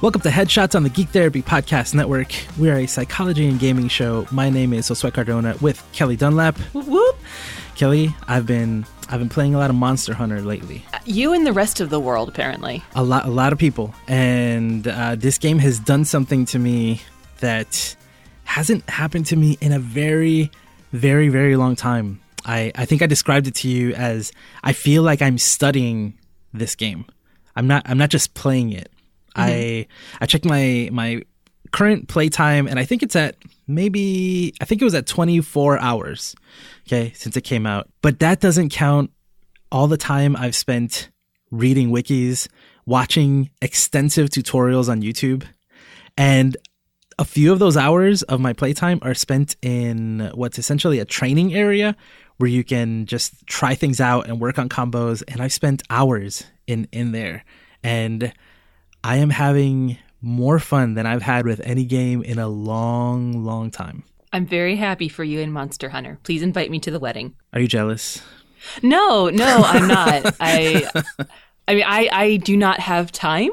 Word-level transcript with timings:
Welcome 0.00 0.20
to 0.20 0.28
Headshots 0.28 0.76
on 0.76 0.84
the 0.84 0.90
Geek 0.90 1.08
Therapy 1.08 1.42
Podcast 1.42 1.92
Network. 1.92 2.32
We 2.56 2.70
are 2.70 2.76
a 2.76 2.86
psychology 2.86 3.48
and 3.48 3.58
gaming 3.58 3.88
show. 3.88 4.28
My 4.30 4.48
name 4.48 4.72
is 4.72 4.88
Josue 4.88 5.12
Cardona 5.12 5.56
with 5.60 5.84
Kelly 5.92 6.14
Dunlap. 6.14 6.56
Whoop, 6.72 6.86
whoop. 6.86 7.16
Kelly, 7.74 8.14
I've 8.28 8.46
been 8.46 8.86
I've 9.08 9.18
been 9.18 9.28
playing 9.28 9.56
a 9.56 9.58
lot 9.58 9.70
of 9.70 9.76
Monster 9.76 10.14
Hunter 10.14 10.40
lately. 10.40 10.84
You 11.04 11.32
and 11.32 11.44
the 11.44 11.52
rest 11.52 11.80
of 11.80 11.90
the 11.90 11.98
world, 11.98 12.28
apparently. 12.28 12.84
A 12.94 13.02
lot 13.02 13.26
a 13.26 13.30
lot 13.30 13.52
of 13.52 13.58
people, 13.58 13.92
and 14.06 14.86
uh, 14.86 15.16
this 15.16 15.36
game 15.36 15.58
has 15.58 15.80
done 15.80 16.04
something 16.04 16.44
to 16.44 16.60
me 16.60 17.02
that 17.40 17.96
hasn't 18.44 18.88
happened 18.88 19.26
to 19.26 19.36
me 19.36 19.58
in 19.60 19.72
a 19.72 19.80
very, 19.80 20.52
very, 20.92 21.28
very 21.28 21.56
long 21.56 21.74
time. 21.74 22.20
I, 22.44 22.70
I 22.76 22.84
think 22.84 23.02
I 23.02 23.06
described 23.06 23.48
it 23.48 23.56
to 23.56 23.68
you 23.68 23.94
as 23.94 24.30
I 24.62 24.74
feel 24.74 25.02
like 25.02 25.22
I'm 25.22 25.38
studying 25.38 26.16
this 26.54 26.76
game. 26.76 27.04
I'm 27.56 27.66
not 27.66 27.82
I'm 27.84 27.98
not 27.98 28.10
just 28.10 28.34
playing 28.34 28.70
it. 28.70 28.92
I 29.38 29.50
mm-hmm. 29.50 30.16
I 30.20 30.26
checked 30.26 30.44
my 30.44 30.88
my 30.92 31.22
current 31.70 32.08
playtime 32.08 32.66
and 32.66 32.78
I 32.78 32.84
think 32.84 33.02
it's 33.02 33.16
at 33.16 33.36
maybe 33.66 34.54
I 34.60 34.64
think 34.64 34.80
it 34.80 34.84
was 34.84 34.94
at 34.94 35.06
24 35.06 35.78
hours. 35.78 36.34
Okay, 36.86 37.12
since 37.14 37.36
it 37.36 37.42
came 37.42 37.66
out. 37.66 37.88
But 38.02 38.20
that 38.20 38.40
doesn't 38.40 38.70
count 38.70 39.10
all 39.70 39.86
the 39.86 39.98
time 39.98 40.34
I've 40.36 40.56
spent 40.56 41.10
reading 41.50 41.90
wikis, 41.90 42.48
watching 42.86 43.50
extensive 43.60 44.30
tutorials 44.30 44.88
on 44.88 45.02
YouTube, 45.02 45.44
and 46.16 46.56
a 47.18 47.24
few 47.24 47.52
of 47.52 47.58
those 47.58 47.76
hours 47.76 48.22
of 48.22 48.40
my 48.40 48.52
playtime 48.52 49.00
are 49.02 49.14
spent 49.14 49.56
in 49.60 50.30
what's 50.34 50.58
essentially 50.58 51.00
a 51.00 51.04
training 51.04 51.54
area 51.54 51.96
where 52.36 52.48
you 52.48 52.62
can 52.62 53.06
just 53.06 53.46
try 53.46 53.74
things 53.74 54.00
out 54.00 54.28
and 54.28 54.40
work 54.40 54.58
on 54.58 54.68
combos 54.68 55.22
and 55.26 55.42
I've 55.42 55.52
spent 55.52 55.82
hours 55.90 56.44
in 56.66 56.88
in 56.92 57.12
there. 57.12 57.44
And 57.82 58.32
I 59.08 59.16
am 59.16 59.30
having 59.30 59.96
more 60.20 60.58
fun 60.58 60.92
than 60.92 61.06
I've 61.06 61.22
had 61.22 61.46
with 61.46 61.62
any 61.64 61.86
game 61.86 62.22
in 62.22 62.38
a 62.38 62.46
long, 62.46 63.42
long 63.42 63.70
time. 63.70 64.02
I'm 64.34 64.44
very 64.44 64.76
happy 64.76 65.08
for 65.08 65.24
you 65.24 65.40
in 65.40 65.50
Monster 65.50 65.88
Hunter. 65.88 66.18
Please 66.24 66.42
invite 66.42 66.70
me 66.70 66.78
to 66.80 66.90
the 66.90 67.00
wedding. 67.00 67.34
Are 67.54 67.60
you 67.60 67.68
jealous? 67.68 68.20
No, 68.82 69.30
no, 69.30 69.62
I'm 69.64 69.88
not. 69.88 70.36
I 70.40 70.90
I 71.66 71.74
mean 71.74 71.84
I 71.86 72.10
I 72.12 72.36
do 72.36 72.54
not 72.54 72.80
have 72.80 73.10
time 73.10 73.48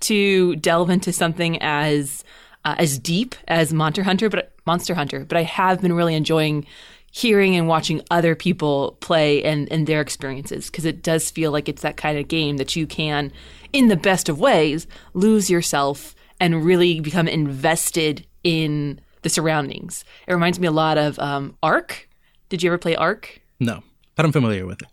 to 0.00 0.56
delve 0.56 0.90
into 0.90 1.10
something 1.10 1.56
as 1.62 2.22
uh, 2.66 2.74
as 2.76 2.98
deep 2.98 3.34
as 3.46 3.72
Monster 3.72 4.02
Hunter, 4.02 4.28
but 4.28 4.52
Monster 4.66 4.92
Hunter, 4.92 5.24
but 5.24 5.38
I 5.38 5.42
have 5.44 5.80
been 5.80 5.94
really 5.94 6.16
enjoying 6.16 6.66
hearing 7.10 7.56
and 7.56 7.68
watching 7.68 8.02
other 8.10 8.34
people 8.34 8.96
play 9.00 9.42
and, 9.42 9.70
and 9.72 9.86
their 9.86 10.00
experiences 10.00 10.70
because 10.70 10.84
it 10.84 11.02
does 11.02 11.30
feel 11.30 11.50
like 11.50 11.68
it's 11.68 11.82
that 11.82 11.96
kind 11.96 12.18
of 12.18 12.28
game 12.28 12.58
that 12.58 12.76
you 12.76 12.86
can 12.86 13.32
in 13.72 13.88
the 13.88 13.96
best 13.96 14.28
of 14.28 14.38
ways, 14.38 14.86
lose 15.14 15.50
yourself 15.50 16.14
and 16.40 16.64
really 16.64 17.00
become 17.00 17.28
invested 17.28 18.26
in 18.44 19.00
the 19.22 19.28
surroundings. 19.28 20.04
It 20.26 20.32
reminds 20.32 20.58
me 20.58 20.66
a 20.66 20.72
lot 20.72 20.98
of 20.98 21.18
um, 21.18 21.56
Ark. 21.62 22.08
Did 22.48 22.62
you 22.62 22.70
ever 22.70 22.78
play 22.78 22.96
Ark? 22.96 23.40
No, 23.60 23.82
but 24.14 24.24
I'm 24.24 24.32
familiar 24.32 24.66
with 24.66 24.82
it. 24.82 24.88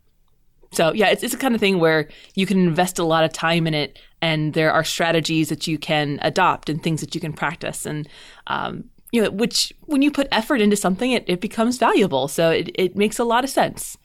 So 0.72 0.92
yeah, 0.94 1.08
it's 1.08 1.24
it's 1.24 1.34
the 1.34 1.40
kind 1.40 1.56
of 1.56 1.62
thing 1.62 1.80
where 1.80 2.10
you 2.34 2.46
can 2.46 2.60
invest 2.60 3.00
a 3.00 3.06
lot 3.06 3.24
of 3.24 3.32
time 3.32 3.66
in 3.66 3.74
it, 3.74 3.98
and 4.22 4.54
there 4.54 4.74
are 4.74 4.84
strategies 4.84 5.48
that 5.50 5.68
you 5.68 5.78
can 5.78 6.20
adopt 6.22 6.70
and 6.70 6.84
things 6.84 7.00
that 7.00 7.16
you 7.16 7.22
can 7.22 7.32
practice, 7.32 7.86
and 7.86 8.10
um, 8.48 8.90
you 9.12 9.24
know, 9.24 9.32
which 9.32 9.74
when 9.82 10.02
you 10.02 10.12
put 10.12 10.28
effort 10.32 10.62
into 10.62 10.76
something, 10.76 11.12
it, 11.12 11.24
it 11.28 11.42
becomes 11.42 11.78
valuable. 11.78 12.28
So 12.28 12.52
it, 12.52 12.72
it 12.76 12.96
makes 12.96 13.20
a 13.20 13.24
lot 13.24 13.44
of 13.44 13.50
sense. 13.50 13.98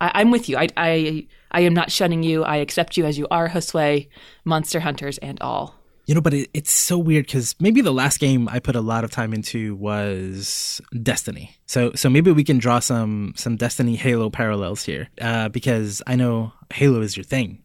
I, 0.00 0.22
am 0.22 0.30
with 0.30 0.48
you. 0.48 0.56
I, 0.56 0.68
I 0.76 1.26
I 1.50 1.60
am 1.62 1.74
not 1.74 1.90
shunning 1.90 2.22
you. 2.22 2.42
I 2.42 2.56
accept 2.56 2.96
you 2.96 3.04
as 3.04 3.18
you 3.18 3.26
are, 3.30 3.48
Josue, 3.48 4.08
monster 4.44 4.80
hunters 4.80 5.18
and 5.18 5.40
all. 5.40 5.74
You 6.06 6.14
know, 6.14 6.20
but 6.20 6.34
it, 6.34 6.50
it's 6.54 6.72
so 6.72 6.98
weird 6.98 7.26
because 7.26 7.54
maybe 7.60 7.82
the 7.82 7.92
last 7.92 8.18
game 8.18 8.48
I 8.48 8.58
put 8.58 8.74
a 8.74 8.80
lot 8.80 9.04
of 9.04 9.10
time 9.10 9.32
into 9.32 9.74
was 9.76 10.80
Destiny. 11.02 11.56
So, 11.66 11.92
so 11.94 12.08
maybe 12.08 12.32
we 12.32 12.44
can 12.44 12.58
draw 12.58 12.80
some 12.80 13.34
some 13.36 13.56
Destiny 13.56 13.96
Halo 13.96 14.30
parallels 14.30 14.82
here, 14.82 15.08
uh, 15.20 15.48
because 15.50 16.02
I 16.06 16.16
know 16.16 16.52
Halo 16.72 17.00
is 17.02 17.16
your 17.16 17.24
thing, 17.24 17.62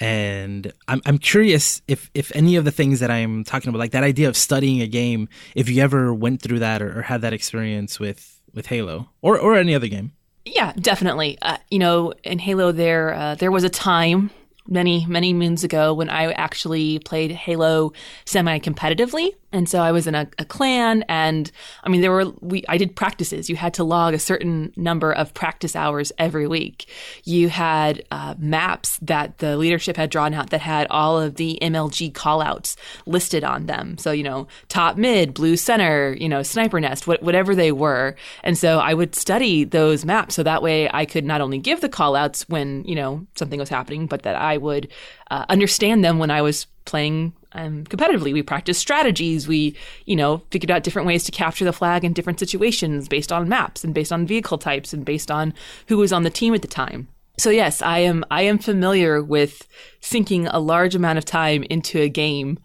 and 0.00 0.72
I'm 0.88 1.00
I'm 1.06 1.18
curious 1.18 1.82
if 1.88 2.10
if 2.14 2.34
any 2.34 2.56
of 2.56 2.64
the 2.64 2.70
things 2.70 3.00
that 3.00 3.10
I'm 3.10 3.44
talking 3.44 3.68
about, 3.68 3.78
like 3.78 3.92
that 3.92 4.04
idea 4.04 4.28
of 4.28 4.36
studying 4.36 4.80
a 4.80 4.86
game, 4.86 5.28
if 5.54 5.68
you 5.68 5.82
ever 5.82 6.12
went 6.12 6.42
through 6.42 6.60
that 6.60 6.82
or, 6.82 6.98
or 6.98 7.02
had 7.02 7.20
that 7.22 7.32
experience 7.32 8.00
with 8.00 8.40
with 8.52 8.66
Halo 8.66 9.08
or 9.22 9.38
or 9.38 9.56
any 9.56 9.74
other 9.74 9.88
game. 9.88 10.12
Yeah, 10.44 10.72
definitely. 10.78 11.38
Uh, 11.40 11.56
you 11.70 11.78
know, 11.78 12.12
in 12.22 12.38
Halo, 12.38 12.72
there 12.72 13.14
uh, 13.14 13.34
there 13.36 13.50
was 13.50 13.64
a 13.64 13.70
time 13.70 14.30
many 14.66 15.04
many 15.06 15.32
moons 15.32 15.62
ago 15.64 15.92
when 15.94 16.08
I 16.08 16.32
actually 16.32 16.98
played 17.00 17.30
Halo 17.30 17.92
semi 18.24 18.58
competitively, 18.58 19.32
and 19.54 19.68
so 19.68 19.80
I 19.80 19.92
was 19.92 20.08
in 20.08 20.16
a, 20.16 20.26
a, 20.40 20.44
clan, 20.44 21.04
and 21.08 21.50
I 21.84 21.88
mean, 21.88 22.00
there 22.00 22.10
were 22.10 22.26
we 22.40 22.64
I 22.68 22.76
did 22.76 22.96
practices. 22.96 23.48
You 23.48 23.54
had 23.54 23.72
to 23.74 23.84
log 23.84 24.12
a 24.12 24.18
certain 24.18 24.72
number 24.76 25.12
of 25.12 25.32
practice 25.32 25.76
hours 25.76 26.10
every 26.18 26.48
week. 26.48 26.90
You 27.22 27.48
had 27.48 28.04
uh, 28.10 28.34
maps 28.36 28.98
that 29.00 29.38
the 29.38 29.56
leadership 29.56 29.96
had 29.96 30.10
drawn 30.10 30.34
out 30.34 30.50
that 30.50 30.60
had 30.60 30.88
all 30.90 31.20
of 31.20 31.36
the 31.36 31.56
MLG 31.62 32.12
callouts 32.12 32.74
listed 33.06 33.44
on 33.44 33.66
them. 33.66 33.96
So 33.96 34.10
you 34.10 34.24
know, 34.24 34.48
top 34.68 34.96
mid, 34.96 35.34
blue 35.34 35.56
center, 35.56 36.16
you 36.18 36.28
know, 36.28 36.42
sniper 36.42 36.80
nest, 36.80 37.04
wh- 37.04 37.22
whatever 37.22 37.54
they 37.54 37.70
were. 37.70 38.16
And 38.42 38.58
so 38.58 38.80
I 38.80 38.92
would 38.92 39.14
study 39.14 39.62
those 39.62 40.04
maps 40.04 40.34
so 40.34 40.42
that 40.42 40.62
way 40.62 40.90
I 40.92 41.04
could 41.04 41.24
not 41.24 41.40
only 41.40 41.58
give 41.58 41.80
the 41.80 41.88
callouts 41.88 42.42
when 42.48 42.84
you 42.84 42.96
know 42.96 43.24
something 43.36 43.60
was 43.60 43.68
happening, 43.68 44.08
but 44.08 44.22
that 44.22 44.34
I 44.34 44.56
would 44.56 44.88
uh, 45.30 45.44
understand 45.48 46.04
them 46.04 46.18
when 46.18 46.32
I 46.32 46.42
was 46.42 46.66
playing 46.84 47.32
um, 47.54 47.84
competitively. 47.84 48.32
We 48.32 48.42
practiced 48.42 48.80
strategies. 48.80 49.48
We, 49.48 49.76
you 50.04 50.16
know, 50.16 50.42
figured 50.50 50.70
out 50.70 50.82
different 50.82 51.06
ways 51.06 51.24
to 51.24 51.32
capture 51.32 51.64
the 51.64 51.72
flag 51.72 52.04
in 52.04 52.12
different 52.12 52.38
situations 52.38 53.08
based 53.08 53.32
on 53.32 53.48
maps 53.48 53.84
and 53.84 53.94
based 53.94 54.12
on 54.12 54.26
vehicle 54.26 54.58
types 54.58 54.92
and 54.92 55.04
based 55.04 55.30
on 55.30 55.54
who 55.88 55.96
was 55.96 56.12
on 56.12 56.22
the 56.22 56.30
team 56.30 56.54
at 56.54 56.62
the 56.62 56.68
time. 56.68 57.08
So 57.38 57.50
yes, 57.50 57.82
I 57.82 57.98
am 57.98 58.24
I 58.30 58.42
am 58.42 58.58
familiar 58.58 59.22
with 59.22 59.66
sinking 60.00 60.46
a 60.46 60.60
large 60.60 60.94
amount 60.94 61.18
of 61.18 61.24
time 61.24 61.64
into 61.64 62.00
a 62.00 62.08
game 62.08 62.58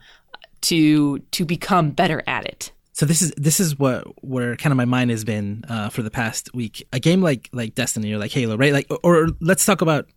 to 0.61 1.19
to 1.19 1.45
become 1.45 1.91
better 1.91 2.23
at 2.27 2.45
it. 2.45 2.71
So 2.93 3.05
this 3.05 3.21
is 3.21 3.31
this 3.37 3.59
is 3.59 3.79
what 3.79 4.03
where 4.23 4.55
kind 4.57 4.71
of 4.71 4.77
my 4.77 4.85
mind 4.85 5.09
has 5.09 5.23
been 5.23 5.63
uh, 5.69 5.89
for 5.89 6.03
the 6.03 6.11
past 6.11 6.53
week. 6.53 6.85
A 6.93 6.99
game 6.99 7.21
like 7.21 7.49
like 7.51 7.73
Destiny 7.73 8.13
or 8.13 8.17
like 8.17 8.31
Halo, 8.31 8.57
right? 8.57 8.73
Like 8.73 8.87
or, 8.89 8.99
or 9.03 9.27
let's 9.39 9.65
talk 9.65 9.81
about 9.81 10.07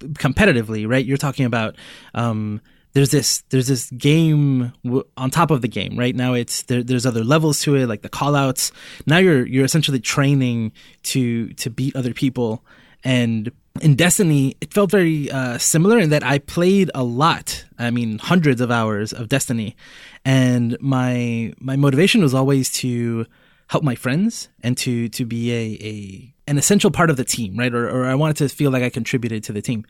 competitively, 0.00 0.88
right? 0.88 1.04
You're 1.04 1.16
talking 1.16 1.44
about 1.44 1.76
um, 2.14 2.60
there's 2.98 3.10
this 3.10 3.44
there's 3.50 3.68
this 3.68 3.88
game 3.92 4.72
w- 4.82 5.04
on 5.16 5.30
top 5.30 5.52
of 5.52 5.62
the 5.62 5.68
game 5.68 5.96
right? 5.96 6.16
Now 6.16 6.34
it's 6.34 6.62
there, 6.62 6.82
there's 6.82 7.06
other 7.06 7.22
levels 7.22 7.60
to 7.60 7.76
it 7.76 7.86
like 7.86 8.02
the 8.02 8.08
callouts. 8.08 8.72
Now 9.06 9.18
you're 9.18 9.46
you're 9.46 9.64
essentially 9.64 10.00
training 10.00 10.72
to 11.04 11.52
to 11.54 11.70
beat 11.70 11.94
other 11.94 12.12
people. 12.12 12.64
And 13.04 13.52
in 13.80 13.94
destiny 13.94 14.56
it 14.60 14.74
felt 14.74 14.90
very 14.90 15.30
uh, 15.30 15.56
similar 15.58 16.00
in 16.00 16.10
that 16.10 16.24
i 16.24 16.36
played 16.40 16.90
a 16.96 17.04
lot 17.04 17.64
i 17.78 17.92
mean 17.92 18.18
hundreds 18.18 18.60
of 18.60 18.72
hours 18.72 19.12
of 19.12 19.28
destiny. 19.28 19.76
And 20.24 20.76
my 20.80 21.52
my 21.60 21.76
motivation 21.76 22.20
was 22.20 22.34
always 22.34 22.68
to 22.82 23.26
help 23.68 23.84
my 23.84 23.94
friends 23.94 24.48
and 24.64 24.76
to 24.78 25.08
to 25.10 25.24
be 25.24 25.52
a, 25.52 25.64
a 25.94 26.34
an 26.48 26.56
essential 26.56 26.90
part 26.90 27.10
of 27.10 27.16
the 27.16 27.24
team, 27.24 27.56
right? 27.56 27.72
Or, 27.72 27.88
or 27.88 28.06
I 28.06 28.14
wanted 28.14 28.36
to 28.38 28.48
feel 28.48 28.70
like 28.70 28.82
I 28.82 28.88
contributed 28.88 29.44
to 29.44 29.52
the 29.52 29.60
team. 29.60 29.84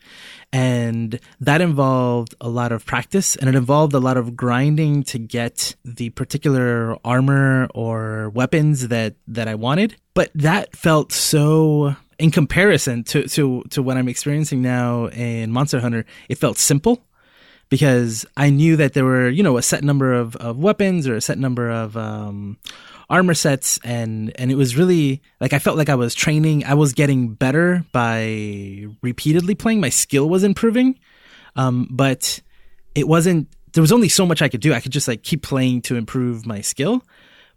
And 0.53 1.21
that 1.41 1.61
involved 1.61 2.35
a 2.41 2.49
lot 2.49 2.73
of 2.73 2.85
practice 2.85 3.37
and 3.37 3.49
it 3.49 3.55
involved 3.55 3.95
a 3.95 4.01
lot 4.01 4.17
of 4.17 4.37
grinding 4.37 5.05
to 5.05 5.19
get 5.19 5.77
the 5.85 6.11
particular 6.11 6.97
armor 7.05 7.69
or 7.75 8.31
weapons 8.31 8.89
that, 8.89 9.15
that 9.29 9.47
I 9.47 9.55
wanted. 9.55 9.97
But 10.15 10.31
that 10.35 10.75
felt 10.75 11.13
so 11.13 11.95
in 12.19 12.33
comparison 12.33 13.05
to, 13.05 13.29
to, 13.29 13.63
to 13.71 13.83
what 13.83 13.97
I'm 13.97 14.09
experiencing 14.09 14.61
now 14.61 15.07
in 15.07 15.53
Monster 15.53 15.79
Hunter, 15.79 16.05
it 16.29 16.39
felt 16.39 16.59
simple 16.59 17.05
because 17.69 18.27
I 18.37 18.51
knew 18.51 18.77
that 18.77 18.95
there 18.95 19.05
were, 19.05 19.29
you 19.29 19.45
know, 19.45 19.59
a 19.59 19.63
set 19.63 19.85
number 19.85 20.13
of, 20.13 20.35
of 20.37 20.59
weapons 20.59 21.07
or 21.07 21.15
a 21.15 21.21
set 21.21 21.39
number 21.39 21.71
of 21.71 21.97
um, 21.97 22.59
armor 23.11 23.35
sets 23.35 23.79
and 23.85 24.33
and 24.37 24.51
it 24.51 24.55
was 24.55 24.77
really 24.77 25.23
like 25.41 25.53
I 25.53 25.59
felt 25.59 25.79
like 25.79 25.89
I 25.89 25.95
was 25.95 26.15
training 26.15 26.65
I 26.65 26.75
was 26.75 26.93
getting 26.93 27.35
better 27.35 27.85
by 27.93 28.87
repeatedly 29.03 29.55
playing. 29.55 29.81
My 29.81 29.89
skill 29.89 30.29
was 30.29 30.45
improving. 30.45 30.99
Um, 31.57 31.89
but 31.91 32.41
it 32.95 33.09
wasn't 33.09 33.49
there 33.73 33.83
was 33.83 33.93
only 33.93 34.09
so 34.09 34.27
much 34.27 34.43
I 34.43 34.49
could 34.49 34.61
do. 34.61 34.75
I 34.75 34.81
could 34.81 34.93
just 34.93 35.09
like 35.09 35.23
keep 35.23 35.43
playing 35.43 35.83
to 35.83 35.97
improve 35.97 36.47
my 36.47 36.61
skill. 36.61 37.03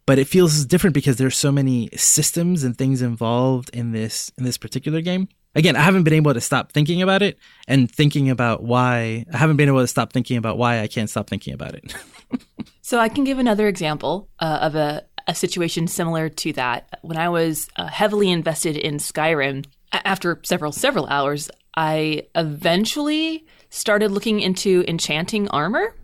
But 0.08 0.18
it 0.18 0.28
feels 0.28 0.66
different 0.66 0.94
because 0.94 1.18
there's 1.18 1.38
so 1.38 1.52
many 1.52 1.90
systems 1.96 2.64
and 2.64 2.76
things 2.76 3.02
involved 3.02 3.70
in 3.72 3.92
this 3.92 4.32
in 4.38 4.46
this 4.46 4.58
particular 4.58 5.02
game. 5.02 5.28
Again 5.54 5.76
I 5.76 5.82
haven't 5.82 6.04
been 6.04 6.14
able 6.14 6.34
to 6.34 6.42
stop 6.42 6.72
thinking 6.72 7.02
about 7.02 7.22
it 7.22 7.38
and 7.68 7.92
thinking 7.92 8.30
about 8.30 8.64
why 8.64 9.26
I 9.32 9.38
haven't 9.38 9.58
been 9.58 9.68
able 9.68 9.82
to 9.82 9.88
stop 9.88 10.14
thinking 10.14 10.38
about 10.38 10.58
why 10.58 10.80
I 10.80 10.88
can't 10.88 11.10
stop 11.10 11.30
thinking 11.30 11.54
about 11.54 11.76
it. 11.76 11.94
So 12.84 13.00
I 13.00 13.10
can 13.10 13.24
give 13.24 13.40
another 13.40 13.68
example 13.68 14.28
uh, 14.40 14.60
of 14.62 14.76
a 14.76 15.06
a 15.32 15.36
situation 15.36 15.88
similar 15.88 16.30
to 16.30 16.54
that. 16.54 17.00
When 17.02 17.18
I 17.18 17.30
was 17.30 17.68
uh, 17.78 17.88
heavily 17.88 18.30
invested 18.30 18.78
in 18.78 18.98
Skyrim, 18.98 19.66
after 19.92 20.40
several, 20.44 20.72
several 20.72 21.08
hours, 21.08 21.50
I 21.76 22.28
eventually 22.36 23.46
started 23.70 24.12
looking 24.12 24.42
into 24.42 24.84
enchanting 24.88 25.48
armor. 25.50 25.96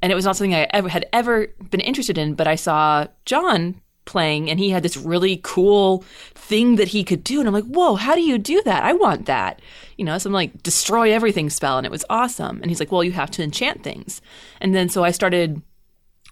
and 0.00 0.12
it 0.12 0.14
was 0.14 0.24
not 0.24 0.36
something 0.36 0.54
I 0.54 0.68
ever 0.70 0.88
had 0.88 1.06
ever 1.12 1.48
been 1.70 1.80
interested 1.80 2.18
in. 2.18 2.34
But 2.34 2.46
I 2.46 2.54
saw 2.54 3.06
John 3.24 3.80
playing, 4.04 4.48
and 4.48 4.58
he 4.58 4.70
had 4.70 4.82
this 4.82 4.96
really 4.96 5.40
cool 5.42 6.04
thing 6.34 6.76
that 6.76 6.88
he 6.88 7.04
could 7.04 7.22
do, 7.24 7.40
and 7.40 7.48
I'm 7.48 7.54
like, 7.54 7.64
whoa, 7.64 7.96
how 7.96 8.14
do 8.14 8.22
you 8.22 8.38
do 8.38 8.62
that? 8.62 8.84
I 8.84 8.92
want 8.92 9.26
that. 9.26 9.60
You 9.96 10.04
know, 10.04 10.18
some 10.18 10.32
like 10.32 10.62
destroy 10.62 11.12
everything 11.12 11.50
spell, 11.50 11.76
and 11.78 11.86
it 11.86 11.90
was 11.90 12.04
awesome. 12.08 12.60
And 12.62 12.70
he's 12.70 12.80
like, 12.80 12.92
well, 12.92 13.04
you 13.04 13.12
have 13.12 13.30
to 13.32 13.42
enchant 13.42 13.82
things, 13.82 14.20
and 14.60 14.74
then 14.74 14.88
so 14.88 15.04
I 15.04 15.10
started 15.10 15.60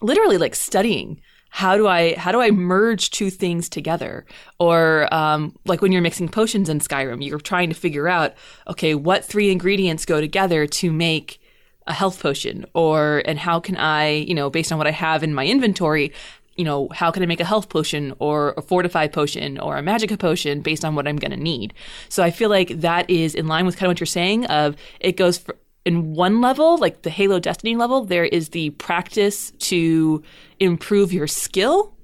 literally 0.01 0.39
like 0.39 0.55
studying 0.55 1.21
how 1.51 1.77
do 1.77 1.87
I 1.87 2.15
how 2.17 2.33
do 2.33 2.41
I 2.41 2.51
merge 2.51 3.11
two 3.11 3.31
things 3.31 3.69
together? 3.69 4.27
Or 4.59 5.13
um, 5.13 5.57
like 5.65 5.81
when 5.81 5.93
you're 5.93 6.03
mixing 6.03 6.29
potions 6.29 6.69
in 6.69 6.81
Skyrim, 6.81 7.25
you're 7.27 7.39
trying 7.39 7.69
to 7.71 7.75
figure 7.75 8.09
out 8.09 8.35
okay, 8.69 8.95
what 8.95 9.25
three 9.25 9.51
ingredients 9.51 10.05
go 10.05 10.21
together 10.21 10.67
to 10.67 10.93
make 10.93 11.41
a 11.87 11.93
health 11.93 12.21
potion, 12.21 12.67
or 12.75 13.23
and 13.27 13.39
how 13.39 13.61
can 13.61 13.77
I, 13.77 14.11
you 14.11 14.35
know, 14.35 14.51
based 14.51 14.73
on 14.73 14.79
what 14.79 14.87
I 14.87 14.91
have 14.91 15.23
in 15.23 15.33
my 15.33 15.47
inventory, 15.47 16.13
you 16.57 16.65
know, 16.65 16.89
how 16.93 17.11
can 17.11 17.23
I 17.23 17.27
make 17.27 17.41
a 17.41 17.45
health 17.45 17.69
potion 17.69 18.15
or 18.19 18.55
a 18.57 18.63
fortify 18.63 19.07
potion 19.07 19.59
or 19.59 19.79
a 19.79 19.83
magicka 19.83 20.19
potion 20.19 20.61
based 20.61 20.85
on 20.85 20.95
what 20.95 21.07
I'm 21.07 21.17
going 21.17 21.31
to 21.31 21.37
need? 21.37 21.75
So 22.09 22.23
I 22.23 22.31
feel 22.31 22.51
like 22.51 22.81
that 22.81 23.09
is 23.09 23.35
in 23.35 23.47
line 23.47 23.67
with 23.67 23.77
kind 23.77 23.87
of 23.87 23.91
what 23.91 24.01
you're 24.01 24.07
saying 24.07 24.47
of 24.47 24.77
it 25.01 25.17
goes 25.17 25.39
for, 25.39 25.57
in 25.87 26.15
one 26.15 26.41
level, 26.41 26.77
like 26.79 27.03
the 27.03 27.11
Halo 27.11 27.39
Destiny 27.39 27.77
level, 27.77 28.05
there 28.05 28.25
is 28.25 28.49
the 28.49 28.71
practice 28.71 29.53
to 29.61 30.23
improve 30.59 31.13
your 31.13 31.29
skill. 31.29 31.95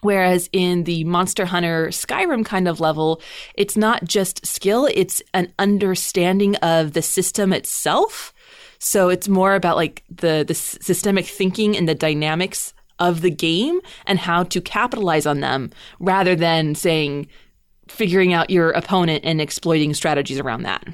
Whereas 0.00 0.48
in 0.54 0.84
the 0.84 1.04
Monster 1.04 1.44
Hunter 1.44 1.88
Skyrim 1.88 2.46
kind 2.46 2.66
of 2.66 2.80
level, 2.80 3.20
it's 3.54 3.76
not 3.76 4.04
just 4.04 4.46
skill, 4.46 4.88
it's 4.94 5.22
an 5.34 5.52
understanding 5.58 6.56
of 6.56 6.94
the 6.94 7.02
system 7.02 7.52
itself. 7.52 8.32
So 8.78 9.10
it's 9.10 9.28
more 9.28 9.54
about 9.54 9.76
like 9.76 10.02
the, 10.08 10.42
the 10.48 10.54
systemic 10.54 11.26
thinking 11.26 11.76
and 11.76 11.86
the 11.86 11.94
dynamics 11.94 12.72
of 12.98 13.20
the 13.20 13.30
game 13.30 13.80
and 14.06 14.18
how 14.18 14.44
to 14.44 14.62
capitalize 14.62 15.26
on 15.26 15.40
them 15.40 15.70
rather 15.98 16.34
than 16.34 16.74
saying 16.74 17.28
figuring 17.88 18.32
out 18.32 18.48
your 18.48 18.70
opponent 18.70 19.24
and 19.26 19.42
exploiting 19.42 19.92
strategies 19.92 20.38
around 20.38 20.62
that. 20.62 20.88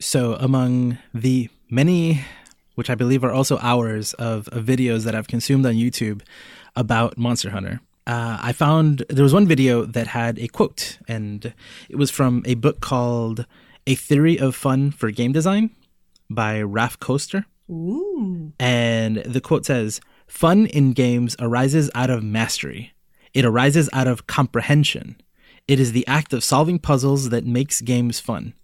So, 0.00 0.34
among 0.34 0.98
the 1.12 1.48
many, 1.68 2.24
which 2.76 2.88
I 2.88 2.94
believe 2.94 3.24
are 3.24 3.32
also 3.32 3.58
hours 3.58 4.14
of, 4.14 4.48
of 4.48 4.64
videos 4.64 5.04
that 5.04 5.16
I've 5.16 5.26
consumed 5.26 5.66
on 5.66 5.74
YouTube 5.74 6.22
about 6.76 7.18
Monster 7.18 7.50
Hunter, 7.50 7.80
uh, 8.06 8.38
I 8.40 8.52
found 8.52 9.04
there 9.10 9.24
was 9.24 9.34
one 9.34 9.46
video 9.46 9.84
that 9.84 10.06
had 10.06 10.38
a 10.38 10.46
quote, 10.46 10.98
and 11.08 11.52
it 11.88 11.96
was 11.96 12.12
from 12.12 12.42
a 12.46 12.54
book 12.54 12.80
called 12.80 13.44
A 13.88 13.96
Theory 13.96 14.38
of 14.38 14.54
Fun 14.54 14.92
for 14.92 15.10
Game 15.10 15.32
Design 15.32 15.70
by 16.30 16.60
Raph 16.60 17.00
Koster. 17.00 17.46
Ooh. 17.68 18.52
And 18.60 19.16
the 19.18 19.40
quote 19.40 19.66
says 19.66 20.00
Fun 20.28 20.66
in 20.66 20.92
games 20.92 21.34
arises 21.40 21.90
out 21.94 22.08
of 22.08 22.22
mastery, 22.22 22.94
it 23.34 23.44
arises 23.44 23.90
out 23.92 24.06
of 24.06 24.28
comprehension. 24.28 25.20
It 25.66 25.80
is 25.80 25.92
the 25.92 26.06
act 26.06 26.32
of 26.32 26.44
solving 26.44 26.78
puzzles 26.78 27.28
that 27.28 27.44
makes 27.44 27.82
games 27.82 28.20
fun. 28.20 28.54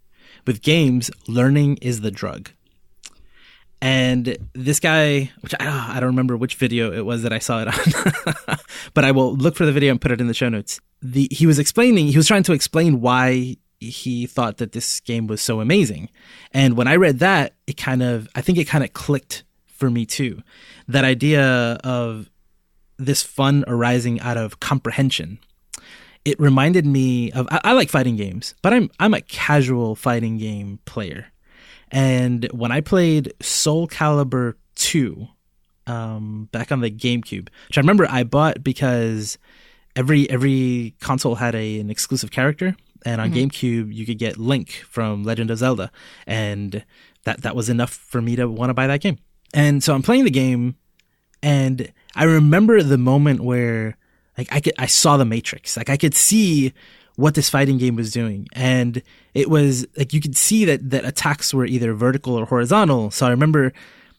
With 0.47 0.63
games, 0.63 1.11
learning 1.27 1.79
is 1.81 2.01
the 2.01 2.11
drug. 2.11 2.51
And 3.81 4.39
this 4.55 4.81
guy, 4.81 5.31
which 5.41 5.55
I, 5.61 5.97
I 5.97 6.01
don't 6.01 6.11
remember 6.11 6.37
which 6.37 6.55
video 6.55 6.93
it 6.93 7.05
was 7.05 7.23
that 7.23 7.33
I 7.33 7.39
saw 7.39 7.61
it 7.61 7.69
on, 7.69 8.57
but 8.95 9.05
I 9.05 9.11
will 9.11 9.35
look 9.37 9.57
for 9.57 9.67
the 9.67 9.73
video 9.73 9.91
and 9.91 10.01
put 10.01 10.11
it 10.11 10.21
in 10.21 10.27
the 10.27 10.35
show 10.35 10.49
notes. 10.49 10.81
The 11.03 11.29
he 11.31 11.47
was 11.47 11.59
explaining, 11.59 12.07
he 12.07 12.17
was 12.17 12.27
trying 12.27 12.45
to 12.45 12.53
explain 12.55 13.03
why 13.03 13.57
he 13.81 14.27
thought 14.27 14.57
that 14.59 14.73
this 14.73 15.01
game 15.01 15.27
was 15.27 15.43
so 15.43 15.61
amazing. 15.61 16.09
And 16.53 16.77
when 16.77 16.89
I 16.89 16.97
read 16.97 17.19
that, 17.19 17.55
it 17.67 17.77
kind 17.77 18.03
of, 18.03 18.29
I 18.35 18.41
think 18.41 18.57
it 18.59 18.65
kind 18.65 18.85
of 18.85 18.93
clicked 18.95 19.45
for 19.67 19.91
me 19.91 20.07
too. 20.07 20.43
That 20.89 21.05
idea 21.05 21.79
of 21.85 22.31
this 22.97 23.23
fun 23.23 23.65
arising 23.67 24.21
out 24.21 24.37
of 24.37 24.61
comprehension 24.61 25.39
it 26.25 26.41
reminded 26.41 26.87
me 26.87 27.31
of 27.33 27.47
I, 27.51 27.61
I, 27.65 27.73
like 27.73 27.91
fighting 27.91 28.17
games, 28.17 28.55
but 28.63 28.73
I'm 28.73 28.91
I'm 28.99 29.15
a 29.15 29.21
casual 29.21 29.95
fighting 29.95 30.39
game 30.39 30.79
player. 30.85 31.27
And 31.91 32.49
when 32.53 32.73
I 32.73 32.81
played 32.81 33.33
Soul 33.41 33.87
Calibur 33.87 34.55
2 34.77 35.29
um, 35.87 36.49
back 36.51 36.73
on 36.73 36.81
the 36.81 36.91
GameCube, 36.91 37.49
which 37.69 37.79
I 37.79 37.81
remember 37.81 38.07
I 38.09 38.25
bought 38.25 38.65
because 38.65 39.39
every 39.95 40.29
every 40.31 40.95
console 41.01 41.37
had 41.37 41.55
a, 41.55 41.79
an 41.81 41.91
exclusive 41.91 42.31
character, 42.31 42.75
and 43.05 43.21
on 43.21 43.31
mm-hmm. 43.31 43.49
GameCube 43.49 43.95
you 43.95 44.07
could 44.07 44.19
get 44.19 44.39
Link 44.39 44.71
from 44.89 45.25
Legend 45.25 45.51
of 45.51 45.59
Zelda, 45.59 45.91
and 46.27 46.85
that 47.25 47.43
that 47.43 47.55
was 47.55 47.69
enough 47.69 47.93
for 47.93 48.23
me 48.23 48.37
to 48.37 48.49
want 48.49 48.71
to 48.71 48.75
buy 48.75 48.87
that 48.87 49.01
game. 49.01 49.19
And 49.53 49.85
so 49.85 49.95
I'm 49.95 50.03
playing 50.03 50.25
the 50.25 50.31
game, 50.31 50.77
and 51.43 51.93
I 52.17 52.25
remember 52.25 52.83
the 52.83 52.99
moment 52.99 53.41
where 53.41 53.97
like 54.37 54.49
I 54.51 54.61
could, 54.61 54.75
I 54.79 54.87
saw 54.87 55.17
the 55.17 55.25
Matrix. 55.25 55.77
Like 55.77 55.91
I 55.91 55.97
could 55.97 56.15
see 56.15 56.73
what 57.17 57.35
this 57.35 57.49
fighting 57.49 57.79
game 57.79 57.97
was 57.97 58.11
doing, 58.13 58.49
and 58.53 59.03
it 59.35 59.49
was 59.49 59.87
like 59.97 60.13
you 60.13 60.21
could 60.21 60.37
see 60.37 60.65
that 60.65 60.91
that 60.91 61.05
attacks 61.05 61.55
were 61.55 61.67
either 61.67 61.95
vertical 61.95 62.35
or 62.35 62.45
horizontal. 62.47 63.11
So 63.11 63.27
I 63.27 63.31
remember 63.31 63.73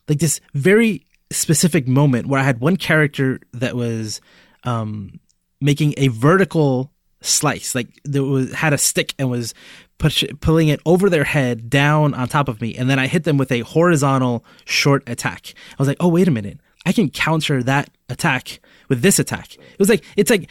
like 0.08 0.20
this 0.20 0.40
very 0.54 1.06
specific 1.32 1.88
moment 1.88 2.28
where 2.28 2.40
I 2.40 2.44
had 2.44 2.60
one 2.60 2.78
character 2.78 3.40
that 3.54 3.76
was 3.76 4.22
um, 4.64 5.20
making 5.60 5.94
a 5.98 6.08
vertical 6.10 6.92
slice, 7.22 7.76
like 7.76 7.88
there 8.04 8.24
was 8.24 8.54
had 8.54 8.74
a 8.74 8.78
stick 8.78 9.14
and 9.20 9.30
was 9.30 9.54
push, 9.98 10.24
pulling 10.40 10.68
it 10.68 10.80
over 10.86 11.10
their 11.10 11.24
head 11.24 11.70
down 11.70 12.14
on 12.14 12.28
top 12.28 12.48
of 12.48 12.62
me, 12.62 12.76
and 12.76 12.90
then 12.90 13.00
I 13.00 13.08
hit 13.08 13.24
them 13.24 13.38
with 13.38 13.52
a 13.52 13.62
horizontal 13.62 14.46
short 14.66 15.04
attack. 15.08 15.54
I 15.72 15.76
was 15.80 15.88
like, 15.88 15.98
oh 16.00 16.08
wait 16.08 16.28
a 16.28 16.32
minute, 16.32 16.60
I 16.86 16.92
can 16.92 17.10
counter 17.10 17.64
that 17.64 17.90
attack 18.10 18.60
with 18.90 19.02
this 19.02 19.20
attack. 19.20 19.56
It 19.56 19.80
was 19.80 19.90
like 19.90 20.04
it's 20.16 20.30
like 20.30 20.50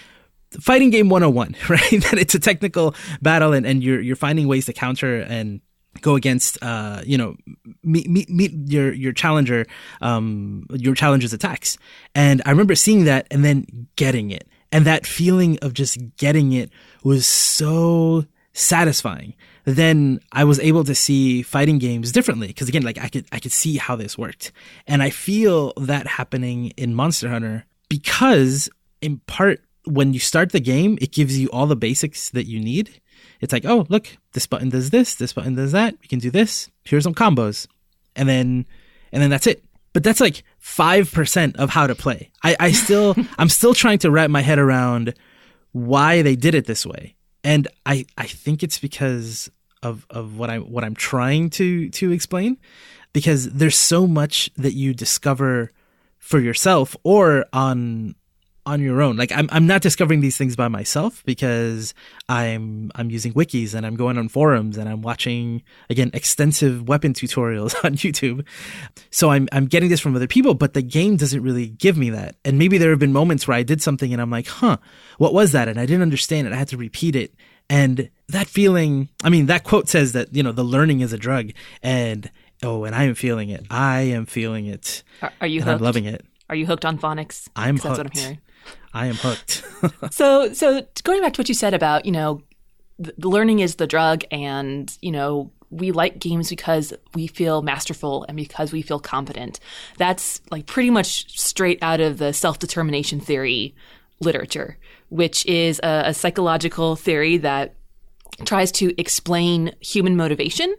fighting 0.61 0.91
game 0.91 1.09
101, 1.09 1.57
right? 1.69 2.03
that 2.03 2.19
it's 2.19 2.35
a 2.35 2.41
technical 2.41 2.95
battle 3.23 3.53
and, 3.53 3.67
and 3.67 3.83
you're 3.83 4.01
you're 4.01 4.17
finding 4.17 4.49
ways 4.49 4.67
to 4.67 4.73
counter 4.73 5.21
and 5.21 5.61
go 6.01 6.17
against 6.17 6.61
uh 6.61 7.01
you 7.07 7.17
know 7.17 7.37
meet 7.85 8.11
meet, 8.11 8.29
meet 8.29 8.53
your 8.67 8.93
your 8.93 9.13
challenger 9.13 9.65
um 10.01 10.67
your 10.71 10.95
challenger's 10.95 11.33
attacks. 11.33 11.79
And 12.15 12.43
I 12.47 12.51
remember 12.51 12.75
seeing 12.75 13.05
that 13.05 13.27
and 13.31 13.45
then 13.45 13.89
getting 13.97 14.31
it. 14.31 14.49
And 14.73 14.85
that 14.87 15.07
feeling 15.07 15.59
of 15.63 15.73
just 15.73 15.99
getting 16.17 16.53
it 16.53 16.71
was 17.05 17.27
so 17.27 18.25
satisfying 18.53 19.35
then 19.65 20.21
I 20.31 20.45
was 20.45 20.61
able 20.61 20.85
to 20.85 20.95
see 20.95 21.43
fighting 21.43 21.79
games 21.79 22.13
differently 22.13 22.49
because 22.49 22.69
again, 22.69 22.83
like 22.83 22.99
I 22.99 23.09
could 23.09 23.27
I 23.33 23.41
could 23.41 23.53
see 23.53 23.77
how 23.77 23.97
this 23.97 24.17
worked, 24.19 24.53
and 24.87 25.03
I 25.03 25.11
feel 25.11 25.73
that 25.77 26.07
happening 26.07 26.73
in 26.77 26.95
Monster 26.95 27.31
Hunter 27.31 27.65
because 27.95 28.69
in 29.01 29.19
part 29.27 29.61
when 29.85 30.13
you 30.13 30.19
start 30.19 30.51
the 30.51 30.61
game, 30.61 30.99
it 31.01 31.13
gives 31.13 31.39
you 31.39 31.49
all 31.49 31.67
the 31.67 31.77
basics 31.77 32.31
that 32.31 32.47
you 32.47 32.59
need. 32.59 33.01
It's 33.41 33.53
like, 33.53 33.65
oh, 33.65 33.87
look, 33.89 34.09
this 34.33 34.47
button 34.47 34.71
does 34.71 34.91
this, 34.91 35.15
this 35.15 35.33
button 35.33 35.55
does 35.55 35.73
that. 35.73 35.95
You 36.03 36.09
can 36.09 36.19
do 36.19 36.31
this. 36.31 36.71
Here's 36.85 37.05
some 37.05 37.15
combos, 37.15 37.69
and 38.17 38.29
then 38.29 38.67
and 39.13 39.23
then 39.23 39.31
that's 39.31 39.47
it. 39.47 39.63
But 39.93 40.03
that's 40.03 40.21
like 40.21 40.43
five 40.59 41.13
percent 41.13 41.57
of 41.57 41.71
how 41.71 41.87
to 41.87 41.95
play. 41.95 42.31
I, 42.43 42.57
I 42.59 42.73
still 42.73 43.15
I'm 43.39 43.49
still 43.49 43.75
trying 43.75 43.99
to 44.01 44.11
wrap 44.11 44.29
my 44.29 44.41
head 44.41 44.59
around 44.59 45.15
why 45.71 46.23
they 46.23 46.35
did 46.35 46.57
it 46.57 46.67
this 46.67 46.85
way 46.85 47.15
and 47.45 47.69
I 47.87 48.07
I 48.19 48.27
think 48.27 48.63
it's 48.63 48.79
because 48.79 49.51
of 49.83 50.07
of 50.11 50.37
what 50.39 50.51
I 50.51 50.59
what 50.59 50.83
I'm 50.83 50.95
trying 50.97 51.51
to 51.51 51.91
to 51.91 52.11
explain 52.11 52.57
because 53.13 53.51
there's 53.51 53.77
so 53.77 54.07
much 54.07 54.51
that 54.57 54.73
you 54.73 54.95
discover 54.95 55.71
for 56.25 56.41
yourself 56.41 56.97
or 57.05 57.45
on 57.53 58.15
on 58.67 58.81
your 58.81 59.03
own. 59.03 59.15
Like 59.15 59.31
I'm 59.31 59.47
I'm 59.53 59.67
not 59.67 59.83
discovering 59.83 60.21
these 60.21 60.39
things 60.39 60.57
by 60.57 60.69
myself 60.69 61.23
because 61.27 61.93
I'm 62.31 62.91
I'm 62.95 63.11
using 63.11 63.35
wikis 63.35 63.75
and 63.75 63.85
I'm 63.85 63.95
going 63.95 64.17
on 64.17 64.31
forums 64.31 64.79
and 64.79 64.89
I'm 64.89 65.03
watching 65.03 65.63
again 65.91 66.11
extensive 66.15 66.89
weapon 66.89 67.13
tutorials 67.13 67.75
on 67.85 67.97
YouTube. 67.97 68.47
So 69.11 69.31
I'm 69.31 69.51
I'm 69.53 69.67
getting 69.67 69.91
this 69.91 70.01
from 70.01 70.17
other 70.17 70.27
people, 70.27 70.55
but 70.55 70.73
the 70.73 70.81
game 70.81 71.17
doesn't 71.17 71.43
really 71.43 71.69
give 71.69 71.99
me 71.99 72.09
that. 72.11 72.37
And 72.43 72.59
maybe 72.59 72.79
there 72.79 72.89
have 72.89 72.99
been 72.99 73.13
moments 73.13 73.47
where 73.47 73.59
I 73.59 73.63
did 73.63 73.83
something 73.83 74.11
and 74.11 74.23
I'm 74.23 74.31
like, 74.31 74.47
"Huh, 74.47 74.79
what 75.19 75.35
was 75.35 75.53
that?" 75.53 75.69
and 75.69 75.79
I 75.79 75.85
didn't 75.85 76.03
understand 76.03 76.47
it. 76.47 76.55
I 76.55 76.57
had 76.57 76.69
to 76.69 76.79
repeat 76.79 77.17
it. 77.17 77.35
And 77.71 78.11
that 78.29 78.47
feeling, 78.47 79.09
I 79.23 79.31
mean, 79.31 79.47
that 79.47 79.65
quote 79.65 79.89
says 79.89 80.13
that, 80.13 80.35
you 80.35 80.43
know, 80.43 80.53
the 80.53 80.65
learning 80.65 81.01
is 81.01 81.13
a 81.13 81.19
drug 81.19 81.51
and 81.83 82.31
oh, 82.65 82.85
and 82.85 82.95
I 82.95 83.05
am 83.05 83.15
feeling 83.15 83.51
it. 83.51 83.67
I 83.71 84.01
am 84.01 84.27
feeling 84.27 84.67
it. 84.67 85.03
Are, 85.23 85.33
are 85.41 85.47
you 85.47 85.63
hooked? 85.63 85.81
I'm 85.81 85.85
loving 85.85 86.05
it. 86.05 86.25
Are 86.49 86.57
you 86.57 86.67
hooked 86.67 86.85
on 86.85 86.99
phonics? 86.99 87.49
I'm 87.57 87.77
hooked. 87.77 87.85
That's 87.85 87.99
what 87.99 88.07
I'm 88.07 88.13
hearing. 88.13 88.41
I 88.93 89.07
am 89.07 89.15
hooked. 89.17 89.65
so, 90.13 90.53
so 90.53 90.87
going 91.03 91.21
back 91.21 91.35
to 91.35 91.41
what 91.41 91.49
you 91.49 91.55
said 91.55 91.75
about, 91.75 92.07
you 92.07 92.13
know, 92.13 92.43
the 92.99 93.29
learning 93.29 93.59
is 93.59 93.77
the 93.77 93.87
drug 93.87 94.23
and, 94.31 94.97
you 95.03 95.11
know, 95.11 95.51
we 95.71 95.91
like 95.91 96.21
games 96.21 96.49
because 96.49 96.93
we 97.15 97.27
feel 97.27 97.63
masterful 97.63 98.25
and 98.29 98.37
because 98.37 98.73
we 98.73 98.83
feel 98.83 99.01
competent. 99.01 99.59
That's 99.99 100.41
like 100.51 100.67
pretty 100.67 100.91
much 100.91 101.39
straight 101.39 101.83
out 101.83 102.01
of 102.01 102.19
the 102.19 102.33
self-determination 102.33 103.21
theory 103.21 103.75
literature, 104.21 104.79
which 105.09 105.45
is 105.47 105.81
a, 105.83 106.05
a 106.07 106.15
psychological 106.15 106.95
theory 106.95 107.39
that 107.39 107.75
tries 108.45 108.73
to 108.73 108.93
explain 109.01 109.75
human 109.81 110.17
motivation, 110.17 110.75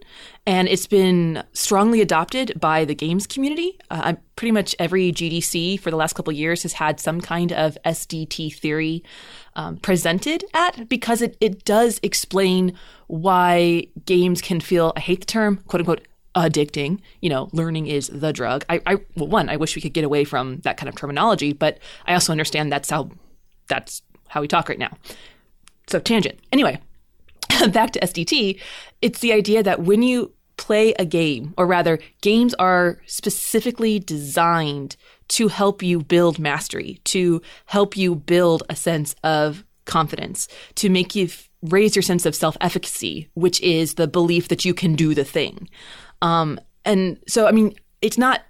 and 0.46 0.68
it's 0.68 0.86
been 0.86 1.42
strongly 1.52 2.00
adopted 2.00 2.52
by 2.60 2.84
the 2.84 2.94
games 2.94 3.26
community. 3.26 3.78
Uh, 3.90 4.14
pretty 4.36 4.52
much 4.52 4.76
every 4.78 5.10
GDC 5.10 5.80
for 5.80 5.90
the 5.90 5.96
last 5.96 6.14
couple 6.14 6.32
years 6.32 6.62
has 6.64 6.74
had 6.74 7.00
some 7.00 7.20
kind 7.20 7.52
of 7.52 7.78
SDT 7.84 8.54
theory 8.54 9.02
um, 9.54 9.78
presented 9.78 10.44
at 10.52 10.88
because 10.88 11.22
it, 11.22 11.36
it 11.40 11.64
does 11.64 11.98
explain 12.02 12.76
why 13.06 13.86
games 14.04 14.42
can 14.42 14.60
feel, 14.60 14.92
I 14.94 15.00
hate 15.00 15.20
the 15.20 15.26
term, 15.26 15.56
quote 15.66 15.80
unquote, 15.80 16.06
addicting. 16.34 17.00
You 17.22 17.30
know, 17.30 17.48
learning 17.52 17.86
is 17.86 18.08
the 18.08 18.32
drug. 18.32 18.64
I, 18.68 18.80
I 18.86 18.96
well, 19.16 19.28
one, 19.28 19.48
I 19.48 19.56
wish 19.56 19.74
we 19.74 19.82
could 19.82 19.94
get 19.94 20.04
away 20.04 20.24
from 20.24 20.58
that 20.58 20.76
kind 20.76 20.88
of 20.88 20.94
terminology, 20.94 21.54
but 21.54 21.78
I 22.06 22.12
also 22.12 22.32
understand 22.32 22.70
that's 22.70 22.90
how 22.90 23.10
that's 23.68 24.02
how 24.28 24.42
we 24.42 24.48
talk 24.48 24.68
right 24.68 24.78
now. 24.78 24.96
So 25.88 25.98
tangent. 25.98 26.38
Anyway, 26.52 26.80
back 27.72 27.92
to 27.92 28.00
SDT, 28.00 28.60
it's 29.02 29.20
the 29.20 29.32
idea 29.32 29.62
that 29.62 29.82
when 29.82 30.02
you 30.02 30.32
play 30.56 30.94
a 30.94 31.04
game, 31.04 31.54
or 31.58 31.66
rather, 31.66 31.98
games 32.22 32.54
are 32.54 33.00
specifically 33.06 33.98
designed 33.98 34.96
to 35.28 35.48
help 35.48 35.82
you 35.82 36.02
build 36.02 36.38
mastery, 36.38 37.00
to 37.04 37.42
help 37.66 37.96
you 37.96 38.14
build 38.14 38.62
a 38.68 38.76
sense 38.76 39.14
of 39.22 39.64
confidence, 39.84 40.48
to 40.76 40.88
make 40.88 41.14
you 41.14 41.26
f- 41.26 41.50
raise 41.62 41.94
your 41.94 42.02
sense 42.02 42.26
of 42.26 42.34
self 42.34 42.56
efficacy, 42.60 43.28
which 43.34 43.60
is 43.60 43.94
the 43.94 44.06
belief 44.06 44.48
that 44.48 44.64
you 44.64 44.72
can 44.72 44.94
do 44.94 45.14
the 45.14 45.24
thing. 45.24 45.68
Um, 46.22 46.58
and 46.84 47.18
so, 47.26 47.46
I 47.46 47.52
mean, 47.52 47.74
it's 48.00 48.18
not 48.18 48.42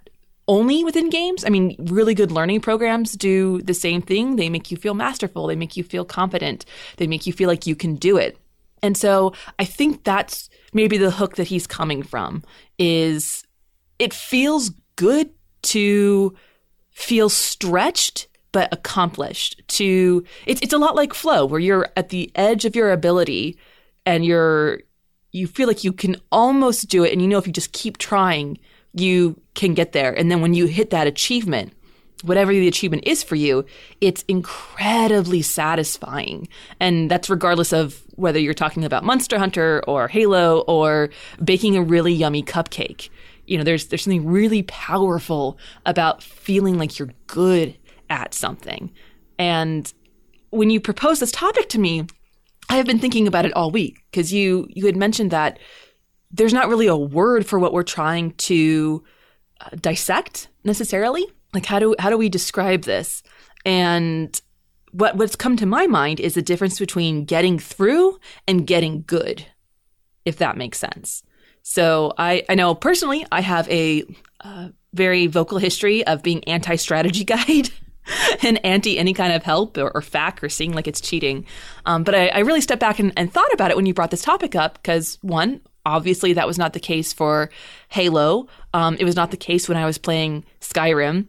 only 0.47 0.83
within 0.83 1.09
games. 1.09 1.43
I 1.43 1.49
mean, 1.49 1.75
really 1.77 2.13
good 2.13 2.31
learning 2.31 2.61
programs 2.61 3.13
do 3.13 3.61
the 3.63 3.73
same 3.73 4.01
thing. 4.01 4.37
They 4.37 4.49
make 4.49 4.71
you 4.71 4.77
feel 4.77 4.93
masterful, 4.93 5.47
they 5.47 5.55
make 5.55 5.75
you 5.75 5.83
feel 5.83 6.05
confident, 6.05 6.65
they 6.97 7.07
make 7.07 7.27
you 7.27 7.33
feel 7.33 7.47
like 7.47 7.67
you 7.67 7.75
can 7.75 7.95
do 7.95 8.17
it. 8.17 8.37
And 8.83 8.97
so 8.97 9.33
I 9.59 9.65
think 9.65 10.03
that's 10.03 10.49
maybe 10.73 10.97
the 10.97 11.11
hook 11.11 11.35
that 11.35 11.47
he's 11.47 11.67
coming 11.67 12.03
from 12.03 12.43
is 12.77 13.43
it 13.99 14.13
feels 14.13 14.71
good 14.95 15.29
to 15.63 16.35
feel 16.91 17.29
stretched 17.29 18.27
but 18.51 18.71
accomplished 18.71 19.61
to 19.67 20.23
it's 20.45 20.61
it's 20.61 20.73
a 20.73 20.77
lot 20.77 20.95
like 20.95 21.13
flow 21.13 21.45
where 21.45 21.59
you're 21.59 21.89
at 21.95 22.09
the 22.09 22.31
edge 22.35 22.65
of 22.65 22.75
your 22.75 22.91
ability 22.91 23.57
and 24.05 24.25
you're 24.25 24.79
you 25.31 25.45
feel 25.45 25.67
like 25.67 25.83
you 25.83 25.93
can 25.93 26.15
almost 26.31 26.87
do 26.87 27.03
it 27.03 27.11
and 27.11 27.21
you 27.21 27.27
know 27.27 27.37
if 27.37 27.45
you 27.45 27.53
just 27.53 27.73
keep 27.73 27.97
trying 27.97 28.57
you 28.93 29.39
can 29.53 29.75
get 29.75 29.91
there. 29.91 30.11
And 30.17 30.31
then 30.31 30.41
when 30.41 30.55
you 30.55 30.65
hit 30.65 30.89
that 30.89 31.07
achievement 31.07 31.73
whatever 32.23 32.51
the 32.51 32.67
achievement 32.67 33.03
is 33.05 33.21
for 33.21 33.35
you 33.35 33.63
it's 34.01 34.23
incredibly 34.27 35.43
satisfying. 35.43 36.47
And 36.79 37.11
that's 37.11 37.29
regardless 37.29 37.73
of 37.73 38.01
whether 38.17 38.39
you're 38.39 38.53
talking 38.53 38.83
about 38.83 39.03
monster 39.03 39.39
hunter 39.39 39.81
or 39.87 40.07
halo 40.07 40.59
or 40.67 41.09
baking 41.43 41.75
a 41.75 41.81
really 41.81 42.13
yummy 42.13 42.43
cupcake 42.43 43.09
you 43.47 43.57
know 43.57 43.63
there's 43.63 43.87
there's 43.87 44.03
something 44.03 44.27
really 44.27 44.63
powerful 44.63 45.57
about 45.85 46.21
feeling 46.21 46.77
like 46.77 46.99
you're 46.99 47.13
good 47.25 47.75
at 48.09 48.33
something. 48.33 48.91
And 49.39 49.91
when 50.49 50.69
you 50.69 50.79
proposed 50.79 51.21
this 51.21 51.31
topic 51.31 51.67
to 51.69 51.79
me 51.79 52.05
i 52.69 52.75
have 52.75 52.85
been 52.85 52.99
thinking 52.99 53.27
about 53.27 53.45
it 53.45 53.53
all 53.53 53.69
week 53.69 54.03
because 54.09 54.31
you 54.31 54.65
you 54.69 54.85
had 54.85 54.95
mentioned 54.95 55.31
that 55.31 55.59
there's 56.31 56.53
not 56.53 56.67
really 56.67 56.87
a 56.87 56.95
word 56.95 57.45
for 57.45 57.59
what 57.59 57.73
we're 57.73 57.83
trying 57.83 58.31
to 58.31 59.03
uh, 59.61 59.69
dissect 59.79 60.49
necessarily. 60.63 61.25
Like 61.53 61.65
how 61.65 61.79
do 61.79 61.95
how 61.99 62.09
do 62.09 62.17
we 62.17 62.29
describe 62.29 62.83
this? 62.83 63.23
And 63.65 64.39
what 64.97 65.15
what's 65.15 65.35
come 65.35 65.57
to 65.57 65.65
my 65.65 65.87
mind 65.87 66.19
is 66.19 66.33
the 66.33 66.41
difference 66.41 66.79
between 66.79 67.25
getting 67.25 67.59
through 67.59 68.19
and 68.47 68.67
getting 68.67 69.03
good 69.07 69.45
if 70.25 70.37
that 70.37 70.57
makes 70.57 70.77
sense 70.77 71.23
so 71.69 72.13
I, 72.17 72.45
I 72.47 72.55
know 72.55 72.73
personally, 72.75 73.25
I 73.29 73.41
have 73.41 73.69
a 73.69 74.05
uh, 74.39 74.69
very 74.93 75.27
vocal 75.27 75.57
history 75.57 76.07
of 76.07 76.23
being 76.23 76.41
anti 76.45 76.77
strategy 76.77 77.23
guide. 77.25 77.69
and 78.41 78.65
anti 78.65 78.97
any 78.97 79.13
kind 79.13 79.33
of 79.33 79.43
help 79.43 79.77
or, 79.77 79.91
or 79.93 79.99
FAQ 79.99 80.43
or 80.43 80.47
seeing 80.47 80.71
like 80.71 80.87
it's 80.87 81.01
cheating. 81.01 81.45
Um, 81.85 82.05
but 82.05 82.15
I, 82.15 82.29
I, 82.29 82.39
really 82.39 82.61
stepped 82.61 82.79
back 82.79 82.99
and, 82.99 83.11
and 83.17 83.29
thought 83.29 83.51
about 83.51 83.69
it 83.69 83.75
when 83.75 83.85
you 83.85 83.93
brought 83.93 84.11
this 84.11 84.21
topic 84.21 84.55
up 84.55 84.75
because, 84.75 85.19
one, 85.21 85.59
obviously 85.85 86.31
that 86.31 86.47
was 86.47 86.57
not 86.57 86.71
the 86.71 86.79
case 86.79 87.11
for 87.11 87.49
Halo. 87.89 88.47
Um, 88.73 88.95
it 88.97 89.03
was 89.03 89.17
not 89.17 89.31
the 89.31 89.35
case 89.35 89.67
when 89.67 89.77
I 89.77 89.85
was 89.85 89.97
playing 89.97 90.45
Skyrim. 90.61 91.27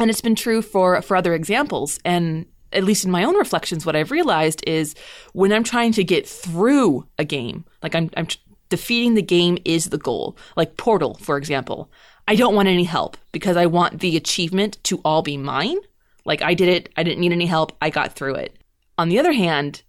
And 0.00 0.08
it's 0.08 0.22
been 0.22 0.34
true 0.34 0.62
for, 0.62 1.02
for 1.02 1.14
other 1.14 1.34
examples. 1.34 2.00
And 2.06 2.46
at 2.72 2.84
least 2.84 3.04
in 3.04 3.10
my 3.10 3.24
own 3.24 3.36
reflections, 3.36 3.86
what 3.86 3.96
I've 3.96 4.10
realized 4.10 4.62
is 4.66 4.94
when 5.32 5.52
I'm 5.52 5.64
trying 5.64 5.92
to 5.92 6.04
get 6.04 6.28
through 6.28 7.06
a 7.18 7.24
game, 7.24 7.64
like 7.82 7.94
I'm, 7.94 8.10
I'm 8.16 8.28
defeating 8.68 9.14
the 9.14 9.22
game 9.22 9.58
is 9.64 9.86
the 9.86 9.98
goal. 9.98 10.36
Like 10.56 10.76
Portal, 10.76 11.14
for 11.14 11.36
example. 11.36 11.90
I 12.26 12.34
don't 12.34 12.54
want 12.54 12.68
any 12.68 12.84
help 12.84 13.16
because 13.32 13.56
I 13.56 13.66
want 13.66 14.00
the 14.00 14.16
achievement 14.16 14.78
to 14.84 15.00
all 15.04 15.22
be 15.22 15.38
mine. 15.38 15.78
Like 16.26 16.42
I 16.42 16.52
did 16.52 16.68
it, 16.68 16.90
I 16.96 17.02
didn't 17.02 17.20
need 17.20 17.32
any 17.32 17.46
help, 17.46 17.74
I 17.80 17.88
got 17.88 18.12
through 18.12 18.34
it. 18.34 18.58
On 18.98 19.08
the 19.08 19.18
other 19.18 19.32
hand, 19.32 19.82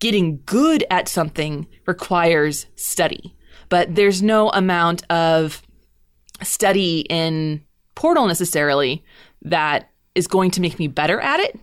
getting 0.00 0.42
good 0.44 0.84
at 0.90 1.08
something 1.08 1.68
requires 1.86 2.66
study. 2.74 3.36
But 3.68 3.94
there's 3.94 4.22
no 4.22 4.50
amount 4.50 5.08
of 5.10 5.62
study 6.42 7.00
in 7.08 7.64
Portal 7.94 8.26
necessarily 8.26 9.04
that 9.42 9.90
is 10.14 10.26
going 10.26 10.50
to 10.52 10.60
make 10.60 10.78
me 10.78 10.88
better 10.88 11.20
at 11.20 11.40
it. 11.40 11.58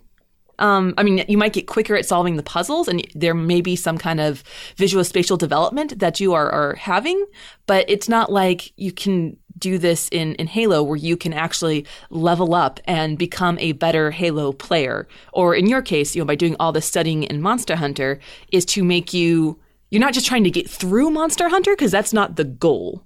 Um, 0.61 0.93
I 0.95 1.03
mean, 1.03 1.25
you 1.27 1.37
might 1.37 1.53
get 1.53 1.65
quicker 1.65 1.95
at 1.95 2.05
solving 2.05 2.37
the 2.37 2.43
puzzles, 2.43 2.87
and 2.87 3.05
there 3.15 3.33
may 3.33 3.61
be 3.61 3.75
some 3.75 3.97
kind 3.97 4.21
of 4.21 4.43
visual 4.77 5.03
spatial 5.03 5.35
development 5.35 5.97
that 5.99 6.19
you 6.19 6.33
are, 6.33 6.49
are 6.51 6.75
having, 6.75 7.25
but 7.65 7.89
it's 7.89 8.07
not 8.07 8.31
like 8.31 8.71
you 8.77 8.91
can 8.91 9.37
do 9.57 9.77
this 9.77 10.07
in, 10.11 10.35
in 10.35 10.47
Halo 10.47 10.83
where 10.83 10.97
you 10.97 11.17
can 11.17 11.33
actually 11.33 11.85
level 12.09 12.53
up 12.53 12.79
and 12.85 13.17
become 13.17 13.57
a 13.59 13.71
better 13.73 14.11
Halo 14.11 14.53
player. 14.53 15.07
Or 15.33 15.55
in 15.55 15.67
your 15.67 15.81
case, 15.81 16.15
you 16.15 16.21
know, 16.21 16.25
by 16.25 16.35
doing 16.35 16.55
all 16.59 16.71
the 16.71 16.81
studying 16.81 17.23
in 17.23 17.41
Monster 17.41 17.75
Hunter 17.75 18.19
is 18.51 18.63
to 18.65 18.83
make 18.83 19.13
you, 19.13 19.59
you're 19.89 19.99
not 19.99 20.13
just 20.13 20.27
trying 20.27 20.43
to 20.43 20.51
get 20.51 20.69
through 20.69 21.09
Monster 21.09 21.49
Hunter 21.49 21.75
because 21.75 21.91
that's 21.91 22.13
not 22.13 22.35
the 22.35 22.43
goal. 22.43 23.03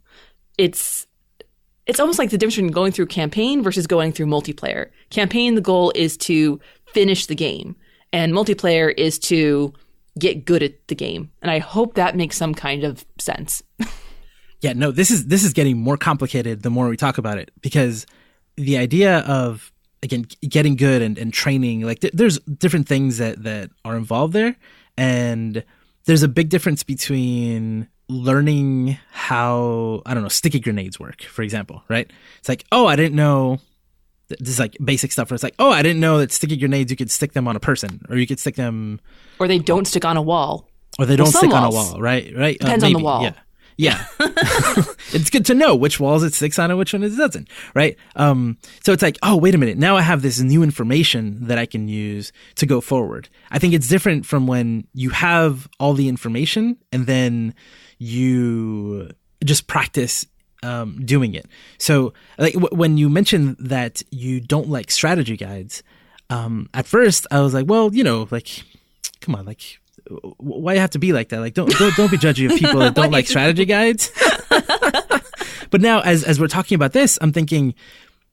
It's, 0.58 1.08
it's 1.86 2.00
almost 2.00 2.18
like 2.18 2.32
the 2.32 2.38
difference 2.38 2.56
between 2.56 2.72
going 2.72 2.92
through 2.92 3.08
campaign 3.08 3.62
versus 3.62 3.86
going 3.86 4.12
through 4.12 4.26
multiplayer. 4.26 4.90
Campaign, 5.10 5.56
the 5.56 5.62
goal 5.62 5.92
is 5.94 6.18
to 6.18 6.60
finish 6.96 7.25
the 7.25 7.36
game. 7.36 7.75
And 8.14 8.34
multiplayer 8.34 8.92
is 8.98 9.20
to 9.20 9.74
get 10.18 10.46
good 10.46 10.64
at 10.64 10.88
the 10.88 10.96
game. 10.96 11.30
And 11.42 11.52
I 11.52 11.60
hope 11.60 11.96
that 11.96 12.16
makes 12.16 12.38
some 12.38 12.56
kind 12.56 12.86
of 12.86 13.06
sense. 13.20 13.62
yeah, 14.62 14.74
no, 14.74 14.92
this 14.92 15.12
is 15.12 15.28
this 15.28 15.44
is 15.44 15.54
getting 15.54 15.78
more 15.78 15.98
complicated 15.98 16.64
the 16.64 16.70
more 16.70 16.88
we 16.88 16.98
talk 16.98 17.18
about 17.18 17.38
it 17.38 17.52
because 17.62 18.06
the 18.56 18.78
idea 18.78 19.20
of 19.20 19.72
again 20.02 20.25
getting 20.48 20.75
good 20.78 21.02
and, 21.02 21.18
and 21.18 21.34
training 21.34 21.82
like 21.82 22.00
th- 22.00 22.14
there's 22.14 22.40
different 22.40 22.88
things 22.88 23.18
that 23.18 23.44
that 23.44 23.70
are 23.84 23.98
involved 23.98 24.34
there 24.34 24.56
and 24.98 25.64
there's 26.06 26.24
a 26.24 26.28
big 26.28 26.50
difference 26.50 26.84
between 26.84 27.88
learning 28.08 28.98
how 29.12 30.02
I 30.06 30.14
don't 30.14 30.24
know 30.24 30.30
sticky 30.30 30.60
grenades 30.60 31.00
work, 31.00 31.24
for 31.24 31.42
example, 31.42 31.84
right? 31.90 32.10
It's 32.40 32.50
like, 32.50 32.64
oh, 32.72 32.86
I 32.86 32.96
didn't 32.96 33.16
know 33.16 33.60
this 34.27 34.50
is 34.50 34.60
like 34.60 34.77
basic 34.84 35.12
stuff 35.12 35.29
where 35.29 35.36
it's 35.36 35.44
like, 35.44 35.55
oh, 35.60 35.72
I 35.72 35.82
didn't 35.82 36.00
know 36.00 36.20
that 36.20 36.32
sticky 36.32 36.58
grenades 36.58 36.91
you 36.91 36.98
could 36.98 37.12
stick 37.12 37.34
them 37.34 37.48
on 37.48 37.55
a 37.55 37.60
person, 37.60 38.01
or 38.10 38.17
you 38.17 38.27
could 38.27 38.39
stick 38.39 38.55
them, 38.55 39.00
or 39.39 39.48
they 39.48 39.60
don't 39.60 39.86
stick 39.86 40.05
on 40.05 40.17
a 40.17 40.22
wall, 40.22 40.70
or 41.00 41.05
they 41.05 41.15
don't 41.15 41.25
well, 41.25 41.32
stick 41.34 41.51
walls. 41.51 41.75
on 41.75 41.91
a 41.91 41.91
wall, 41.94 42.01
right? 42.01 42.34
Right? 42.36 42.58
Uh, 42.62 42.65
Depends 42.65 42.84
uh, 42.84 42.88
on 42.88 42.94
the 42.94 43.00
wall. 43.00 43.24
Yeah. 43.24 43.34
Yeah. 43.77 44.05
it's 45.12 45.29
good 45.29 45.46
to 45.48 45.53
know 45.53 45.75
which 45.75 46.00
walls 46.00 46.24
it 46.24 46.34
sticks 46.34 46.58
on 46.58 46.72
and 46.72 46.77
which 46.77 46.94
one 46.94 47.03
it 47.03 47.10
doesn't, 47.10 47.50
right? 47.74 47.98
Um, 48.15 48.58
so 48.84 48.94
it's 48.94 49.03
like, 49.03 49.17
oh, 49.22 49.36
wait 49.36 49.53
a 49.53 49.58
minute. 49.58 49.77
Now 49.77 49.98
I 49.98 50.01
have 50.01 50.22
this 50.22 50.39
new 50.39 50.63
information 50.63 51.48
that 51.48 51.58
I 51.58 51.65
can 51.65 51.88
use 51.88 52.32
to 52.55 52.65
go 52.65 52.79
forward. 52.79 53.27
I 53.51 53.60
think 53.60 53.74
it's 53.74 53.88
different 53.88 54.25
from 54.25 54.48
when 54.48 54.88
you 54.94 55.10
have 55.10 55.67
all 55.79 55.94
the 55.94 56.08
information 56.08 56.77
and 56.94 57.05
then 57.05 57.53
you 57.98 59.10
just 59.44 59.67
practice 59.67 60.25
um, 60.65 61.05
doing 61.05 61.34
it. 61.34 61.45
So, 61.77 62.13
like 62.38 62.53
w- 62.53 62.75
when 62.75 62.98
you 62.98 63.10
mentioned 63.10 63.57
that 63.60 64.01
you 64.10 64.41
don't 64.41 64.69
like 64.69 64.91
strategy 64.91 65.38
guides, 65.38 65.84
um, 66.29 66.69
at 66.74 66.86
first 66.86 67.27
I 67.31 67.41
was 67.41 67.53
like, 67.53 67.67
well, 67.67 67.93
you 67.93 68.03
know, 68.03 68.27
like, 68.31 68.63
come 69.22 69.36
on, 69.36 69.45
like, 69.45 69.79
why 70.38 70.74
you 70.74 70.79
have 70.79 70.91
to 70.91 71.00
be 71.00 71.13
like 71.13 71.29
that? 71.29 71.39
Like, 71.39 71.53
don't 71.53 71.72
don't, 71.77 71.95
don't 71.95 72.12
be 72.12 72.17
judgy 72.17 72.51
of 72.51 72.57
people 72.60 72.79
that 72.79 72.95
don't 72.95 73.12
like 73.12 73.27
strategy 73.27 73.65
guides. 73.65 74.12
but 75.69 75.81
now, 75.81 76.01
as 76.01 76.24
as 76.24 76.39
we're 76.39 76.48
talking 76.48 76.75
about 76.75 76.93
this, 76.93 77.17
I'm 77.22 77.31
thinking 77.31 77.75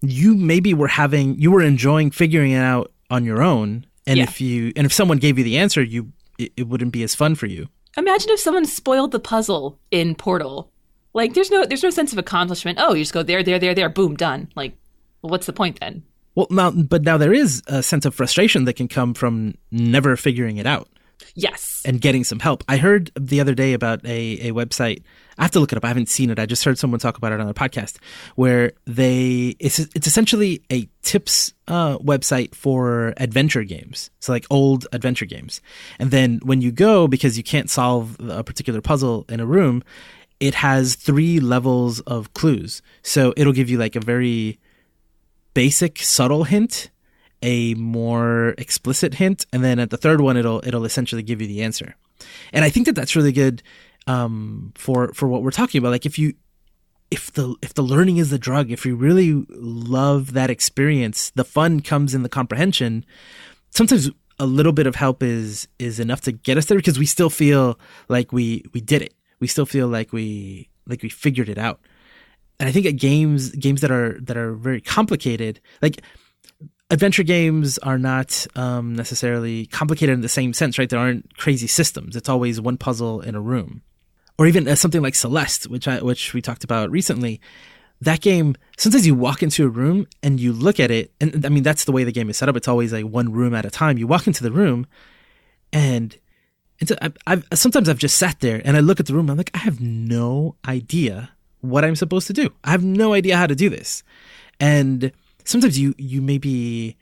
you 0.00 0.34
maybe 0.34 0.74
were 0.74 0.88
having 0.88 1.38
you 1.38 1.50
were 1.50 1.62
enjoying 1.62 2.10
figuring 2.10 2.52
it 2.52 2.58
out 2.58 2.92
on 3.10 3.24
your 3.24 3.42
own, 3.42 3.86
and 4.06 4.16
yeah. 4.16 4.24
if 4.24 4.40
you 4.40 4.72
and 4.74 4.86
if 4.86 4.92
someone 4.92 5.18
gave 5.18 5.38
you 5.38 5.44
the 5.44 5.58
answer, 5.58 5.82
you 5.82 6.12
it, 6.38 6.52
it 6.56 6.68
wouldn't 6.68 6.92
be 6.92 7.02
as 7.02 7.14
fun 7.14 7.34
for 7.34 7.46
you. 7.46 7.68
Imagine 7.96 8.30
if 8.30 8.40
someone 8.40 8.64
spoiled 8.64 9.12
the 9.12 9.20
puzzle 9.20 9.78
in 9.90 10.14
Portal 10.14 10.72
like 11.14 11.34
there's 11.34 11.50
no 11.50 11.64
there's 11.64 11.82
no 11.82 11.90
sense 11.90 12.12
of 12.12 12.18
accomplishment. 12.18 12.78
Oh, 12.80 12.94
you 12.94 13.02
just 13.02 13.12
go 13.12 13.22
there, 13.22 13.42
there, 13.42 13.58
there, 13.58 13.74
there, 13.74 13.88
boom, 13.88 14.16
done. 14.16 14.50
Like, 14.54 14.76
well, 15.20 15.30
what's 15.30 15.46
the 15.46 15.52
point 15.52 15.80
then? 15.80 16.02
Well, 16.34 16.46
now, 16.50 16.70
but 16.70 17.02
now 17.02 17.18
there 17.18 17.34
is 17.34 17.62
a 17.66 17.82
sense 17.82 18.06
of 18.06 18.14
frustration 18.14 18.64
that 18.64 18.74
can 18.74 18.88
come 18.88 19.12
from 19.12 19.54
never 19.70 20.16
figuring 20.16 20.56
it 20.56 20.66
out. 20.66 20.88
Yes. 21.34 21.82
and 21.84 22.00
getting 22.00 22.24
some 22.24 22.40
help. 22.40 22.62
I 22.68 22.76
heard 22.76 23.10
the 23.18 23.40
other 23.40 23.54
day 23.54 23.72
about 23.72 24.04
a, 24.04 24.48
a 24.48 24.52
website. 24.52 25.02
I 25.38 25.42
have 25.42 25.50
to 25.52 25.60
look 25.60 25.72
it 25.72 25.78
up. 25.78 25.84
I 25.84 25.88
haven't 25.88 26.08
seen 26.08 26.30
it. 26.30 26.38
I 26.38 26.46
just 26.46 26.64
heard 26.64 26.78
someone 26.78 27.00
talk 27.00 27.16
about 27.16 27.32
it 27.32 27.40
on 27.40 27.48
a 27.48 27.54
podcast 27.54 27.96
where 28.34 28.72
they 28.86 29.56
it's 29.58 29.78
it's 29.78 30.06
essentially 30.06 30.62
a 30.70 30.88
tips 31.02 31.52
uh, 31.68 31.96
website 31.98 32.54
for 32.54 33.14
adventure 33.16 33.64
games. 33.64 34.10
So 34.20 34.32
like 34.32 34.46
old 34.50 34.86
adventure 34.92 35.24
games. 35.24 35.60
And 35.98 36.10
then 36.10 36.40
when 36.42 36.60
you 36.60 36.70
go 36.70 37.08
because 37.08 37.36
you 37.36 37.44
can't 37.44 37.70
solve 37.70 38.16
a 38.20 38.44
particular 38.44 38.80
puzzle 38.80 39.24
in 39.28 39.40
a 39.40 39.46
room, 39.46 39.82
it 40.42 40.54
has 40.56 40.96
three 40.96 41.38
levels 41.38 42.00
of 42.00 42.34
clues. 42.34 42.82
So 43.02 43.32
it'll 43.36 43.52
give 43.52 43.70
you 43.70 43.78
like 43.78 43.96
a 43.96 44.00
very 44.00 44.58
basic 45.54 45.98
subtle 45.98 46.44
hint 46.44 46.90
a 47.42 47.74
more 47.74 48.54
explicit 48.56 49.14
hint, 49.14 49.46
and 49.52 49.64
then 49.64 49.78
at 49.78 49.90
the 49.90 49.96
third 49.96 50.20
one, 50.20 50.36
it'll 50.36 50.62
it'll 50.66 50.84
essentially 50.84 51.22
give 51.22 51.40
you 51.40 51.48
the 51.48 51.62
answer. 51.62 51.96
And 52.52 52.64
I 52.64 52.70
think 52.70 52.86
that 52.86 52.94
that's 52.94 53.16
really 53.16 53.32
good 53.32 53.62
um, 54.06 54.72
for 54.76 55.12
for 55.12 55.28
what 55.28 55.42
we're 55.42 55.50
talking 55.50 55.78
about. 55.78 55.90
Like 55.90 56.06
if 56.06 56.18
you 56.18 56.34
if 57.10 57.32
the 57.32 57.54
if 57.62 57.74
the 57.74 57.82
learning 57.82 58.18
is 58.18 58.30
the 58.30 58.38
drug, 58.38 58.70
if 58.70 58.86
you 58.86 58.94
really 58.94 59.44
love 59.48 60.32
that 60.34 60.50
experience, 60.50 61.30
the 61.30 61.44
fun 61.44 61.80
comes 61.80 62.14
in 62.14 62.22
the 62.22 62.28
comprehension. 62.28 63.04
Sometimes 63.70 64.10
a 64.38 64.46
little 64.46 64.72
bit 64.72 64.86
of 64.86 64.94
help 64.94 65.22
is 65.22 65.66
is 65.78 65.98
enough 65.98 66.20
to 66.22 66.32
get 66.32 66.56
us 66.56 66.66
there 66.66 66.78
because 66.78 66.98
we 66.98 67.06
still 67.06 67.30
feel 67.30 67.78
like 68.08 68.32
we 68.32 68.64
we 68.72 68.80
did 68.80 69.02
it. 69.02 69.14
We 69.42 69.48
still 69.48 69.66
feel 69.66 69.88
like 69.88 70.12
we 70.12 70.68
like 70.86 71.02
we 71.02 71.08
figured 71.08 71.48
it 71.48 71.58
out. 71.58 71.80
And 72.60 72.68
I 72.68 72.72
think 72.72 72.86
at 72.86 72.92
games 72.96 73.50
games 73.50 73.80
that 73.80 73.90
are 73.90 74.20
that 74.20 74.36
are 74.36 74.54
very 74.54 74.80
complicated, 74.80 75.60
like 75.82 76.00
adventure 76.92 77.24
games 77.24 77.76
are 77.78 77.98
not 77.98 78.46
um, 78.54 78.94
necessarily 78.94 79.66
complicated 79.66 80.14
in 80.14 80.20
the 80.20 80.28
same 80.28 80.52
sense, 80.52 80.78
right? 80.78 80.88
There 80.88 81.00
aren't 81.00 81.36
crazy 81.36 81.66
systems. 81.66 82.14
It's 82.14 82.28
always 82.28 82.60
one 82.60 82.76
puzzle 82.76 83.20
in 83.20 83.34
a 83.34 83.40
room, 83.40 83.82
or 84.38 84.46
even 84.46 84.68
uh, 84.68 84.76
something 84.76 85.02
like 85.02 85.16
Celeste, 85.16 85.66
which 85.66 85.88
I 85.88 86.00
which 86.00 86.34
we 86.34 86.40
talked 86.40 86.62
about 86.62 86.92
recently. 86.92 87.40
That 88.00 88.20
game, 88.20 88.54
sometimes 88.78 89.08
you 89.08 89.16
walk 89.16 89.42
into 89.42 89.64
a 89.64 89.68
room 89.68 90.06
and 90.22 90.38
you 90.38 90.52
look 90.52 90.78
at 90.78 90.92
it, 90.92 91.12
and 91.20 91.44
I 91.44 91.48
mean 91.48 91.64
that's 91.64 91.84
the 91.84 91.90
way 91.90 92.04
the 92.04 92.12
game 92.12 92.30
is 92.30 92.36
set 92.36 92.48
up. 92.48 92.56
It's 92.56 92.68
always 92.68 92.92
like 92.92 93.06
one 93.06 93.32
room 93.32 93.56
at 93.56 93.64
a 93.64 93.70
time. 93.70 93.98
You 93.98 94.06
walk 94.06 94.28
into 94.28 94.44
the 94.44 94.52
room, 94.52 94.86
and 95.72 96.16
and 96.90 96.98
I've, 97.00 97.16
I've, 97.26 97.58
sometimes 97.58 97.88
I've 97.88 97.98
just 97.98 98.18
sat 98.18 98.40
there 98.40 98.60
and 98.64 98.76
I 98.76 98.80
look 98.80 98.98
at 98.98 99.06
the 99.06 99.14
room. 99.14 99.30
I'm 99.30 99.36
like, 99.36 99.50
I 99.54 99.58
have 99.58 99.80
no 99.80 100.56
idea 100.66 101.30
what 101.60 101.84
I'm 101.84 101.96
supposed 101.96 102.26
to 102.26 102.32
do. 102.32 102.50
I 102.64 102.70
have 102.70 102.82
no 102.82 103.12
idea 103.12 103.36
how 103.36 103.46
to 103.46 103.54
do 103.54 103.68
this, 103.68 104.02
and 104.58 105.12
sometimes 105.44 105.78
you 105.78 105.94
you 105.96 106.20
maybe 106.20 106.96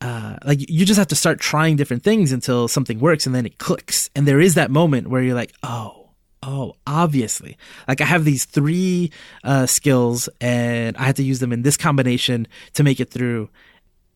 uh, 0.00 0.36
like 0.44 0.68
you 0.68 0.84
just 0.84 0.98
have 0.98 1.08
to 1.08 1.14
start 1.14 1.40
trying 1.40 1.76
different 1.76 2.02
things 2.02 2.32
until 2.32 2.68
something 2.68 3.00
works 3.00 3.26
and 3.26 3.34
then 3.34 3.46
it 3.46 3.58
clicks 3.58 4.10
and 4.14 4.28
there 4.28 4.40
is 4.40 4.54
that 4.54 4.70
moment 4.70 5.08
where 5.08 5.22
you're 5.22 5.34
like 5.34 5.54
oh 5.62 6.10
oh 6.42 6.74
obviously 6.86 7.56
like 7.88 8.02
i 8.02 8.04
have 8.04 8.24
these 8.24 8.44
three 8.44 9.10
uh, 9.44 9.64
skills 9.64 10.28
and 10.42 10.94
i 10.98 11.04
had 11.04 11.16
to 11.16 11.22
use 11.22 11.38
them 11.38 11.52
in 11.52 11.62
this 11.62 11.78
combination 11.78 12.46
to 12.74 12.82
make 12.82 13.00
it 13.00 13.08
through 13.08 13.48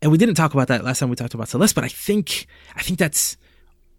and 0.02 0.12
we 0.12 0.18
didn't 0.18 0.34
talk 0.34 0.52
about 0.52 0.68
that 0.68 0.84
last 0.84 0.98
time 0.98 1.08
we 1.08 1.16
talked 1.16 1.32
about 1.32 1.48
celeste 1.48 1.74
but 1.74 1.84
i 1.84 1.88
think 1.88 2.46
i 2.76 2.82
think 2.82 2.98
that's 2.98 3.38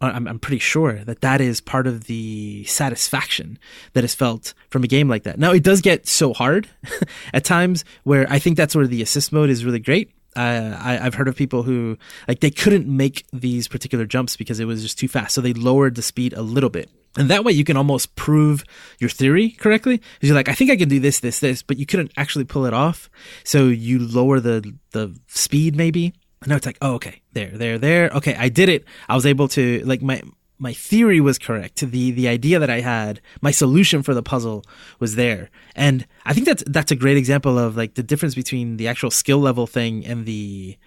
I'm, 0.01 0.27
I'm 0.27 0.39
pretty 0.39 0.59
sure 0.59 1.03
that 1.03 1.21
that 1.21 1.41
is 1.41 1.59
part 1.59 1.85
of 1.85 2.05
the 2.05 2.63
satisfaction 2.65 3.59
that 3.93 4.03
is 4.03 4.15
felt 4.15 4.53
from 4.69 4.83
a 4.83 4.87
game 4.87 5.09
like 5.09 5.23
that. 5.23 5.37
Now, 5.37 5.51
it 5.51 5.63
does 5.63 5.81
get 5.81 6.07
so 6.07 6.33
hard 6.33 6.69
at 7.33 7.43
times 7.43 7.83
where 8.03 8.25
I 8.29 8.39
think 8.39 8.57
that's 8.57 8.75
where 8.75 8.87
the 8.87 9.01
assist 9.01 9.33
mode 9.33 9.49
is 9.49 9.65
really 9.65 9.79
great. 9.79 10.11
Uh, 10.35 10.77
I, 10.79 10.93
have 10.93 11.15
heard 11.15 11.27
of 11.27 11.35
people 11.35 11.63
who 11.63 11.97
like 12.27 12.39
they 12.39 12.51
couldn't 12.51 12.87
make 12.87 13.25
these 13.33 13.67
particular 13.67 14.05
jumps 14.05 14.37
because 14.37 14.59
it 14.59 14.65
was 14.65 14.83
just 14.83 14.99
too 14.99 15.07
fast, 15.07 15.33
so 15.33 15.41
they 15.41 15.53
lowered 15.53 15.95
the 15.95 16.03
speed 16.03 16.33
a 16.33 16.43
little 16.43 16.69
bit, 16.69 16.89
and 17.17 17.29
that 17.29 17.43
way 17.43 17.51
you 17.51 17.63
can 17.63 17.75
almost 17.75 18.15
prove 18.15 18.63
your 18.99 19.09
theory 19.09 19.49
correctly. 19.49 19.97
Because 19.97 20.29
you're 20.29 20.35
like, 20.35 20.47
I 20.47 20.53
think 20.53 20.69
I 20.69 20.75
can 20.75 20.87
do 20.87 20.99
this, 20.99 21.19
this, 21.19 21.39
this, 21.39 21.63
but 21.63 21.77
you 21.77 21.87
couldn't 21.87 22.11
actually 22.15 22.45
pull 22.45 22.65
it 22.65 22.75
off, 22.75 23.09
so 23.43 23.65
you 23.65 23.99
lower 23.99 24.39
the 24.39 24.71
the 24.91 25.19
speed 25.27 25.75
maybe, 25.75 26.13
and 26.41 26.49
now 26.49 26.55
it's 26.55 26.65
like, 26.65 26.77
oh, 26.81 26.93
okay, 26.95 27.21
there, 27.33 27.51
there, 27.51 27.77
there. 27.77 28.09
Okay, 28.09 28.35
I 28.35 28.49
did 28.49 28.69
it. 28.69 28.85
I 29.07 29.15
was 29.15 29.25
able 29.25 29.47
to 29.49 29.81
like 29.85 30.01
my 30.01 30.21
my 30.57 30.73
theory 30.73 31.19
was 31.21 31.37
correct. 31.37 31.79
The 31.79 32.11
the 32.11 32.27
idea 32.27 32.59
that 32.59 32.69
I 32.69 32.81
had, 32.81 33.21
my 33.41 33.51
solution 33.51 34.03
for 34.03 34.13
the 34.13 34.23
puzzle 34.23 34.63
was 34.99 35.15
there. 35.15 35.49
And 35.75 36.05
I 36.25 36.33
think 36.33 36.45
that's 36.45 36.63
that's 36.67 36.91
a 36.91 36.95
great 36.95 37.17
example 37.17 37.57
of 37.57 37.75
like 37.75 37.95
the 37.95 38.03
difference 38.03 38.35
between 38.35 38.77
the 38.77 38.87
actual 38.87 39.11
skill 39.11 39.39
level 39.39 39.67
thing 39.67 40.05
and 40.05 40.25
the 40.25 40.77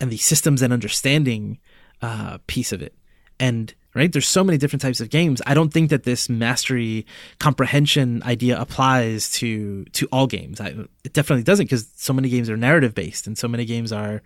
and 0.00 0.10
the 0.10 0.16
systems 0.16 0.62
and 0.62 0.72
understanding 0.72 1.58
uh, 2.00 2.38
piece 2.46 2.72
of 2.72 2.82
it. 2.82 2.94
And 3.38 3.74
right, 3.94 4.10
there's 4.10 4.28
so 4.28 4.42
many 4.42 4.58
different 4.58 4.82
types 4.82 5.00
of 5.00 5.10
games. 5.10 5.42
I 5.46 5.54
don't 5.54 5.72
think 5.72 5.90
that 5.90 6.04
this 6.04 6.28
mastery 6.28 7.06
comprehension 7.38 8.22
idea 8.22 8.60
applies 8.60 9.30
to 9.32 9.84
to 9.84 10.06
all 10.12 10.26
games. 10.26 10.60
I, 10.60 10.74
it 11.04 11.12
definitely 11.12 11.44
doesn't 11.44 11.66
because 11.66 11.90
so 11.96 12.12
many 12.12 12.28
games 12.28 12.48
are 12.50 12.56
narrative 12.56 12.94
based 12.94 13.26
and 13.26 13.36
so 13.36 13.48
many 13.48 13.64
games 13.64 13.92
are 13.92 14.22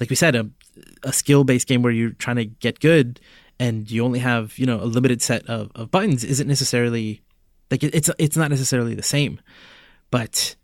like 0.00 0.10
we 0.10 0.16
said, 0.16 0.34
a, 0.34 0.48
a 1.02 1.12
skill 1.12 1.44
based 1.44 1.68
game 1.68 1.82
where 1.82 1.92
you're 1.92 2.10
trying 2.10 2.36
to 2.36 2.44
get 2.44 2.80
good 2.80 3.20
and 3.58 3.90
you 3.90 4.04
only 4.04 4.18
have, 4.18 4.58
you 4.58 4.66
know, 4.66 4.80
a 4.80 4.84
limited 4.84 5.22
set 5.22 5.46
of, 5.46 5.70
of 5.74 5.90
buttons 5.90 6.24
isn't 6.24 6.48
necessarily 6.48 7.22
like 7.70 7.82
it, 7.82 7.94
it's 7.94 8.10
it's 8.18 8.36
not 8.36 8.50
necessarily 8.50 8.94
the 8.94 9.02
same. 9.02 9.40
But 10.10 10.56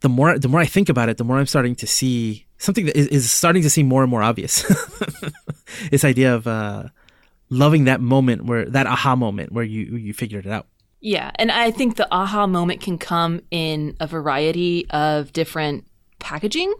the 0.00 0.08
more 0.08 0.38
the 0.38 0.48
more 0.48 0.60
I 0.60 0.66
think 0.66 0.88
about 0.88 1.08
it, 1.08 1.16
the 1.16 1.24
more 1.24 1.38
I'm 1.38 1.46
starting 1.46 1.74
to 1.76 1.86
see 1.86 2.46
something 2.58 2.86
that 2.86 2.96
is, 2.96 3.30
starting 3.30 3.62
to 3.62 3.70
seem 3.70 3.86
more 3.86 4.02
and 4.02 4.10
more 4.10 4.22
obvious. 4.22 4.62
this 5.90 6.04
idea 6.04 6.34
of 6.34 6.46
uh, 6.46 6.84
loving 7.50 7.84
that 7.84 8.00
moment 8.00 8.44
where 8.44 8.64
that 8.66 8.86
aha 8.86 9.16
moment 9.16 9.52
where 9.52 9.64
you 9.64 9.96
you 9.96 10.14
figured 10.14 10.46
it 10.46 10.52
out. 10.52 10.66
Yeah, 11.00 11.30
and 11.36 11.50
I 11.50 11.70
think 11.70 11.96
the 11.96 12.08
aha 12.12 12.46
moment 12.46 12.80
can 12.80 12.98
come 12.98 13.40
in 13.50 13.96
a 14.00 14.06
variety 14.06 14.88
of 14.90 15.32
different 15.32 15.86
packaging. 16.18 16.72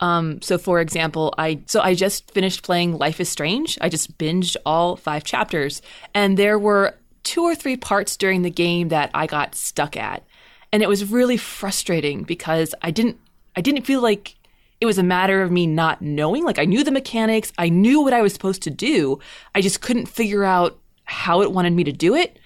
Um, 0.00 0.42
so, 0.42 0.58
for 0.58 0.80
example, 0.80 1.32
I 1.38 1.62
so 1.66 1.80
I 1.80 1.94
just 1.94 2.30
finished 2.32 2.62
playing 2.62 2.98
Life 2.98 3.20
is 3.20 3.28
Strange. 3.28 3.78
I 3.80 3.88
just 3.88 4.18
binged 4.18 4.56
all 4.66 4.96
five 4.96 5.24
chapters, 5.24 5.80
and 6.14 6.36
there 6.36 6.58
were 6.58 6.96
two 7.22 7.42
or 7.42 7.54
three 7.54 7.76
parts 7.76 8.16
during 8.16 8.42
the 8.42 8.50
game 8.50 8.88
that 8.88 9.10
I 9.14 9.26
got 9.26 9.54
stuck 9.54 9.96
at, 9.96 10.24
and 10.72 10.82
it 10.82 10.88
was 10.88 11.10
really 11.10 11.36
frustrating 11.36 12.24
because 12.24 12.74
I 12.82 12.90
didn't 12.90 13.18
I 13.56 13.60
didn't 13.60 13.82
feel 13.82 14.02
like 14.02 14.34
it 14.82 14.86
was 14.86 14.98
a 14.98 15.04
matter 15.04 15.42
of 15.42 15.52
me 15.52 15.64
not 15.64 16.02
knowing. 16.02 16.44
Like 16.44 16.58
I 16.58 16.64
knew 16.64 16.82
the 16.82 16.90
mechanics, 16.90 17.52
I 17.56 17.68
knew 17.68 18.00
what 18.00 18.12
I 18.12 18.20
was 18.20 18.32
supposed 18.32 18.62
to 18.62 18.70
do. 18.70 19.20
I 19.54 19.60
just 19.60 19.80
couldn't 19.80 20.06
figure 20.06 20.42
out 20.42 20.76
how 21.04 21.40
it 21.40 21.52
wanted 21.52 21.72
me 21.72 21.84
to 21.84 21.92
do 21.92 22.16
it. 22.16 22.40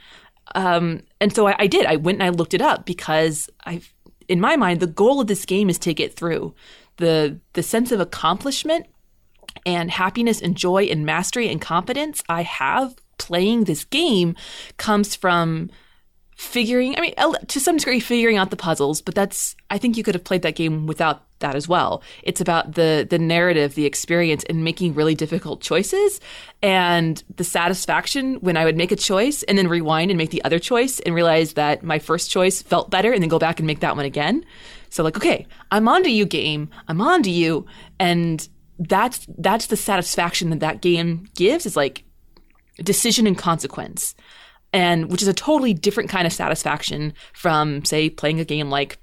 Um, 0.54 1.00
and 1.18 1.34
so 1.34 1.48
I, 1.48 1.56
I 1.60 1.66
did. 1.66 1.86
I 1.86 1.96
went 1.96 2.16
and 2.16 2.24
I 2.24 2.28
looked 2.28 2.52
it 2.52 2.60
up 2.60 2.84
because 2.84 3.48
I, 3.64 3.80
in 4.28 4.38
my 4.38 4.54
mind, 4.54 4.80
the 4.80 4.86
goal 4.86 5.18
of 5.18 5.28
this 5.28 5.46
game 5.46 5.70
is 5.70 5.78
to 5.78 5.94
get 5.94 6.14
through 6.14 6.54
the 6.98 7.40
the 7.54 7.62
sense 7.62 7.90
of 7.90 8.00
accomplishment 8.00 8.84
and 9.64 9.90
happiness 9.90 10.42
and 10.42 10.56
joy 10.56 10.84
and 10.84 11.06
mastery 11.06 11.48
and 11.48 11.58
competence 11.62 12.22
I 12.28 12.42
have 12.42 12.96
playing 13.16 13.64
this 13.64 13.84
game 13.86 14.36
comes 14.76 15.16
from 15.16 15.70
figuring 16.36 16.96
i 16.96 17.00
mean 17.00 17.14
to 17.48 17.58
some 17.58 17.76
degree 17.76 17.98
figuring 17.98 18.36
out 18.36 18.50
the 18.50 18.56
puzzles 18.56 19.00
but 19.00 19.14
that's 19.14 19.56
i 19.70 19.78
think 19.78 19.96
you 19.96 20.02
could 20.02 20.14
have 20.14 20.24
played 20.24 20.42
that 20.42 20.54
game 20.54 20.86
without 20.86 21.26
that 21.40 21.54
as 21.54 21.68
well. 21.68 22.02
It's 22.22 22.40
about 22.40 22.74
the 22.74 23.06
the 23.08 23.18
narrative 23.18 23.74
the 23.74 23.84
experience 23.84 24.44
and 24.44 24.64
making 24.64 24.94
really 24.94 25.14
difficult 25.14 25.60
choices 25.60 26.20
and 26.62 27.22
the 27.36 27.44
satisfaction 27.44 28.36
when 28.36 28.56
i 28.56 28.64
would 28.64 28.76
make 28.76 28.92
a 28.92 28.96
choice 28.96 29.42
and 29.44 29.58
then 29.58 29.68
rewind 29.68 30.10
and 30.10 30.18
make 30.18 30.30
the 30.30 30.42
other 30.44 30.58
choice 30.58 30.98
and 31.00 31.14
realize 31.14 31.52
that 31.54 31.82
my 31.82 31.98
first 31.98 32.30
choice 32.30 32.62
felt 32.62 32.90
better 32.90 33.12
and 33.12 33.22
then 33.22 33.28
go 33.28 33.38
back 33.38 33.60
and 33.60 33.66
make 33.66 33.80
that 33.80 33.96
one 33.96 34.04
again. 34.04 34.44
So 34.88 35.02
like, 35.02 35.16
okay, 35.16 35.46
I'm 35.70 35.88
onto 35.88 36.08
you, 36.08 36.24
game. 36.24 36.70
I'm 36.88 37.00
onto 37.00 37.30
you, 37.30 37.66
and 37.98 38.48
that's 38.78 39.26
that's 39.36 39.66
the 39.66 39.76
satisfaction 39.76 40.50
that 40.50 40.60
that 40.60 40.80
game 40.80 41.28
gives 41.34 41.66
is 41.66 41.76
like 41.76 42.04
decision 42.82 43.26
and 43.26 43.36
consequence, 43.36 44.14
and 44.76 45.10
which 45.10 45.22
is 45.22 45.28
a 45.28 45.32
totally 45.32 45.72
different 45.72 46.10
kind 46.10 46.26
of 46.26 46.32
satisfaction 46.34 47.14
from 47.32 47.82
say 47.86 48.10
playing 48.10 48.40
a 48.40 48.44
game 48.44 48.68
like 48.68 48.98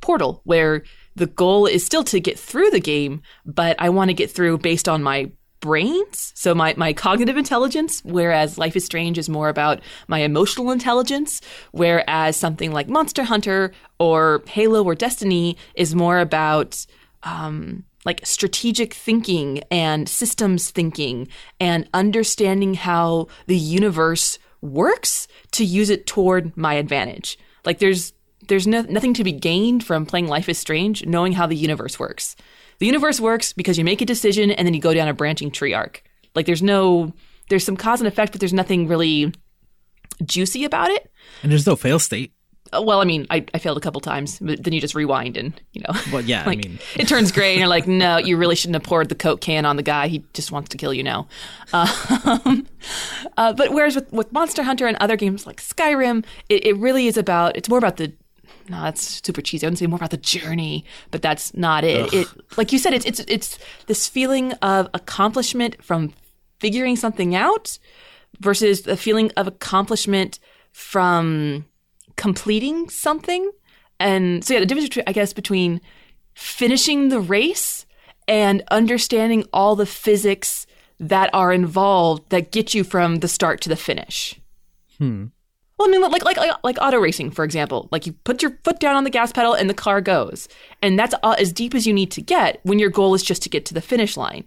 Portal, 0.00 0.40
where 0.44 0.84
the 1.16 1.26
goal 1.26 1.66
is 1.66 1.84
still 1.84 2.04
to 2.04 2.20
get 2.20 2.38
through 2.38 2.70
the 2.70 2.80
game, 2.80 3.20
but 3.44 3.74
I 3.80 3.88
want 3.88 4.08
to 4.08 4.14
get 4.14 4.30
through 4.30 4.58
based 4.58 4.88
on 4.88 5.02
my 5.02 5.30
brains, 5.58 6.32
so 6.36 6.54
my, 6.54 6.74
my 6.76 6.92
cognitive 6.92 7.36
intelligence, 7.36 8.02
whereas 8.04 8.56
Life 8.56 8.76
is 8.76 8.86
Strange 8.86 9.18
is 9.18 9.28
more 9.28 9.48
about 9.48 9.80
my 10.06 10.20
emotional 10.20 10.70
intelligence, 10.70 11.40
whereas 11.72 12.36
something 12.36 12.72
like 12.72 12.88
Monster 12.88 13.24
Hunter 13.24 13.72
or 13.98 14.42
Halo 14.46 14.84
or 14.84 14.94
Destiny 14.94 15.58
is 15.74 15.94
more 15.94 16.20
about 16.20 16.86
um, 17.24 17.84
like 18.06 18.24
strategic 18.24 18.94
thinking 18.94 19.60
and 19.72 20.08
systems 20.08 20.70
thinking 20.70 21.26
and 21.58 21.90
understanding 21.92 22.74
how 22.74 23.26
the 23.46 23.58
universe 23.58 24.38
works 24.62 25.26
to 25.52 25.64
use 25.64 25.90
it 25.90 26.06
toward 26.06 26.56
my 26.56 26.74
advantage. 26.74 27.38
Like 27.64 27.78
there's 27.78 28.12
there's 28.48 28.66
no, 28.66 28.82
nothing 28.82 29.14
to 29.14 29.24
be 29.24 29.32
gained 29.32 29.84
from 29.84 30.06
playing 30.06 30.26
Life 30.26 30.48
is 30.48 30.58
Strange 30.58 31.06
knowing 31.06 31.32
how 31.32 31.46
the 31.46 31.56
universe 31.56 31.98
works. 31.98 32.34
The 32.78 32.86
universe 32.86 33.20
works 33.20 33.52
because 33.52 33.78
you 33.78 33.84
make 33.84 34.00
a 34.00 34.06
decision 34.06 34.50
and 34.50 34.66
then 34.66 34.74
you 34.74 34.80
go 34.80 34.94
down 34.94 35.08
a 35.08 35.14
branching 35.14 35.50
tree 35.50 35.74
arc. 35.74 36.02
Like 36.34 36.46
there's 36.46 36.62
no 36.62 37.12
there's 37.48 37.64
some 37.64 37.76
cause 37.76 38.00
and 38.00 38.08
effect, 38.08 38.32
but 38.32 38.40
there's 38.40 38.52
nothing 38.52 38.88
really 38.88 39.32
juicy 40.24 40.64
about 40.64 40.90
it. 40.90 41.10
And 41.42 41.50
there's 41.50 41.66
no 41.66 41.76
fail 41.76 41.98
state. 41.98 42.32
Well, 42.72 43.00
I 43.00 43.04
mean, 43.04 43.26
I, 43.30 43.44
I 43.52 43.58
failed 43.58 43.76
a 43.76 43.80
couple 43.80 44.00
times, 44.00 44.38
but 44.38 44.62
then 44.62 44.72
you 44.72 44.80
just 44.80 44.94
rewind 44.94 45.36
and, 45.36 45.58
you 45.72 45.82
know, 45.82 45.98
Well, 46.12 46.22
yeah, 46.22 46.44
like 46.46 46.64
I 46.64 46.68
mean, 46.68 46.78
it 46.96 47.08
turns 47.08 47.32
gray 47.32 47.52
and 47.52 47.58
you're 47.58 47.68
like, 47.68 47.88
no, 47.88 48.18
you 48.18 48.36
really 48.36 48.54
shouldn't 48.54 48.76
have 48.76 48.84
poured 48.84 49.08
the 49.08 49.14
Coke 49.14 49.40
can 49.40 49.64
on 49.64 49.76
the 49.76 49.82
guy. 49.82 50.08
He 50.08 50.24
just 50.34 50.52
wants 50.52 50.68
to 50.70 50.76
kill 50.76 50.94
you 50.94 51.02
now. 51.02 51.26
Um, 51.72 52.66
uh, 53.36 53.52
but 53.52 53.72
whereas 53.72 53.94
with, 53.94 54.12
with 54.12 54.32
Monster 54.32 54.62
Hunter 54.62 54.86
and 54.86 54.96
other 54.98 55.16
games 55.16 55.46
like 55.46 55.60
Skyrim, 55.60 56.24
it, 56.48 56.66
it 56.66 56.76
really 56.76 57.06
is 57.06 57.16
about, 57.16 57.56
it's 57.56 57.68
more 57.68 57.78
about 57.78 57.96
the, 57.96 58.12
no, 58.68 58.82
that's 58.82 59.22
super 59.24 59.40
cheesy. 59.40 59.66
I 59.66 59.68
wouldn't 59.68 59.78
say 59.78 59.86
more 59.86 59.96
about 59.96 60.10
the 60.10 60.16
journey, 60.16 60.84
but 61.10 61.22
that's 61.22 61.54
not 61.54 61.84
it. 61.84 62.12
It, 62.12 62.28
like 62.56 62.72
you 62.72 62.78
said, 62.78 62.94
it's, 62.94 63.04
it's, 63.04 63.20
it's 63.20 63.58
this 63.86 64.08
feeling 64.08 64.52
of 64.54 64.88
accomplishment 64.94 65.82
from 65.82 66.12
figuring 66.58 66.96
something 66.96 67.34
out 67.34 67.78
versus 68.38 68.82
the 68.82 68.96
feeling 68.96 69.30
of 69.36 69.46
accomplishment 69.46 70.38
from 70.72 71.64
completing 72.16 72.88
something. 72.88 73.50
And 73.98 74.44
so, 74.44 74.54
yeah, 74.54 74.60
the 74.60 74.66
difference, 74.66 74.88
between, 74.88 75.04
I 75.06 75.12
guess, 75.12 75.32
between 75.32 75.80
finishing 76.34 77.08
the 77.08 77.20
race 77.20 77.86
and 78.26 78.62
understanding 78.70 79.44
all 79.52 79.76
the 79.76 79.86
physics 79.86 80.66
that 80.98 81.30
are 81.32 81.52
involved 81.52 82.30
that 82.30 82.52
get 82.52 82.74
you 82.74 82.84
from 82.84 83.16
the 83.16 83.28
start 83.28 83.60
to 83.62 83.68
the 83.68 83.76
finish. 83.76 84.40
hmm. 84.98 85.26
Well, 85.78 85.88
I 85.88 85.92
mean, 85.92 86.02
like 86.02 86.22
like 86.22 86.36
like, 86.36 86.52
like 86.62 86.76
auto 86.78 86.98
racing, 86.98 87.30
for 87.30 87.42
example. 87.42 87.88
Like 87.90 88.06
you 88.06 88.12
put 88.12 88.42
your 88.42 88.58
foot 88.64 88.80
down 88.80 88.96
on 88.96 89.04
the 89.04 89.08
gas 89.08 89.32
pedal 89.32 89.54
and 89.54 89.70
the 89.70 89.72
car 89.72 90.02
goes, 90.02 90.46
and 90.82 90.98
that's 90.98 91.14
as 91.22 91.54
deep 91.54 91.74
as 91.74 91.86
you 91.86 91.94
need 91.94 92.10
to 92.10 92.20
get 92.20 92.60
when 92.64 92.78
your 92.78 92.90
goal 92.90 93.14
is 93.14 93.22
just 93.22 93.42
to 93.44 93.48
get 93.48 93.64
to 93.64 93.72
the 93.72 93.80
finish 93.80 94.14
line. 94.14 94.44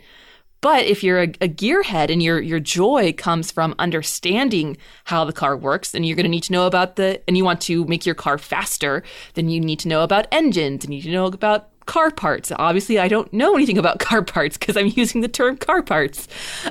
But 0.63 0.86
if 0.86 1.04
you're 1.04 1.19
a, 1.19 1.28
a 1.41 1.49
gearhead 1.49 2.10
and 2.10 2.23
your 2.23 2.39
your 2.39 2.62
joy 2.62 3.12
comes 3.12 3.52
from 3.52 3.76
understanding 3.80 4.78
how 5.04 5.26
the 5.26 5.34
car 5.34 5.58
works, 5.58 5.91
then 5.91 6.06
you're 6.06 6.15
going 6.15 6.23
to 6.23 6.30
need 6.30 6.43
to 6.43 6.54
know 6.54 6.67
about 6.67 6.95
the 6.95 7.21
and 7.28 7.36
you 7.36 7.43
want 7.43 7.60
to 7.63 7.84
make 7.84 8.06
your 8.06 8.15
car 8.15 8.38
faster. 8.38 9.04
Then 9.34 9.49
you 9.49 9.60
need 9.60 9.80
to 9.80 9.89
know 9.89 10.04
about 10.04 10.26
engines 10.32 10.86
and 10.86 10.93
you 10.93 11.02
need 11.02 11.08
to 11.08 11.12
know 11.12 11.26
about 11.26 11.69
car 11.86 12.12
parts. 12.12 12.49
Obviously, 12.56 12.97
I 12.97 13.10
don't 13.10 13.32
know 13.34 13.56
anything 13.56 13.78
about 13.78 13.99
car 14.08 14.21
parts 14.21 14.58
because 14.58 14.78
I'm 14.78 14.93
using 14.95 15.19
the 15.19 15.28
term 15.28 15.58
car 15.58 15.84
parts. 15.84 16.30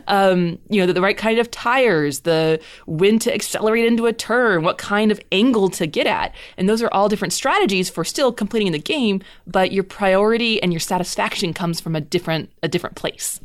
Um, 0.09 0.59
you 0.71 0.81
know, 0.81 0.87
the, 0.87 0.95
the 0.95 1.03
right 1.03 1.19
kind 1.19 1.39
of 1.39 1.51
tires, 1.51 2.21
the 2.21 2.61
when 2.87 3.19
to 3.19 3.35
accelerate 3.35 3.85
into 3.85 4.07
a 4.07 4.15
turn, 4.15 4.63
what 4.63 4.79
kind 4.79 5.13
of 5.13 5.21
angle 5.31 5.69
to 5.69 5.87
get 5.87 6.07
at. 6.07 6.35
And 6.57 6.67
those 6.67 6.81
are 6.81 6.89
all 6.95 7.11
different 7.11 7.35
strategies 7.35 7.91
for 7.91 8.05
still 8.05 8.33
completing 8.33 8.73
the 8.73 8.79
game, 8.79 9.21
but 9.47 9.71
your 9.71 9.85
priority 9.85 10.63
and 10.63 10.73
your 10.73 10.81
satisfaction 10.81 11.53
comes 11.53 11.79
from 11.79 11.95
a 11.95 12.01
different 12.01 12.51
a 12.63 12.69
different 12.69 12.97
place. 12.97 13.39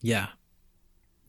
Yeah. 0.00 0.28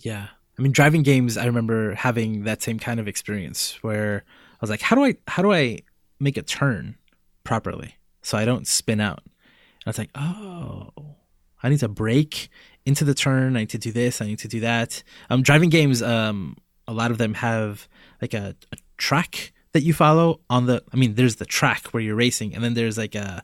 Yeah. 0.02 0.28
I 0.58 0.62
mean, 0.62 0.72
driving 0.72 1.04
games, 1.04 1.38
I 1.38 1.46
remember 1.46 1.94
having 1.94 2.44
that 2.46 2.62
same 2.62 2.80
kind 2.80 3.00
of 3.00 3.08
experience 3.08 3.78
where 3.82 4.24
I 4.54 4.58
was 4.62 4.70
like, 4.70 4.82
how 4.82 4.96
do 4.96 5.06
I, 5.06 5.16
how 5.28 5.44
do 5.44 5.54
I 5.54 5.80
make 6.20 6.38
a 6.38 6.42
turn 6.42 6.98
properly 7.44 7.96
so 8.22 8.38
I 8.38 8.46
don't 8.46 8.68
spin 8.68 9.00
out? 9.00 9.22
And 9.24 9.84
I 9.86 9.90
was 9.90 9.98
like, 9.98 10.10
oh, 10.16 11.16
I 11.62 11.70
need 11.70 11.80
to 11.80 11.88
brake 11.88 12.50
into 12.86 13.04
the 13.04 13.14
turn. 13.14 13.56
I 13.56 13.62
need 13.62 13.70
to 13.70 13.78
do 13.78 13.92
this. 13.92 14.22
I 14.22 14.26
need 14.26 14.40
to 14.40 14.48
do 14.48 14.62
that. 14.62 15.04
Um, 15.30 15.44
driving 15.44 15.70
games, 15.70 16.02
um, 16.02 16.58
a 16.88 16.94
lot 16.94 17.12
of 17.12 17.18
them 17.18 17.36
have 17.36 17.88
like 18.22 18.34
a, 18.34 18.56
a 18.72 18.78
track 18.98 19.54
that 19.74 19.82
you 19.82 19.94
follow 19.94 20.40
on 20.50 20.66
the, 20.66 20.84
I 20.92 20.98
mean, 20.98 21.16
there's 21.16 21.36
the 21.36 21.46
track 21.46 21.88
where 21.88 22.02
you're 22.02 22.16
racing 22.16 22.56
and 22.56 22.64
then 22.64 22.74
there's 22.74 22.98
like 22.98 23.14
a, 23.14 23.44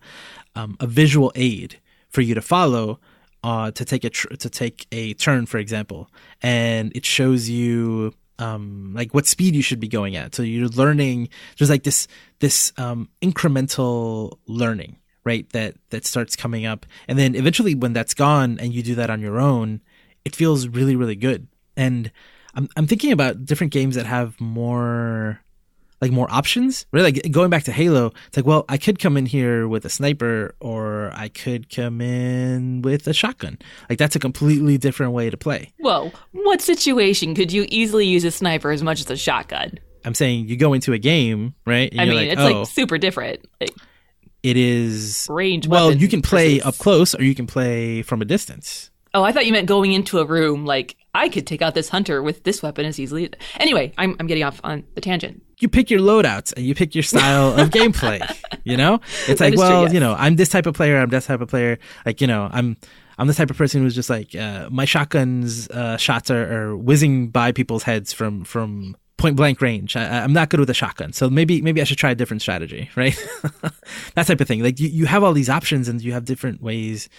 um, 0.55 0.77
a 0.79 0.87
visual 0.87 1.31
aid 1.35 1.79
for 2.09 2.21
you 2.21 2.33
to 2.33 2.41
follow 2.41 2.99
uh, 3.43 3.71
to 3.71 3.85
take 3.85 4.03
a 4.03 4.09
tr- 4.09 4.29
to 4.29 4.49
take 4.49 4.87
a 4.91 5.13
turn, 5.15 5.45
for 5.45 5.57
example, 5.57 6.09
and 6.41 6.91
it 6.95 7.05
shows 7.05 7.49
you 7.49 8.13
um, 8.39 8.93
like 8.95 9.13
what 9.13 9.25
speed 9.25 9.55
you 9.55 9.61
should 9.61 9.79
be 9.79 9.87
going 9.87 10.15
at. 10.15 10.33
So 10.33 10.43
you're 10.43 10.69
learning. 10.69 11.29
There's 11.57 11.69
like 11.69 11.83
this 11.83 12.07
this 12.39 12.71
um, 12.77 13.09
incremental 13.21 14.37
learning, 14.47 14.97
right? 15.23 15.49
That 15.51 15.75
that 15.89 16.05
starts 16.05 16.35
coming 16.35 16.65
up, 16.65 16.85
and 17.07 17.19
then 17.19 17.35
eventually, 17.35 17.75
when 17.75 17.93
that's 17.93 18.13
gone, 18.13 18.57
and 18.59 18.73
you 18.73 18.81
do 18.81 18.95
that 18.95 19.09
on 19.09 19.21
your 19.21 19.39
own, 19.39 19.81
it 20.25 20.35
feels 20.35 20.67
really 20.67 20.95
really 20.95 21.15
good. 21.15 21.47
And 21.75 22.11
I'm 22.55 22.69
I'm 22.77 22.87
thinking 22.87 23.11
about 23.11 23.45
different 23.45 23.73
games 23.73 23.95
that 23.95 24.05
have 24.05 24.39
more 24.39 25.42
like 26.03 26.11
more 26.11 26.27
options. 26.29 26.85
right? 26.91 27.01
like 27.01 27.31
going 27.31 27.49
back 27.49 27.63
to 27.63 27.71
Halo, 27.71 28.11
it's 28.27 28.35
like, 28.35 28.45
well, 28.45 28.65
I 28.67 28.77
could 28.77 28.99
come 28.99 29.15
in 29.15 29.25
here 29.25 29.69
with 29.69 29.85
a 29.85 29.89
sniper, 29.89 30.53
or 30.59 31.11
I 31.15 31.29
could 31.29 31.73
come 31.73 32.01
in 32.01 32.81
with 32.81 33.07
a 33.07 33.13
shotgun. 33.13 33.57
Like 33.89 33.97
that's 33.97 34.15
a 34.15 34.19
completely 34.19 34.77
different 34.77 35.13
way 35.13 35.29
to 35.29 35.37
play. 35.37 35.71
Whoa, 35.79 36.11
what 36.33 36.61
situation 36.61 37.33
could 37.35 37.53
you 37.53 37.65
easily 37.69 38.05
use 38.05 38.25
a 38.25 38.31
sniper 38.31 38.71
as 38.71 38.83
much 38.83 38.99
as 38.99 39.09
a 39.09 39.15
shotgun? 39.15 39.79
I'm 40.03 40.13
saying 40.13 40.49
you 40.49 40.57
go 40.57 40.73
into 40.73 40.91
a 40.91 40.97
game, 40.97 41.55
right? 41.65 41.93
I 41.97 42.03
mean, 42.03 42.15
like, 42.15 42.29
it's 42.31 42.41
oh, 42.41 42.59
like 42.59 42.67
super 42.67 42.97
different. 42.97 43.47
Like, 43.61 43.71
it 44.43 44.57
is. 44.57 45.25
range. 45.29 45.67
Well, 45.67 45.93
you 45.93 46.09
can 46.09 46.21
play 46.21 46.59
versus- 46.59 46.65
up 46.65 46.77
close, 46.77 47.15
or 47.15 47.23
you 47.23 47.33
can 47.33 47.47
play 47.47 48.01
from 48.01 48.21
a 48.21 48.25
distance. 48.25 48.91
Oh, 49.13 49.23
I 49.23 49.31
thought 49.31 49.45
you 49.45 49.53
meant 49.53 49.67
going 49.67 49.93
into 49.93 50.19
a 50.19 50.25
room. 50.25 50.65
Like 50.65 50.97
I 51.13 51.29
could 51.29 51.45
take 51.45 51.61
out 51.61 51.75
this 51.75 51.89
hunter 51.89 52.23
with 52.23 52.43
this 52.43 52.63
weapon 52.63 52.85
as 52.85 52.99
easily. 52.99 53.29
Anyway, 53.57 53.93
I'm 53.97 54.15
I'm 54.19 54.27
getting 54.27 54.43
off 54.43 54.59
on 54.63 54.83
the 54.95 55.01
tangent. 55.01 55.41
you 55.59 55.69
pick 55.69 55.89
your 55.89 55.99
loadouts 55.99 56.53
and 56.55 56.65
you 56.65 56.75
pick 56.75 56.95
your 56.95 57.03
style 57.03 57.59
of 57.59 57.69
gameplay. 57.71 58.21
You 58.63 58.77
know, 58.77 58.99
it's 59.27 59.39
like, 59.39 59.53
is 59.53 59.59
true, 59.59 59.69
well, 59.69 59.83
yes. 59.83 59.93
you 59.93 59.99
know, 59.99 60.15
I'm 60.17 60.35
this 60.35 60.49
type 60.49 60.65
of 60.65 60.75
player. 60.75 60.97
I'm 60.99 61.09
that 61.09 61.23
type 61.23 61.41
of 61.41 61.49
player. 61.49 61.77
Like, 62.05 62.21
you 62.21 62.27
know, 62.27 62.49
I'm 62.51 62.77
I'm 63.17 63.27
the 63.27 63.33
type 63.33 63.49
of 63.49 63.57
person 63.57 63.81
who's 63.81 63.95
just 63.95 64.09
like 64.09 64.35
uh, 64.35 64.69
my 64.71 64.85
shotguns 64.85 65.69
uh, 65.69 65.97
shots 65.97 66.31
are, 66.31 66.69
are 66.71 66.77
whizzing 66.77 67.29
by 67.29 67.51
people's 67.51 67.83
heads 67.83 68.11
from 68.13 68.43
from 68.43 68.95
point 69.17 69.35
blank 69.35 69.61
range. 69.61 69.95
I, 69.95 70.23
I'm 70.23 70.33
not 70.33 70.49
good 70.49 70.59
with 70.59 70.69
a 70.69 70.73
shotgun, 70.73 71.13
so 71.13 71.29
maybe 71.29 71.61
maybe 71.61 71.81
I 71.81 71.83
should 71.83 71.97
try 71.97 72.11
a 72.11 72.15
different 72.15 72.41
strategy, 72.41 72.89
right? 72.95 73.15
that 74.15 74.27
type 74.27 74.41
of 74.41 74.47
thing. 74.47 74.63
Like 74.63 74.79
you, 74.79 74.89
you 74.89 75.05
have 75.05 75.23
all 75.23 75.33
these 75.33 75.49
options 75.49 75.87
and 75.87 76.01
you 76.01 76.13
have 76.13 76.25
different 76.25 76.61
ways 76.61 77.09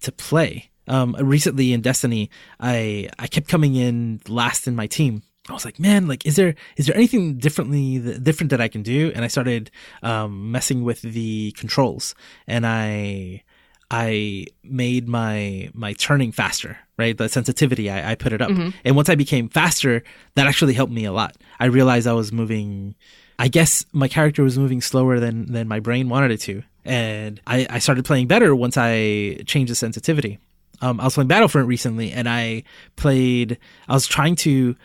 to 0.00 0.12
play. 0.12 0.70
Um, 0.88 1.14
recently 1.20 1.72
in 1.72 1.80
Destiny, 1.80 2.30
I 2.60 3.08
I 3.18 3.26
kept 3.26 3.48
coming 3.48 3.76
in 3.76 4.20
last 4.28 4.66
in 4.66 4.74
my 4.74 4.86
team. 4.86 5.22
I 5.48 5.52
was 5.54 5.64
like, 5.64 5.78
man, 5.78 6.08
like, 6.08 6.26
is 6.26 6.36
there 6.36 6.54
is 6.76 6.86
there 6.86 6.96
anything 6.96 7.38
differently 7.38 7.98
different 8.18 8.50
that 8.50 8.60
I 8.60 8.68
can 8.68 8.82
do? 8.82 9.12
And 9.14 9.24
I 9.24 9.28
started 9.28 9.70
um, 10.02 10.52
messing 10.52 10.84
with 10.84 11.00
the 11.02 11.52
controls, 11.52 12.14
and 12.46 12.66
I 12.66 13.42
I 13.90 14.46
made 14.62 15.08
my 15.08 15.70
my 15.72 15.94
turning 15.94 16.32
faster, 16.32 16.78
right? 16.98 17.16
The 17.16 17.28
sensitivity, 17.28 17.90
I, 17.90 18.12
I 18.12 18.14
put 18.14 18.32
it 18.32 18.42
up, 18.42 18.50
and 18.84 18.96
once 18.96 19.08
I 19.08 19.14
became 19.14 19.48
faster, 19.48 20.02
that 20.34 20.46
actually 20.46 20.74
helped 20.74 20.92
me 20.92 21.04
a 21.06 21.12
lot. 21.12 21.36
I 21.58 21.66
realized 21.66 22.06
I 22.06 22.12
was 22.12 22.32
moving. 22.32 22.94
I 23.38 23.48
guess 23.48 23.86
my 23.92 24.08
character 24.08 24.42
was 24.42 24.58
moving 24.58 24.82
slower 24.82 25.18
than 25.20 25.52
than 25.52 25.68
my 25.68 25.80
brain 25.80 26.08
wanted 26.10 26.32
it 26.32 26.40
to, 26.42 26.62
and 26.84 27.40
I, 27.46 27.66
I 27.70 27.78
started 27.78 28.04
playing 28.04 28.26
better 28.26 28.54
once 28.54 28.76
I 28.76 29.40
changed 29.46 29.70
the 29.70 29.76
sensitivity. 29.76 30.38
Um, 30.80 31.00
I 31.00 31.04
was 31.04 31.14
playing 31.14 31.28
Battlefront 31.28 31.68
recently, 31.68 32.12
and 32.12 32.28
I 32.28 32.62
played. 32.96 33.58
I 33.88 33.94
was 33.94 34.06
trying 34.06 34.36
to. 34.36 34.76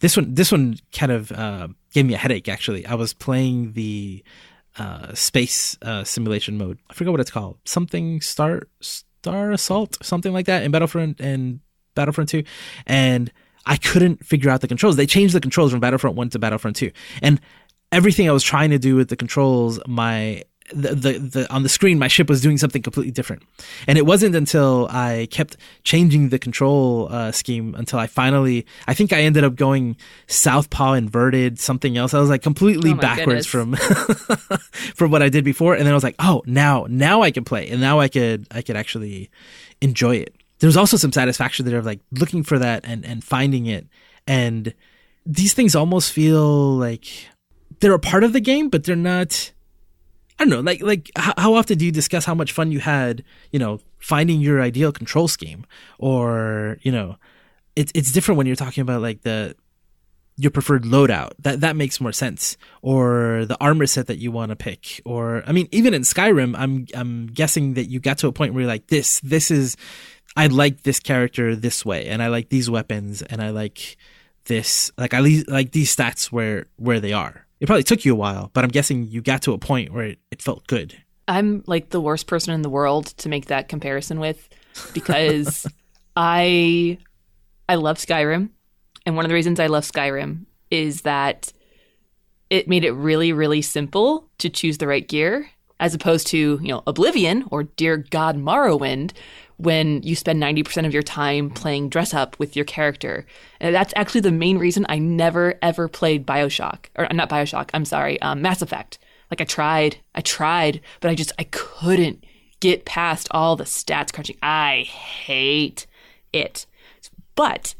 This 0.00 0.16
one, 0.16 0.34
this 0.34 0.52
one 0.52 0.76
kind 0.92 1.12
of 1.12 1.32
uh, 1.32 1.68
gave 1.92 2.06
me 2.06 2.14
a 2.14 2.18
headache. 2.18 2.48
Actually, 2.48 2.86
I 2.86 2.94
was 2.94 3.14
playing 3.14 3.72
the 3.72 4.22
uh, 4.78 5.14
space 5.14 5.76
uh, 5.82 6.04
simulation 6.04 6.58
mode. 6.58 6.78
I 6.90 6.94
forget 6.94 7.10
what 7.10 7.20
it's 7.20 7.30
called. 7.30 7.58
Something 7.64 8.20
Star 8.20 8.62
Star 8.80 9.52
Assault, 9.52 9.98
something 10.02 10.32
like 10.32 10.46
that 10.46 10.62
in 10.62 10.70
Battlefront 10.70 11.20
and 11.20 11.60
Battlefront 11.94 12.28
Two, 12.28 12.44
and 12.86 13.32
I 13.66 13.76
couldn't 13.76 14.24
figure 14.24 14.50
out 14.50 14.60
the 14.60 14.68
controls. 14.68 14.96
They 14.96 15.06
changed 15.06 15.34
the 15.34 15.40
controls 15.40 15.70
from 15.70 15.80
Battlefront 15.80 16.16
One 16.16 16.28
to 16.30 16.38
Battlefront 16.38 16.76
Two, 16.76 16.92
and 17.22 17.40
everything 17.92 18.28
I 18.28 18.32
was 18.32 18.44
trying 18.44 18.70
to 18.70 18.78
do 18.78 18.94
with 18.96 19.08
the 19.08 19.16
controls, 19.16 19.80
my 19.86 20.42
the, 20.70 20.94
the 20.94 21.18
the 21.18 21.52
on 21.52 21.62
the 21.62 21.68
screen, 21.68 21.98
my 21.98 22.08
ship 22.08 22.28
was 22.28 22.40
doing 22.40 22.58
something 22.58 22.82
completely 22.82 23.10
different. 23.10 23.42
And 23.86 23.98
it 23.98 24.06
wasn't 24.06 24.34
until 24.34 24.88
I 24.90 25.28
kept 25.30 25.56
changing 25.84 26.28
the 26.28 26.38
control 26.38 27.08
uh, 27.10 27.32
scheme 27.32 27.74
until 27.74 27.98
I 27.98 28.06
finally, 28.06 28.66
I 28.86 28.94
think 28.94 29.12
I 29.12 29.20
ended 29.20 29.44
up 29.44 29.54
going 29.56 29.96
southpaw 30.26 30.92
inverted, 30.94 31.58
something 31.58 31.96
else. 31.96 32.14
I 32.14 32.20
was 32.20 32.30
like 32.30 32.42
completely 32.42 32.92
Oh 32.92 32.94
backwards 32.94 33.46
from 33.46 33.74
from 34.94 35.10
what 35.10 35.22
I 35.22 35.28
did 35.28 35.44
before. 35.44 35.74
And 35.74 35.84
then 35.84 35.92
I 35.92 35.94
was 35.94 36.04
like, 36.04 36.16
oh, 36.18 36.42
now 36.46 36.86
now 36.88 37.22
I 37.22 37.30
can 37.30 37.44
play, 37.44 37.68
and 37.68 37.80
now 37.80 38.00
I 38.00 38.08
could 38.08 38.46
I 38.50 38.62
could 38.62 38.76
actually 38.76 39.30
enjoy 39.80 40.16
it. 40.16 40.34
There's 40.60 40.76
also 40.76 40.96
some 40.96 41.12
satisfaction 41.12 41.66
there 41.66 41.78
of 41.78 41.86
like 41.86 42.00
looking 42.12 42.42
for 42.42 42.58
that 42.58 42.84
and 42.84 43.04
and 43.04 43.22
finding 43.22 43.66
it, 43.66 43.86
and 44.26 44.74
these 45.24 45.54
things 45.54 45.74
almost 45.74 46.12
feel 46.12 46.76
like 46.76 47.06
they're 47.80 47.92
a 47.94 47.98
part 47.98 48.24
of 48.24 48.32
the 48.32 48.40
game, 48.40 48.68
but 48.68 48.84
they're 48.84 48.96
not. 48.96 49.52
I 50.38 50.44
don't 50.44 50.50
know, 50.50 50.60
like 50.60 50.82
like 50.82 51.10
how, 51.16 51.54
often 51.54 51.78
do 51.78 51.84
you 51.84 51.92
discuss 51.92 52.24
how 52.24 52.34
much 52.34 52.52
fun 52.52 52.70
you 52.70 52.78
had, 52.78 53.24
you 53.50 53.58
know, 53.58 53.80
finding 53.98 54.40
your 54.40 54.62
ideal 54.62 54.92
control 54.92 55.26
scheme, 55.26 55.66
or 55.98 56.78
you 56.82 56.92
know, 56.92 57.16
it's 57.74 57.90
it's 57.94 58.12
different 58.12 58.38
when 58.38 58.46
you're 58.46 58.56
talking 58.56 58.82
about 58.82 59.02
like 59.02 59.22
the 59.22 59.56
your 60.36 60.52
preferred 60.52 60.84
loadout. 60.84 61.32
That 61.40 61.60
that 61.62 61.74
makes 61.74 62.00
more 62.00 62.12
sense, 62.12 62.56
or 62.82 63.46
the 63.46 63.56
armor 63.60 63.86
set 63.86 64.06
that 64.06 64.18
you 64.18 64.30
want 64.30 64.50
to 64.50 64.56
pick, 64.56 65.00
or 65.04 65.42
I 65.44 65.50
mean, 65.52 65.68
even 65.72 65.92
in 65.92 66.02
Skyrim, 66.02 66.54
I'm 66.56 66.86
I'm 66.94 67.26
guessing 67.26 67.74
that 67.74 67.86
you 67.90 67.98
got 67.98 68.18
to 68.18 68.28
a 68.28 68.32
point 68.32 68.54
where 68.54 68.62
you're 68.62 68.70
like 68.70 68.86
this 68.86 69.18
this 69.20 69.50
is 69.50 69.76
I 70.36 70.46
like 70.46 70.84
this 70.84 71.00
character 71.00 71.56
this 71.56 71.84
way, 71.84 72.06
and 72.06 72.22
I 72.22 72.28
like 72.28 72.48
these 72.48 72.70
weapons, 72.70 73.22
and 73.22 73.42
I 73.42 73.50
like 73.50 73.96
this 74.44 74.92
like 74.96 75.14
I 75.14 75.20
like 75.48 75.72
these 75.72 75.94
stats 75.94 76.26
where 76.26 76.66
where 76.76 77.00
they 77.00 77.12
are. 77.12 77.44
It 77.60 77.66
probably 77.66 77.82
took 77.82 78.04
you 78.04 78.12
a 78.12 78.16
while, 78.16 78.50
but 78.52 78.64
I'm 78.64 78.70
guessing 78.70 79.08
you 79.08 79.20
got 79.20 79.42
to 79.42 79.52
a 79.52 79.58
point 79.58 79.92
where 79.92 80.04
it, 80.04 80.18
it 80.30 80.42
felt 80.42 80.66
good. 80.66 80.96
I'm 81.26 81.62
like 81.66 81.90
the 81.90 82.00
worst 82.00 82.26
person 82.26 82.54
in 82.54 82.62
the 82.62 82.70
world 82.70 83.06
to 83.18 83.28
make 83.28 83.46
that 83.46 83.68
comparison 83.68 84.20
with 84.20 84.48
because 84.94 85.66
I 86.16 86.98
I 87.68 87.74
love 87.74 87.98
Skyrim, 87.98 88.50
and 89.04 89.16
one 89.16 89.24
of 89.24 89.28
the 89.28 89.34
reasons 89.34 89.60
I 89.60 89.66
love 89.66 89.84
Skyrim 89.84 90.46
is 90.70 91.02
that 91.02 91.52
it 92.48 92.68
made 92.68 92.84
it 92.84 92.92
really 92.92 93.32
really 93.32 93.60
simple 93.60 94.28
to 94.38 94.48
choose 94.48 94.78
the 94.78 94.86
right 94.86 95.06
gear 95.06 95.50
as 95.80 95.94
opposed 95.94 96.26
to, 96.28 96.58
you 96.60 96.68
know, 96.68 96.82
Oblivion 96.86 97.44
or 97.50 97.64
dear 97.64 97.98
god 97.98 98.36
Morrowind 98.36 99.12
when 99.58 100.02
you 100.04 100.14
spend 100.14 100.42
90% 100.42 100.86
of 100.86 100.94
your 100.94 101.02
time 101.02 101.50
playing 101.50 101.88
dress 101.88 102.14
up 102.14 102.38
with 102.38 102.54
your 102.56 102.64
character. 102.64 103.26
And 103.60 103.74
that's 103.74 103.92
actually 103.96 104.22
the 104.22 104.32
main 104.32 104.56
reason 104.56 104.86
I 104.88 104.98
never 104.98 105.58
ever 105.60 105.88
played 105.88 106.26
BioShock 106.26 106.86
or 106.96 107.08
not 107.12 107.28
BioShock, 107.28 107.70
I'm 107.74 107.84
sorry, 107.84 108.20
um, 108.22 108.40
Mass 108.40 108.62
Effect. 108.62 108.98
Like 109.30 109.40
I 109.40 109.44
tried, 109.44 109.98
I 110.14 110.20
tried, 110.20 110.80
but 111.00 111.10
I 111.10 111.14
just 111.14 111.32
I 111.38 111.44
couldn't 111.44 112.24
get 112.60 112.84
past 112.84 113.28
all 113.32 113.56
the 113.56 113.64
stats 113.64 114.12
crunching. 114.12 114.38
I 114.42 114.82
hate 114.82 115.86
it. 116.32 116.66
But 117.34 117.74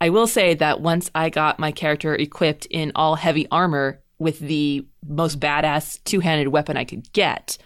I 0.00 0.10
will 0.10 0.26
say 0.26 0.54
that 0.54 0.80
once 0.80 1.10
I 1.14 1.28
got 1.28 1.58
my 1.58 1.72
character 1.72 2.14
equipped 2.14 2.66
in 2.66 2.92
all 2.94 3.16
heavy 3.16 3.46
armor 3.50 4.00
with 4.18 4.38
the 4.38 4.86
most 5.06 5.40
badass 5.40 6.02
two-handed 6.04 6.48
weapon 6.48 6.76
I 6.76 6.84
could 6.84 7.12
get, 7.12 7.58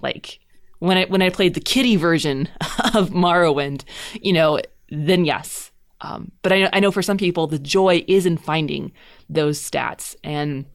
like 0.00 0.40
when 0.82 0.98
I 0.98 1.04
when 1.04 1.22
I 1.22 1.30
played 1.30 1.54
the 1.54 1.60
kitty 1.60 1.94
version 1.94 2.48
of 2.94 3.10
Morrowind, 3.10 3.84
you 4.20 4.32
know, 4.32 4.58
then 4.90 5.24
yes. 5.24 5.70
Um, 6.00 6.32
but 6.42 6.52
I, 6.52 6.68
I 6.72 6.80
know 6.80 6.90
for 6.90 7.02
some 7.02 7.16
people 7.16 7.46
the 7.46 7.60
joy 7.60 8.04
is 8.08 8.26
in 8.26 8.36
finding 8.36 8.90
those 9.30 9.60
stats 9.60 10.16
and 10.24 10.66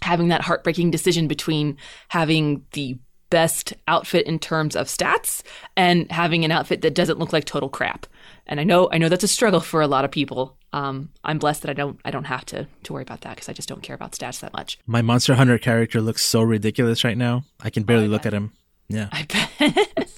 having 0.00 0.28
that 0.28 0.42
heartbreaking 0.42 0.92
decision 0.92 1.26
between 1.26 1.76
having 2.06 2.64
the 2.70 3.00
best 3.30 3.74
outfit 3.88 4.26
in 4.26 4.38
terms 4.38 4.76
of 4.76 4.86
stats 4.86 5.42
and 5.76 6.10
having 6.12 6.44
an 6.44 6.52
outfit 6.52 6.82
that 6.82 6.94
doesn't 6.94 7.18
look 7.18 7.32
like 7.32 7.44
total 7.44 7.68
crap. 7.68 8.06
And 8.46 8.60
I 8.60 8.64
know 8.64 8.88
I 8.92 8.98
know 8.98 9.08
that's 9.08 9.24
a 9.24 9.28
struggle 9.28 9.58
for 9.58 9.80
a 9.80 9.88
lot 9.88 10.04
of 10.04 10.12
people. 10.12 10.56
Um, 10.72 11.10
I'm 11.24 11.38
blessed 11.38 11.62
that 11.62 11.70
I 11.70 11.74
don't 11.74 11.98
I 12.04 12.12
don't 12.12 12.24
have 12.24 12.46
to 12.46 12.68
to 12.84 12.92
worry 12.92 13.02
about 13.02 13.22
that 13.22 13.34
because 13.34 13.48
I 13.48 13.54
just 13.54 13.68
don't 13.68 13.82
care 13.82 13.96
about 13.96 14.12
stats 14.12 14.38
that 14.38 14.52
much. 14.52 14.78
My 14.86 15.02
Monster 15.02 15.34
Hunter 15.34 15.58
character 15.58 16.00
looks 16.00 16.24
so 16.24 16.42
ridiculous 16.42 17.02
right 17.02 17.18
now. 17.18 17.42
I 17.60 17.70
can 17.70 17.82
barely 17.82 18.06
oh, 18.06 18.10
look 18.10 18.24
at 18.24 18.32
him. 18.32 18.52
Yeah, 18.88 19.08
I 19.12 19.24
bet. 19.24 20.08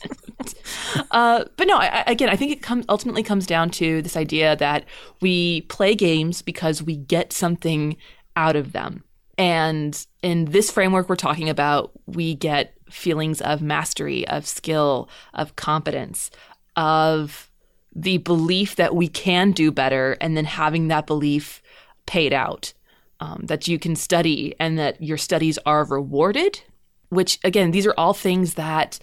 uh, 1.10 1.44
but 1.56 1.66
no, 1.66 1.76
I, 1.76 2.04
again, 2.06 2.28
I 2.28 2.36
think 2.36 2.52
it 2.52 2.62
comes 2.62 2.84
ultimately 2.88 3.22
comes 3.22 3.46
down 3.46 3.70
to 3.70 4.00
this 4.02 4.16
idea 4.16 4.56
that 4.56 4.84
we 5.20 5.62
play 5.62 5.94
games 5.94 6.40
because 6.40 6.82
we 6.82 6.96
get 6.96 7.32
something 7.32 7.96
out 8.36 8.54
of 8.56 8.72
them. 8.72 9.02
And 9.36 10.06
in 10.22 10.46
this 10.46 10.70
framework 10.70 11.08
we're 11.08 11.16
talking 11.16 11.48
about, 11.48 11.90
we 12.06 12.34
get 12.34 12.74
feelings 12.90 13.40
of 13.40 13.60
mastery, 13.60 14.26
of 14.28 14.46
skill, 14.46 15.08
of 15.34 15.56
competence, 15.56 16.30
of 16.76 17.50
the 17.94 18.18
belief 18.18 18.76
that 18.76 18.94
we 18.94 19.08
can 19.08 19.50
do 19.50 19.72
better, 19.72 20.16
and 20.20 20.36
then 20.36 20.44
having 20.44 20.88
that 20.88 21.06
belief 21.06 21.60
paid 22.06 22.32
out. 22.32 22.72
Um, 23.22 23.42
that 23.48 23.68
you 23.68 23.78
can 23.78 23.96
study 23.96 24.54
and 24.58 24.78
that 24.78 25.02
your 25.02 25.18
studies 25.18 25.58
are 25.66 25.84
rewarded, 25.84 26.62
which 27.10 27.38
again, 27.44 27.70
these 27.70 27.86
are 27.86 27.94
all 27.96 28.14
things 28.14 28.54
that 28.54 28.98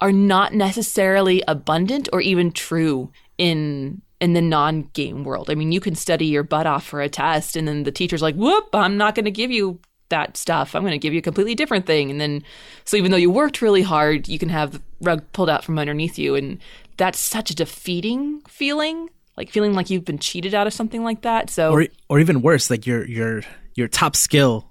are 0.00 0.12
not 0.12 0.54
necessarily 0.54 1.42
abundant 1.46 2.08
or 2.12 2.20
even 2.20 2.50
true 2.50 3.10
in 3.38 4.00
in 4.20 4.34
the 4.34 4.42
non-game 4.42 5.24
world. 5.24 5.48
I 5.48 5.54
mean, 5.54 5.72
you 5.72 5.80
can 5.80 5.94
study 5.94 6.26
your 6.26 6.42
butt 6.42 6.66
off 6.66 6.84
for 6.84 7.00
a 7.00 7.08
test 7.08 7.56
and 7.56 7.66
then 7.66 7.84
the 7.84 7.92
teacher's 7.92 8.22
like, 8.22 8.34
"Whoop, 8.34 8.68
I'm 8.74 8.96
not 8.96 9.14
going 9.14 9.24
to 9.24 9.30
give 9.30 9.50
you 9.50 9.78
that 10.08 10.36
stuff. 10.36 10.74
I'm 10.74 10.82
going 10.82 10.92
to 10.92 10.98
give 10.98 11.12
you 11.12 11.20
a 11.20 11.22
completely 11.22 11.54
different 11.54 11.86
thing." 11.86 12.10
And 12.10 12.20
then 12.20 12.42
so 12.84 12.96
even 12.96 13.10
though 13.10 13.16
you 13.16 13.30
worked 13.30 13.62
really 13.62 13.82
hard, 13.82 14.28
you 14.28 14.38
can 14.38 14.48
have 14.48 14.72
the 14.72 14.82
rug 15.00 15.24
pulled 15.32 15.50
out 15.50 15.64
from 15.64 15.78
underneath 15.78 16.18
you 16.18 16.34
and 16.34 16.58
that's 16.96 17.18
such 17.18 17.50
a 17.50 17.54
defeating 17.54 18.42
feeling. 18.42 19.08
Like 19.36 19.48
feeling 19.48 19.72
like 19.72 19.88
you've 19.88 20.04
been 20.04 20.18
cheated 20.18 20.54
out 20.54 20.66
of 20.66 20.74
something 20.74 21.02
like 21.02 21.22
that. 21.22 21.48
So 21.48 21.72
or 21.72 21.86
or 22.08 22.20
even 22.20 22.42
worse, 22.42 22.68
like 22.70 22.86
your 22.86 23.06
your 23.06 23.42
your 23.74 23.88
top 23.88 24.16
skill 24.16 24.69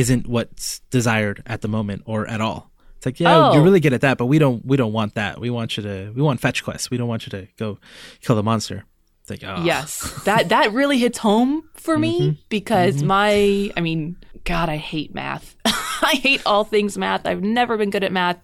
isn't 0.00 0.26
what's 0.26 0.80
desired 0.90 1.42
at 1.46 1.60
the 1.60 1.68
moment 1.68 2.02
or 2.06 2.26
at 2.26 2.40
all. 2.40 2.70
It's 2.96 3.06
like, 3.06 3.20
yeah, 3.20 3.48
oh. 3.48 3.52
you're 3.52 3.62
really 3.62 3.80
good 3.80 3.92
at 3.92 4.00
that, 4.02 4.18
but 4.18 4.26
we 4.26 4.38
don't 4.38 4.64
we 4.64 4.76
don't 4.76 4.92
want 4.92 5.14
that. 5.14 5.40
We 5.40 5.50
want 5.50 5.76
you 5.76 5.82
to 5.84 6.12
we 6.14 6.22
want 6.22 6.40
fetch 6.40 6.64
quests. 6.64 6.90
We 6.90 6.96
don't 6.96 7.08
want 7.08 7.26
you 7.26 7.30
to 7.30 7.48
go 7.56 7.78
kill 8.20 8.36
the 8.36 8.42
monster. 8.42 8.84
It's 9.22 9.30
like, 9.30 9.44
oh. 9.44 9.62
Yes. 9.64 10.22
That 10.24 10.50
that 10.50 10.72
really 10.72 10.98
hits 10.98 11.18
home 11.18 11.68
for 11.74 11.98
me 11.98 12.20
mm-hmm. 12.20 12.40
because 12.48 12.96
mm-hmm. 12.96 13.06
my 13.06 13.72
I 13.76 13.80
mean, 13.80 14.16
God, 14.44 14.68
I 14.68 14.76
hate 14.76 15.14
math. 15.14 15.56
I 15.64 16.14
hate 16.14 16.42
all 16.46 16.64
things 16.64 16.96
math. 16.96 17.26
I've 17.26 17.42
never 17.42 17.76
been 17.76 17.90
good 17.90 18.04
at 18.04 18.12
math. 18.12 18.38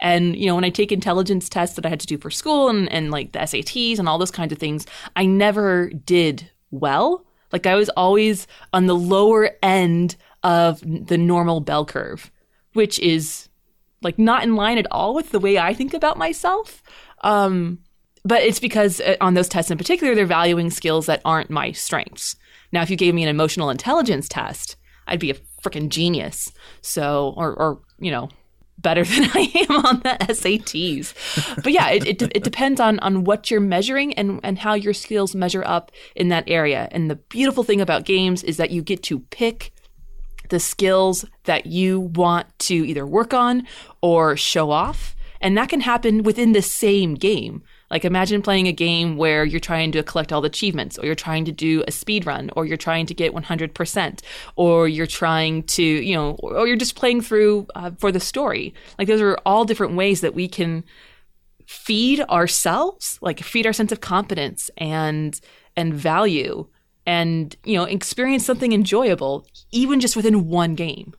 And, 0.00 0.36
you 0.36 0.46
know, 0.46 0.54
when 0.54 0.64
I 0.64 0.70
take 0.70 0.92
intelligence 0.92 1.48
tests 1.48 1.76
that 1.76 1.86
I 1.86 1.88
had 1.88 2.00
to 2.00 2.06
do 2.06 2.18
for 2.18 2.30
school 2.30 2.68
and, 2.68 2.90
and 2.92 3.10
like 3.10 3.32
the 3.32 3.40
SATs 3.40 3.98
and 3.98 4.08
all 4.08 4.18
those 4.18 4.30
kinds 4.30 4.52
of 4.52 4.58
things, 4.58 4.86
I 5.16 5.24
never 5.24 5.88
did 5.90 6.50
well. 6.70 7.24
Like 7.52 7.66
I 7.66 7.76
was 7.76 7.88
always 7.90 8.46
on 8.72 8.86
the 8.86 8.94
lower 8.94 9.50
end 9.62 10.16
of 10.42 10.80
the 10.80 11.18
normal 11.18 11.60
bell 11.60 11.84
curve, 11.84 12.30
which 12.72 12.98
is 12.98 13.48
like 14.02 14.18
not 14.18 14.42
in 14.42 14.54
line 14.54 14.78
at 14.78 14.86
all 14.90 15.14
with 15.14 15.30
the 15.30 15.40
way 15.40 15.58
I 15.58 15.74
think 15.74 15.94
about 15.94 16.16
myself. 16.16 16.82
Um, 17.22 17.80
but 18.24 18.42
it's 18.42 18.60
because 18.60 19.00
uh, 19.00 19.16
on 19.20 19.34
those 19.34 19.48
tests 19.48 19.70
in 19.70 19.78
particular, 19.78 20.14
they're 20.14 20.26
valuing 20.26 20.70
skills 20.70 21.06
that 21.06 21.22
aren't 21.24 21.50
my 21.50 21.72
strengths. 21.72 22.36
Now, 22.72 22.82
if 22.82 22.90
you 22.90 22.96
gave 22.96 23.14
me 23.14 23.22
an 23.22 23.28
emotional 23.28 23.70
intelligence 23.70 24.28
test, 24.28 24.76
I'd 25.06 25.20
be 25.20 25.30
a 25.30 25.36
freaking 25.62 25.88
genius. 25.88 26.52
So, 26.82 27.34
or, 27.36 27.54
or, 27.54 27.80
you 27.98 28.10
know, 28.10 28.28
better 28.78 29.04
than 29.04 29.30
I 29.34 29.66
am 29.68 29.84
on 29.84 30.00
the 30.00 30.16
SATs. 30.28 31.62
But 31.62 31.72
yeah, 31.72 31.90
it, 31.90 32.06
it, 32.06 32.22
it, 32.22 32.44
depends 32.44 32.80
on, 32.80 32.98
on 33.00 33.24
what 33.24 33.50
you're 33.50 33.60
measuring 33.60 34.14
and, 34.14 34.40
and 34.42 34.58
how 34.58 34.74
your 34.74 34.94
skills 34.94 35.34
measure 35.34 35.64
up 35.64 35.90
in 36.14 36.28
that 36.28 36.44
area. 36.46 36.88
And 36.90 37.10
the 37.10 37.16
beautiful 37.16 37.64
thing 37.64 37.80
about 37.80 38.04
games 38.04 38.44
is 38.44 38.56
that 38.58 38.70
you 38.70 38.82
get 38.82 39.02
to 39.04 39.20
pick 39.20 39.72
the 40.48 40.60
skills 40.60 41.24
that 41.44 41.66
you 41.66 42.00
want 42.00 42.46
to 42.60 42.74
either 42.74 43.06
work 43.06 43.32
on 43.34 43.66
or 44.00 44.36
show 44.36 44.70
off. 44.70 45.14
And 45.40 45.56
that 45.56 45.68
can 45.68 45.80
happen 45.80 46.22
within 46.22 46.52
the 46.52 46.62
same 46.62 47.14
game. 47.14 47.62
Like 47.90 48.04
imagine 48.04 48.42
playing 48.42 48.66
a 48.66 48.72
game 48.72 49.16
where 49.16 49.44
you're 49.44 49.60
trying 49.60 49.92
to 49.92 50.02
collect 50.02 50.32
all 50.32 50.40
the 50.40 50.48
achievements, 50.48 50.98
or 50.98 51.06
you're 51.06 51.14
trying 51.14 51.44
to 51.46 51.52
do 51.52 51.84
a 51.86 51.92
speed 51.92 52.26
run, 52.26 52.50
or 52.54 52.66
you're 52.66 52.76
trying 52.76 53.06
to 53.06 53.14
get 53.14 53.32
100%, 53.32 54.20
or 54.56 54.88
you're 54.88 55.06
trying 55.06 55.62
to, 55.62 55.82
you 55.82 56.14
know, 56.14 56.32
or 56.42 56.66
you're 56.66 56.76
just 56.76 56.96
playing 56.96 57.22
through 57.22 57.66
uh, 57.74 57.92
for 57.98 58.12
the 58.12 58.20
story. 58.20 58.74
Like 58.98 59.08
those 59.08 59.22
are 59.22 59.38
all 59.46 59.64
different 59.64 59.94
ways 59.94 60.20
that 60.20 60.34
we 60.34 60.48
can 60.48 60.84
feed 61.66 62.20
ourselves, 62.22 63.18
like 63.22 63.40
feed 63.40 63.66
our 63.66 63.72
sense 63.72 63.92
of 63.92 64.00
competence 64.00 64.70
and 64.76 65.40
and 65.76 65.94
value 65.94 66.66
and, 67.08 67.56
you 67.64 67.74
know, 67.74 67.84
experience 67.84 68.44
something 68.44 68.74
enjoyable, 68.74 69.46
even 69.72 69.98
just 69.98 70.14
within 70.14 70.46
one 70.46 70.74
game. 70.74 71.14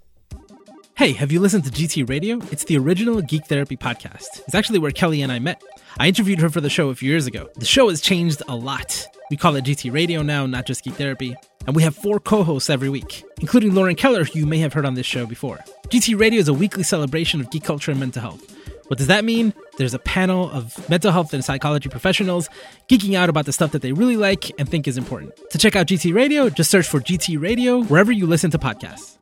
Hey, 0.95 1.13
have 1.13 1.31
you 1.31 1.39
listened 1.39 1.63
to 1.63 1.71
GT 1.71 2.07
Radio? 2.07 2.37
It's 2.51 2.65
the 2.65 2.77
original 2.77 3.23
Geek 3.23 3.47
Therapy 3.47 3.75
podcast. 3.75 4.41
It's 4.45 4.53
actually 4.53 4.77
where 4.77 4.91
Kelly 4.91 5.23
and 5.23 5.31
I 5.31 5.39
met. 5.39 5.63
I 5.97 6.07
interviewed 6.07 6.41
her 6.41 6.49
for 6.51 6.61
the 6.61 6.69
show 6.69 6.89
a 6.89 6.95
few 6.95 7.09
years 7.09 7.25
ago. 7.25 7.49
The 7.55 7.65
show 7.65 7.89
has 7.89 8.01
changed 8.01 8.43
a 8.47 8.55
lot. 8.55 9.07
We 9.31 9.37
call 9.37 9.55
it 9.55 9.65
GT 9.65 9.91
Radio 9.91 10.21
now, 10.21 10.45
not 10.45 10.67
just 10.67 10.83
Geek 10.83 10.93
Therapy. 10.93 11.35
And 11.65 11.75
we 11.75 11.81
have 11.81 11.95
four 11.95 12.19
co 12.19 12.43
hosts 12.43 12.69
every 12.69 12.89
week, 12.89 13.23
including 13.41 13.73
Lauren 13.73 13.95
Keller, 13.95 14.25
who 14.25 14.37
you 14.37 14.45
may 14.45 14.59
have 14.59 14.73
heard 14.73 14.85
on 14.85 14.93
this 14.93 15.07
show 15.07 15.25
before. 15.25 15.57
GT 15.87 16.19
Radio 16.19 16.39
is 16.39 16.49
a 16.49 16.53
weekly 16.53 16.83
celebration 16.83 17.41
of 17.41 17.49
geek 17.49 17.63
culture 17.63 17.89
and 17.89 17.99
mental 17.99 18.21
health. 18.21 18.43
What 18.89 18.97
does 18.97 19.05
that 19.05 19.23
mean? 19.23 19.53
There's 19.77 19.93
a 19.93 19.99
panel 19.99 20.49
of 20.49 20.89
mental 20.89 21.11
health 21.11 21.31
and 21.35 21.45
psychology 21.45 21.89
professionals 21.89 22.49
geeking 22.89 23.13
out 23.13 23.29
about 23.29 23.45
the 23.45 23.53
stuff 23.53 23.71
that 23.73 23.83
they 23.83 23.91
really 23.91 24.17
like 24.17 24.51
and 24.59 24.67
think 24.67 24.87
is 24.87 24.97
important. 24.97 25.33
To 25.51 25.59
check 25.59 25.75
out 25.75 25.85
GT 25.85 26.11
Radio, 26.11 26.49
just 26.49 26.71
search 26.71 26.87
for 26.87 26.99
GT 26.99 27.39
Radio 27.39 27.83
wherever 27.83 28.11
you 28.11 28.25
listen 28.25 28.49
to 28.49 28.57
podcasts. 28.57 29.15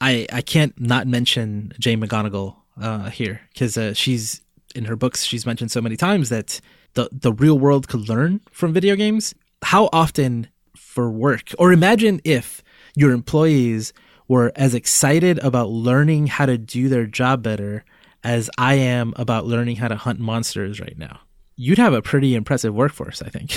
I 0.00 0.28
I 0.32 0.42
can't 0.42 0.80
not 0.80 1.08
mention 1.08 1.72
Jane 1.80 2.00
McGonigal 2.00 2.54
uh, 2.80 3.10
here 3.10 3.40
because 3.52 3.76
uh, 3.76 3.94
she's 3.94 4.42
in 4.76 4.84
her 4.84 4.94
books. 4.94 5.24
She's 5.24 5.44
mentioned 5.44 5.72
so 5.72 5.80
many 5.80 5.96
times 5.96 6.28
that 6.28 6.60
the 6.92 7.08
the 7.10 7.32
real 7.32 7.58
world 7.58 7.88
could 7.88 8.08
learn 8.08 8.40
from 8.52 8.72
video 8.72 8.94
games. 8.94 9.34
How 9.62 9.88
often 9.92 10.46
for 10.76 11.10
work, 11.10 11.52
or 11.58 11.72
imagine 11.72 12.20
if 12.22 12.62
your 12.94 13.10
employees 13.10 13.92
were 14.28 14.52
as 14.54 14.72
excited 14.72 15.40
about 15.40 15.68
learning 15.68 16.28
how 16.28 16.46
to 16.46 16.56
do 16.56 16.88
their 16.88 17.06
job 17.06 17.42
better 17.42 17.84
as 18.24 18.50
I 18.58 18.74
am 18.74 19.12
about 19.16 19.46
learning 19.46 19.76
how 19.76 19.88
to 19.88 19.96
hunt 19.96 20.18
monsters 20.18 20.80
right 20.80 20.96
now. 20.98 21.20
You'd 21.56 21.78
have 21.78 21.92
a 21.92 22.02
pretty 22.02 22.34
impressive 22.34 22.74
workforce, 22.74 23.22
I 23.22 23.28
think. 23.28 23.56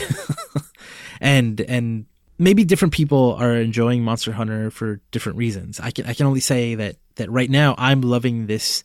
and 1.21 1.59
and 1.61 2.05
maybe 2.37 2.63
different 2.63 2.93
people 2.93 3.33
are 3.35 3.55
enjoying 3.55 4.03
Monster 4.03 4.33
Hunter 4.33 4.69
for 4.69 5.01
different 5.11 5.37
reasons. 5.37 5.79
I 5.79 5.91
can 5.91 6.05
I 6.05 6.13
can 6.13 6.27
only 6.27 6.41
say 6.41 6.75
that 6.75 6.97
that 7.15 7.31
right 7.31 7.49
now 7.49 7.73
I'm 7.77 8.01
loving 8.01 8.45
this 8.45 8.83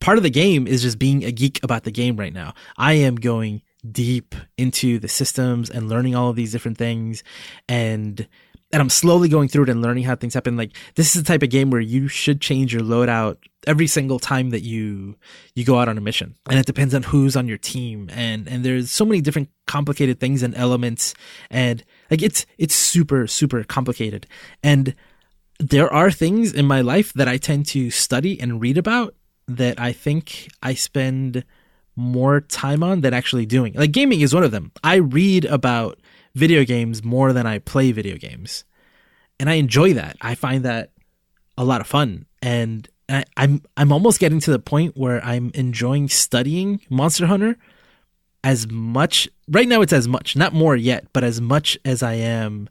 part 0.00 0.18
of 0.18 0.22
the 0.22 0.30
game 0.30 0.66
is 0.66 0.82
just 0.82 0.98
being 0.98 1.24
a 1.24 1.32
geek 1.32 1.58
about 1.64 1.84
the 1.84 1.90
game 1.90 2.16
right 2.16 2.32
now. 2.32 2.54
I 2.76 2.92
am 2.94 3.16
going 3.16 3.62
deep 3.90 4.34
into 4.56 4.98
the 4.98 5.08
systems 5.08 5.70
and 5.70 5.88
learning 5.88 6.14
all 6.14 6.30
of 6.30 6.36
these 6.36 6.52
different 6.52 6.78
things 6.78 7.22
and 7.68 8.28
and 8.72 8.82
I'm 8.82 8.90
slowly 8.90 9.28
going 9.28 9.48
through 9.48 9.64
it 9.64 9.68
and 9.68 9.80
learning 9.80 10.04
how 10.04 10.16
things 10.16 10.34
happen. 10.34 10.56
Like 10.56 10.72
this 10.96 11.14
is 11.14 11.22
the 11.22 11.26
type 11.26 11.42
of 11.42 11.50
game 11.50 11.70
where 11.70 11.80
you 11.80 12.08
should 12.08 12.40
change 12.40 12.72
your 12.72 12.82
loadout 12.82 13.36
every 13.66 13.86
single 13.86 14.18
time 14.18 14.50
that 14.50 14.62
you 14.62 15.16
you 15.54 15.64
go 15.64 15.78
out 15.78 15.88
on 15.88 15.98
a 15.98 16.00
mission. 16.00 16.34
And 16.50 16.58
it 16.58 16.66
depends 16.66 16.94
on 16.94 17.04
who's 17.04 17.36
on 17.36 17.46
your 17.46 17.58
team 17.58 18.10
and 18.12 18.48
and 18.48 18.64
there's 18.64 18.90
so 18.90 19.04
many 19.04 19.20
different 19.20 19.50
complicated 19.66 20.18
things 20.20 20.42
and 20.42 20.54
elements 20.56 21.14
and 21.50 21.84
like 22.10 22.22
it's 22.22 22.44
it's 22.58 22.74
super 22.74 23.26
super 23.26 23.62
complicated. 23.64 24.26
And 24.62 24.94
there 25.58 25.92
are 25.92 26.10
things 26.10 26.52
in 26.52 26.66
my 26.66 26.80
life 26.80 27.12
that 27.14 27.28
I 27.28 27.38
tend 27.38 27.66
to 27.66 27.90
study 27.90 28.38
and 28.40 28.60
read 28.60 28.76
about 28.76 29.14
that 29.48 29.80
I 29.80 29.92
think 29.92 30.48
I 30.62 30.74
spend 30.74 31.44
more 31.94 32.40
time 32.42 32.82
on 32.82 33.00
than 33.00 33.14
actually 33.14 33.46
doing. 33.46 33.72
Like 33.74 33.92
gaming 33.92 34.20
is 34.20 34.34
one 34.34 34.44
of 34.44 34.50
them. 34.50 34.72
I 34.84 34.96
read 34.96 35.44
about 35.46 35.98
video 36.36 36.64
games 36.64 37.02
more 37.02 37.32
than 37.32 37.46
I 37.46 37.58
play 37.58 37.90
video 37.90 38.16
games. 38.16 38.64
And 39.40 39.50
I 39.50 39.54
enjoy 39.54 39.94
that. 39.94 40.16
I 40.20 40.34
find 40.34 40.64
that 40.64 40.90
a 41.58 41.64
lot 41.64 41.80
of 41.80 41.86
fun. 41.86 42.26
And 42.42 42.88
I, 43.08 43.24
I'm 43.36 43.62
I'm 43.76 43.92
almost 43.92 44.20
getting 44.20 44.40
to 44.40 44.50
the 44.50 44.58
point 44.58 44.96
where 44.96 45.24
I'm 45.24 45.50
enjoying 45.54 46.08
studying 46.08 46.80
Monster 46.90 47.26
Hunter 47.26 47.56
as 48.44 48.70
much 48.70 49.28
right 49.48 49.66
now 49.66 49.80
it's 49.80 49.92
as 49.92 50.06
much, 50.06 50.36
not 50.36 50.52
more 50.52 50.76
yet, 50.76 51.06
but 51.12 51.24
as 51.24 51.40
much 51.40 51.78
as 51.84 52.02
I 52.02 52.14
am 52.14 52.68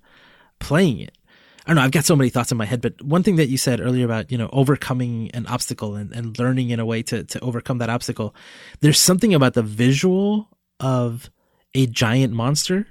playing 0.60 0.99
it. 0.99 1.17
I 1.65 1.69
don't 1.69 1.78
know, 1.78 1.82
I've 1.82 1.91
got 1.91 2.06
so 2.06 2.15
many 2.15 2.30
thoughts 2.30 2.51
in 2.51 2.58
my 2.58 2.65
head, 2.65 2.80
but 2.80 3.01
one 3.01 3.23
thing 3.23 3.38
that 3.38 3.49
you 3.49 3.58
said 3.58 3.82
earlier 3.82 4.06
about, 4.06 4.32
you 4.32 4.38
know, 4.38 4.49
overcoming 4.54 5.32
an 5.34 5.47
obstacle 5.47 5.95
and, 5.95 6.12
and 6.13 6.38
learning 6.38 6.69
in 6.69 6.80
a 6.80 6.86
way 6.86 7.01
to, 7.04 7.23
to 7.23 7.39
overcome 7.39 7.80
that 7.80 7.89
obstacle, 7.89 8.36
there's 8.82 8.99
something 8.99 9.34
about 9.34 9.56
the 9.56 9.63
visual 9.63 10.49
of 10.80 11.32
a 11.73 11.88
giant 11.88 12.34
monster 12.34 12.88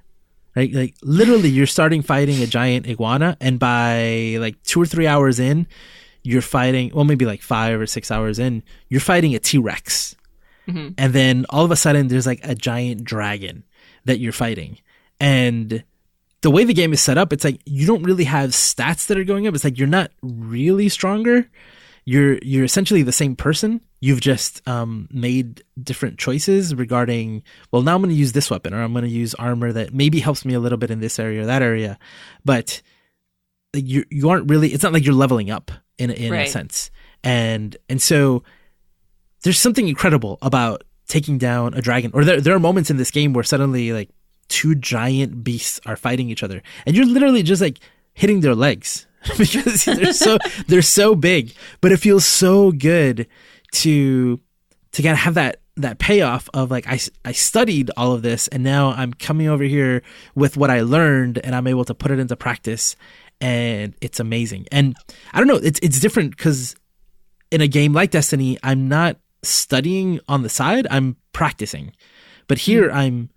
right? 0.56 0.72
Like 0.72 0.94
literally, 1.02 1.48
you're 1.48 1.66
starting 1.66 2.02
fighting 2.02 2.42
a 2.42 2.46
giant 2.46 2.86
iguana, 2.86 3.36
and 3.40 3.58
by 3.58 4.36
like 4.40 4.62
two 4.62 4.80
or 4.80 4.86
three 4.86 5.06
hours 5.06 5.38
in, 5.38 5.66
you're 6.22 6.42
fighting. 6.42 6.90
Well, 6.94 7.04
maybe 7.04 7.26
like 7.26 7.42
five 7.42 7.80
or 7.80 7.86
six 7.86 8.10
hours 8.10 8.38
in, 8.38 8.62
you're 8.88 9.00
fighting 9.00 9.34
a 9.34 9.38
T 9.38 9.58
Rex, 9.58 10.16
mm-hmm. 10.68 10.94
and 10.98 11.12
then 11.12 11.46
all 11.50 11.64
of 11.64 11.70
a 11.70 11.76
sudden, 11.76 12.08
there's 12.08 12.26
like 12.26 12.40
a 12.42 12.54
giant 12.54 13.04
dragon 13.04 13.64
that 14.04 14.18
you're 14.18 14.32
fighting, 14.32 14.78
and 15.20 15.84
the 16.44 16.50
way 16.50 16.64
the 16.64 16.74
game 16.74 16.92
is 16.92 17.00
set 17.00 17.16
up, 17.16 17.32
it's 17.32 17.42
like 17.42 17.60
you 17.64 17.86
don't 17.86 18.02
really 18.02 18.24
have 18.24 18.50
stats 18.50 19.06
that 19.06 19.18
are 19.18 19.24
going 19.24 19.46
up. 19.46 19.54
It's 19.54 19.64
like 19.64 19.78
you're 19.78 19.88
not 19.88 20.10
really 20.22 20.90
stronger. 20.90 21.48
You're 22.04 22.38
you're 22.42 22.64
essentially 22.64 23.02
the 23.02 23.12
same 23.12 23.34
person 23.34 23.80
you've 24.04 24.20
just 24.20 24.60
um, 24.68 25.08
made 25.10 25.64
different 25.82 26.18
choices 26.18 26.74
regarding 26.74 27.42
well 27.72 27.80
now 27.80 27.94
i'm 27.94 28.02
going 28.02 28.14
to 28.14 28.18
use 28.18 28.32
this 28.32 28.50
weapon 28.50 28.74
or 28.74 28.82
i'm 28.82 28.92
going 28.92 29.04
to 29.04 29.10
use 29.10 29.32
armor 29.36 29.72
that 29.72 29.94
maybe 29.94 30.20
helps 30.20 30.44
me 30.44 30.52
a 30.52 30.60
little 30.60 30.76
bit 30.76 30.90
in 30.90 31.00
this 31.00 31.18
area 31.18 31.42
or 31.42 31.46
that 31.46 31.62
area 31.62 31.98
but 32.44 32.82
you 33.72 34.04
you 34.10 34.28
aren't 34.28 34.48
really 34.50 34.68
it's 34.68 34.82
not 34.82 34.92
like 34.92 35.06
you're 35.06 35.14
leveling 35.14 35.50
up 35.50 35.70
in 35.96 36.10
in 36.10 36.32
right. 36.32 36.46
a 36.46 36.50
sense 36.50 36.90
and 37.22 37.78
and 37.88 38.02
so 38.02 38.42
there's 39.42 39.58
something 39.58 39.88
incredible 39.88 40.38
about 40.42 40.84
taking 41.08 41.38
down 41.38 41.72
a 41.72 41.80
dragon 41.80 42.10
or 42.12 42.24
there 42.24 42.42
there 42.42 42.54
are 42.54 42.60
moments 42.60 42.90
in 42.90 42.98
this 42.98 43.10
game 43.10 43.32
where 43.32 43.44
suddenly 43.44 43.90
like 43.92 44.10
two 44.48 44.74
giant 44.74 45.42
beasts 45.42 45.80
are 45.86 45.96
fighting 45.96 46.28
each 46.28 46.42
other 46.42 46.62
and 46.84 46.94
you're 46.94 47.06
literally 47.06 47.42
just 47.42 47.62
like 47.62 47.78
hitting 48.12 48.40
their 48.40 48.54
legs 48.54 49.06
because 49.38 49.86
they're 49.86 50.12
so 50.12 50.36
they're 50.68 50.82
so 50.82 51.14
big 51.14 51.54
but 51.80 51.90
it 51.90 51.96
feels 51.96 52.26
so 52.26 52.70
good 52.70 53.26
to 53.74 54.40
to 54.92 55.02
kind 55.02 55.12
of 55.12 55.18
have 55.18 55.34
that 55.34 55.60
that 55.76 55.98
payoff 55.98 56.48
of 56.54 56.70
like 56.70 56.86
I, 56.86 57.00
I 57.24 57.32
studied 57.32 57.90
all 57.96 58.12
of 58.12 58.22
this 58.22 58.46
and 58.48 58.62
now 58.62 58.90
I'm 58.90 59.12
coming 59.12 59.48
over 59.48 59.64
here 59.64 60.02
with 60.36 60.56
what 60.56 60.70
I 60.70 60.82
learned 60.82 61.38
and 61.38 61.54
I'm 61.54 61.66
able 61.66 61.84
to 61.86 61.94
put 61.94 62.12
it 62.12 62.20
into 62.20 62.36
practice 62.36 62.94
and 63.40 63.94
it's 64.00 64.20
amazing. 64.20 64.66
And 64.70 64.94
I 65.32 65.38
don't 65.38 65.48
know, 65.48 65.56
it's 65.56 65.80
it's 65.82 65.98
different 65.98 66.36
cuz 66.36 66.76
in 67.50 67.60
a 67.60 67.68
game 67.68 67.92
like 67.92 68.10
Destiny, 68.10 68.56
I'm 68.62 68.88
not 68.88 69.18
studying 69.42 70.20
on 70.28 70.42
the 70.42 70.48
side, 70.48 70.86
I'm 70.90 71.16
practicing. 71.32 71.92
But 72.46 72.58
here 72.58 72.90
mm. 72.90 72.94
I'm 72.94 73.30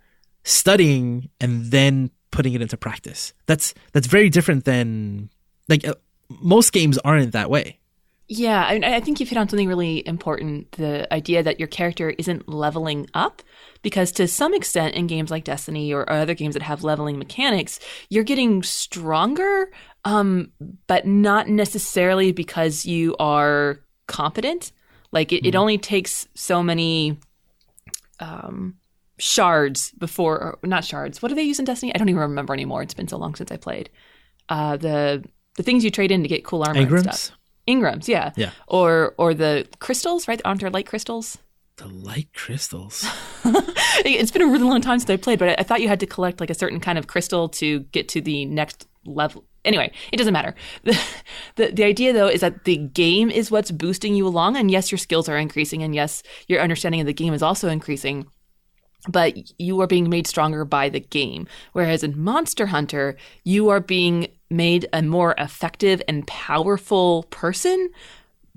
studying 0.43 1.29
and 1.41 1.71
then 1.71 2.11
putting 2.31 2.53
it 2.53 2.61
into 2.61 2.77
practice. 2.77 3.33
That's 3.47 3.73
that's 3.93 4.07
very 4.07 4.29
different 4.29 4.65
than 4.65 5.29
like 5.67 5.87
uh, 5.87 5.95
most 6.29 6.71
games 6.71 6.99
aren't 6.99 7.31
that 7.31 7.49
way. 7.49 7.76
Yeah, 8.29 8.65
I, 8.65 8.95
I, 8.95 8.99
think 8.99 9.19
you've 9.19 9.29
hit 9.29 9.37
on 9.37 9.47
something 9.47 9.69
really 9.69 10.05
important 10.05 10.73
the 10.73 11.11
idea 11.13 11.41
that 11.43 11.59
your 11.59 11.67
character 11.67 12.13
isn't 12.17 12.49
leveling 12.49 13.07
up. 13.13 13.41
Because 13.83 14.11
to 14.13 14.27
some 14.27 14.53
extent, 14.53 14.95
in 14.95 15.07
games 15.07 15.31
like 15.31 15.45
Destiny 15.45 15.93
or 15.93 16.09
other 16.11 16.33
games 16.33 16.53
that 16.55 16.63
have 16.63 16.83
leveling 16.83 17.17
mechanics, 17.17 17.79
you're 18.09 18.25
getting 18.25 18.63
stronger, 18.63 19.71
um, 20.03 20.51
but 20.87 21.05
not 21.05 21.47
necessarily 21.47 22.33
because 22.33 22.85
you 22.85 23.15
are 23.17 23.79
competent. 24.07 24.73
Like, 25.11 25.31
it, 25.31 25.43
mm. 25.43 25.47
it 25.47 25.53
hmm. 25.53 25.59
only 25.59 25.77
takes 25.77 26.27
so 26.33 26.61
many 26.61 27.17
um, 28.19 28.75
shards 29.19 29.91
before, 29.91 30.59
not 30.63 30.83
shards. 30.83 31.21
What 31.21 31.29
do 31.29 31.35
they 31.35 31.43
use 31.43 31.59
in 31.59 31.65
Destiny? 31.65 31.95
I 31.95 31.97
don't 31.97 32.09
even 32.09 32.21
remember 32.21 32.53
anymore. 32.53 32.81
It's 32.81 32.93
been 32.93 33.07
so 33.07 33.17
long 33.17 33.35
since 33.35 33.51
I 33.51 33.57
played. 33.57 33.89
Uh, 34.49 34.75
the 34.75 35.23
the 35.55 35.63
things 35.63 35.83
you 35.83 35.91
trade 35.91 36.11
in 36.11 36.21
to 36.21 36.29
get 36.29 36.43
cool 36.43 36.63
armor 36.63 36.79
and 36.79 36.99
stuff. 36.99 37.37
Engrams, 37.67 38.07
yeah. 38.07 38.31
Yeah. 38.35 38.51
Or 38.67 39.13
or 39.17 39.33
the 39.33 39.67
crystals, 39.79 40.27
right? 40.27 40.41
Aren't 40.45 40.61
there 40.61 40.69
light 40.69 40.87
crystals? 40.87 41.37
The 41.77 41.87
light 41.87 42.29
crystals. 42.33 43.05
it's 43.45 44.31
been 44.31 44.41
a 44.41 44.47
really 44.47 44.63
long 44.63 44.81
time 44.81 44.99
since 44.99 45.09
I 45.09 45.17
played, 45.17 45.37
but 45.37 45.49
I, 45.49 45.55
I, 45.59 45.63
thought 45.63 45.79
you 45.79 45.87
had 45.87 45.99
to 45.99 46.07
collect 46.07 46.39
like 46.39 46.49
a 46.49 46.55
certain 46.55 46.79
kind 46.79 46.97
of 46.97 47.05
crystal 47.05 47.49
to 47.49 47.81
get 47.91 48.07
to 48.09 48.21
the 48.21 48.45
next 48.45 48.87
level. 49.05 49.43
Anyway, 49.63 49.91
it 50.11 50.17
doesn't 50.17 50.33
matter. 50.33 50.55
The, 50.83 50.99
the, 51.55 51.71
the 51.71 51.83
idea 51.83 52.13
though 52.13 52.29
is 52.29 52.41
that 52.41 52.63
the 52.63 52.77
game 52.77 53.29
is 53.29 53.51
what's 53.51 53.69
boosting 53.69 54.15
you 54.15 54.25
along, 54.25 54.57
and 54.57 54.71
yes, 54.71 54.91
your 54.91 54.97
skills 54.97 55.29
are 55.29 55.37
increasing, 55.37 55.83
and 55.83 55.93
yes, 55.93 56.23
your 56.47 56.61
understanding 56.61 57.01
of 57.01 57.07
the 57.07 57.13
game 57.13 57.33
is 57.33 57.43
also 57.43 57.69
increasing 57.69 58.25
but 59.07 59.37
you 59.59 59.79
are 59.79 59.87
being 59.87 60.09
made 60.09 60.27
stronger 60.27 60.65
by 60.65 60.89
the 60.89 60.99
game. 60.99 61.47
Whereas 61.73 62.03
in 62.03 62.19
Monster 62.19 62.65
Hunter, 62.65 63.15
you 63.43 63.69
are 63.69 63.79
being 63.79 64.27
made 64.49 64.87
a 64.93 65.01
more 65.01 65.35
effective 65.37 66.01
and 66.07 66.25
powerful 66.27 67.23
person 67.29 67.89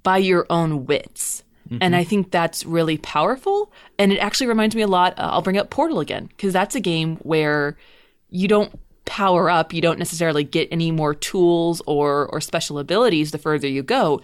by 0.03 0.19
your 0.19 0.47
own 0.51 0.87
wits. 0.87 1.45
Mm-hmm. 1.69 1.79
And 1.81 1.97
I 1.97 2.05
think 2.05 2.31
that's 2.31 2.65
really 2.65 2.99
powerful. 2.99 3.73
And 3.99 4.13
it 4.13 4.19
actually 4.19 4.47
reminds 4.47 4.75
me 4.75 4.83
a 4.83 4.89
lot. 4.89 5.19
Uh, 5.19 5.29
I'll 5.33 5.43
bring 5.43 5.59
up 5.59 5.71
Portal 5.71 6.01
again, 6.01 6.27
because 6.27 6.53
that's 6.53 6.75
a 6.75 6.81
game 6.81 7.17
where 7.17 7.77
you 8.29 8.49
don't 8.49 8.79
power 9.05 9.51
up, 9.51 9.73
you 9.73 9.81
don't 9.81 9.99
necessarily 9.99 10.45
get 10.45 10.69
any 10.71 10.91
more 10.91 11.15
tools 11.15 11.83
or, 11.87 12.27
or 12.29 12.41
special 12.41 12.79
abilities 12.79 13.33
the 13.33 13.39
further 13.39 13.67
you 13.67 13.83
go. 13.83 14.21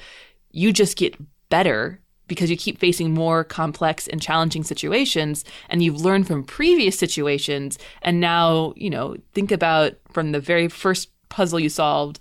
You 0.53 0.73
just 0.73 0.97
get 0.97 1.17
better 1.49 2.01
because 2.29 2.51
you 2.51 2.57
keep 2.57 2.79
facing 2.79 3.13
more 3.13 3.45
complex 3.45 4.09
and 4.09 4.21
challenging 4.21 4.65
situations 4.65 5.45
and 5.69 5.83
you've 5.83 6.01
learned 6.01 6.27
from 6.27 6.43
previous 6.43 6.99
situations 6.99 7.79
and 8.03 8.21
now 8.21 8.73
you 8.77 8.91
know 8.91 9.17
think 9.33 9.53
about 9.53 9.95
from 10.13 10.33
the 10.33 10.41
very 10.41 10.69
first 10.69 11.11
puzzle 11.29 11.61
you 11.61 11.69
solved 11.69 12.19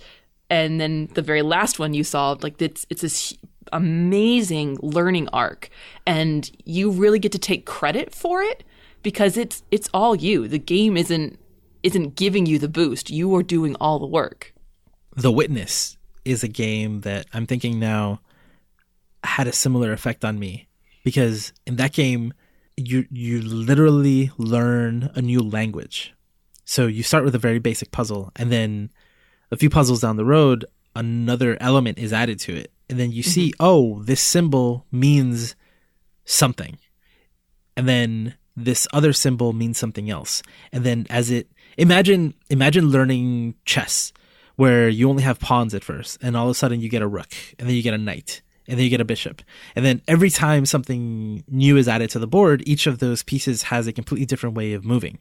and 0.50 0.80
then 0.80 1.10
the 1.14 1.22
very 1.22 1.42
last 1.42 1.80
one 1.80 1.94
you 1.94 2.04
solved 2.04 2.44
like 2.44 2.62
it's 2.62 2.86
it's 2.90 3.02
this 3.02 3.34
amazing 3.72 4.78
learning 4.82 5.28
arc. 5.30 5.70
And 6.06 6.50
you 6.66 6.92
really 6.92 7.20
get 7.20 7.32
to 7.34 7.40
take 7.40 7.66
credit 7.66 8.14
for 8.14 8.42
it 8.42 8.64
because 9.04 9.38
it's 9.38 9.64
it's 9.72 9.90
all 9.94 10.16
you. 10.16 10.48
The 10.48 10.60
game 10.60 10.98
isn't 10.98 11.40
isn't 11.84 12.16
giving 12.16 12.46
you 12.46 12.58
the 12.60 12.70
boost. 12.70 13.10
You 13.10 13.36
are 13.36 13.44
doing 13.44 13.76
all 13.80 14.00
the 14.00 14.08
work. 14.08 14.54
The 15.16 15.32
witness 15.32 15.98
is 16.24 16.44
a 16.44 16.48
game 16.48 17.02
that 17.02 17.28
i'm 17.34 17.46
thinking 17.46 17.80
now 17.80 18.20
had 19.24 19.48
a 19.48 19.54
similar 19.54 19.94
effect 19.94 20.26
on 20.26 20.40
me 20.40 20.68
because 21.04 21.54
in 21.68 21.76
that 21.76 21.94
game 21.94 22.34
you 22.76 23.06
you 23.12 23.42
literally 23.42 24.32
learn 24.38 25.12
a 25.16 25.22
new 25.22 25.40
language. 25.40 26.14
So 26.66 26.88
you 26.88 27.04
start 27.04 27.24
with 27.24 27.36
a 27.36 27.40
very 27.40 27.60
basic 27.60 27.92
puzzle 27.92 28.32
and 28.36 28.52
then 28.52 28.90
a 29.52 29.58
few 29.58 29.70
puzzles 29.70 30.02
down 30.02 30.16
the 30.16 30.26
road 30.26 30.66
another 30.96 31.58
element 31.60 31.98
is 31.98 32.14
added 32.14 32.40
to 32.40 32.56
it 32.56 32.72
and 32.90 33.00
then 33.00 33.12
you 33.12 33.24
mm-hmm. 33.24 33.30
see 33.30 33.54
oh 33.60 34.02
this 34.04 34.22
symbol 34.22 34.86
means 34.92 35.56
something. 36.26 36.78
And 37.78 37.88
then 37.88 38.36
this 38.56 38.88
other 38.94 39.14
symbol 39.14 39.54
means 39.54 39.78
something 39.78 40.10
else. 40.10 40.42
And 40.72 40.84
then 40.84 41.06
as 41.10 41.30
it 41.30 41.50
imagine 41.78 42.34
imagine 42.50 42.90
learning 42.90 43.56
chess 43.66 44.12
where 44.56 44.88
you 44.88 45.10
only 45.10 45.24
have 45.24 45.40
pawns 45.40 45.74
at 45.74 45.84
first 45.84 46.18
and 46.22 46.38
all 46.38 46.46
of 46.46 46.52
a 46.52 46.54
sudden 46.54 46.80
you 46.80 46.90
get 46.90 47.02
a 47.02 47.08
rook 47.08 47.34
and 47.60 47.68
then 47.68 47.76
you 47.76 47.84
get 47.84 47.94
a 47.94 47.98
knight 47.98 48.42
and 48.68 48.78
then 48.78 48.84
you 48.84 48.90
get 48.90 49.02
a 49.02 49.06
bishop. 49.06 49.42
And 49.76 49.86
then 49.86 50.02
every 50.08 50.30
time 50.30 50.66
something 50.66 51.44
new 51.48 51.78
is 51.78 51.88
added 51.88 52.10
to 52.12 52.20
the 52.20 52.28
board, 52.28 52.64
each 52.66 52.88
of 52.88 53.00
those 53.00 53.24
pieces 53.24 53.64
has 53.64 53.88
a 53.88 53.94
completely 53.94 54.26
different 54.26 54.56
way 54.56 54.74
of 54.74 54.86
moving. 54.86 55.20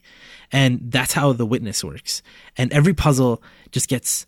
And 0.50 0.80
that's 0.90 1.12
how 1.12 1.32
the 1.32 1.46
witness 1.46 1.84
works. 1.84 2.22
And 2.56 2.72
every 2.72 2.94
puzzle 2.94 3.42
just 3.70 3.88
gets 3.88 4.26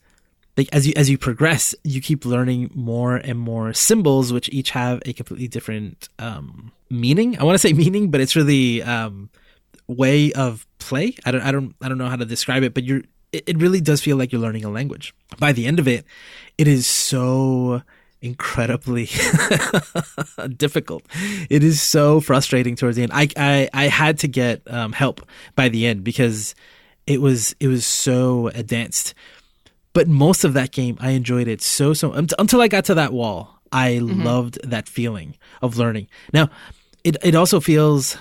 like 0.57 0.69
as 0.73 0.87
you 0.87 0.95
as 0.97 1.11
you 1.11 1.19
progress, 1.19 1.75
you 1.85 2.01
keep 2.01 2.25
learning 2.25 2.71
more 2.75 3.17
and 3.17 3.39
more 3.39 3.73
symbols, 3.75 4.33
which 4.33 4.49
each 4.51 4.71
have 4.71 5.03
a 5.05 5.13
completely 5.13 5.49
different 5.49 6.09
um, 6.19 6.73
meaning. 6.91 7.39
I 7.39 7.45
want 7.45 7.55
to 7.55 7.59
say 7.59 7.73
meaning, 7.73 8.11
but 8.11 8.21
it's 8.21 8.37
really 8.37 8.83
um, 8.83 9.29
way 9.87 10.33
of 10.33 10.67
play. 10.79 11.15
I 11.25 11.31
don't 11.31 11.43
I 11.43 11.53
don't 11.53 11.75
I 11.83 11.89
don't 11.89 11.99
know 11.99 12.09
how 12.09 12.17
to 12.17 12.25
describe 12.25 12.63
it, 12.63 12.75
but 12.75 12.85
you're 12.85 13.03
it, 13.33 13.45
it 13.47 13.57
really 13.59 13.81
does 13.81 14.01
feel 14.01 14.17
like 14.17 14.33
you're 14.33 14.41
learning 14.41 14.65
a 14.65 14.71
language. 14.71 15.15
By 15.39 15.53
the 15.53 15.67
end 15.67 15.79
of 15.79 15.87
it, 15.87 16.05
it 16.57 16.69
is 16.69 16.87
so 16.87 17.83
incredibly 18.23 19.07
difficult. 20.57 21.03
It 21.51 21.63
is 21.63 21.81
so 21.83 22.21
frustrating 22.21 22.77
towards 22.77 22.97
the 22.97 23.03
end. 23.03 23.13
I 23.15 23.29
I, 23.37 23.69
I 23.73 23.85
had 23.89 24.19
to 24.21 24.29
get 24.29 24.63
um, 24.67 24.93
help 24.93 25.27
by 25.55 25.69
the 25.69 25.87
end 25.87 26.05
because 26.05 26.55
it 27.07 27.21
was 27.21 27.55
it 27.61 27.69
was 27.69 27.87
so 27.87 28.49
advanced. 28.49 29.15
But 29.93 30.09
most 30.09 30.45
of 30.45 30.53
that 30.55 30.73
game, 30.73 30.99
I 31.01 31.11
enjoyed 31.11 31.49
it 31.49 31.63
so 31.63 31.95
so 31.95 32.13
until 32.13 32.61
I 32.61 32.69
got 32.69 32.85
to 32.87 32.95
that 32.95 33.13
wall. 33.13 33.53
I 33.73 33.95
mm-hmm. 33.95 34.23
loved 34.23 34.59
that 34.63 34.89
feeling 34.89 35.37
of 35.61 35.77
learning. 35.77 36.09
Now, 36.33 36.51
it 37.05 37.17
it 37.23 37.35
also 37.35 37.61
feels. 37.61 38.17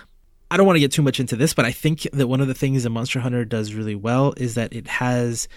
I 0.51 0.57
don't 0.57 0.67
want 0.67 0.75
to 0.75 0.81
get 0.81 0.91
too 0.91 1.01
much 1.01 1.19
into 1.19 1.35
this, 1.35 1.55
but 1.55 1.65
I 1.65 1.71
think 1.71 2.07
that 2.13 2.27
one 2.27 2.39
of 2.39 2.47
the 2.47 2.53
things 2.53 2.83
that 2.83 2.91
Monster 2.91 3.19
Hunter 3.19 3.43
does 3.45 3.73
really 3.73 3.95
well 3.95 4.35
is 4.37 4.53
that 4.55 4.71
it 4.73 4.87
has 4.87 5.47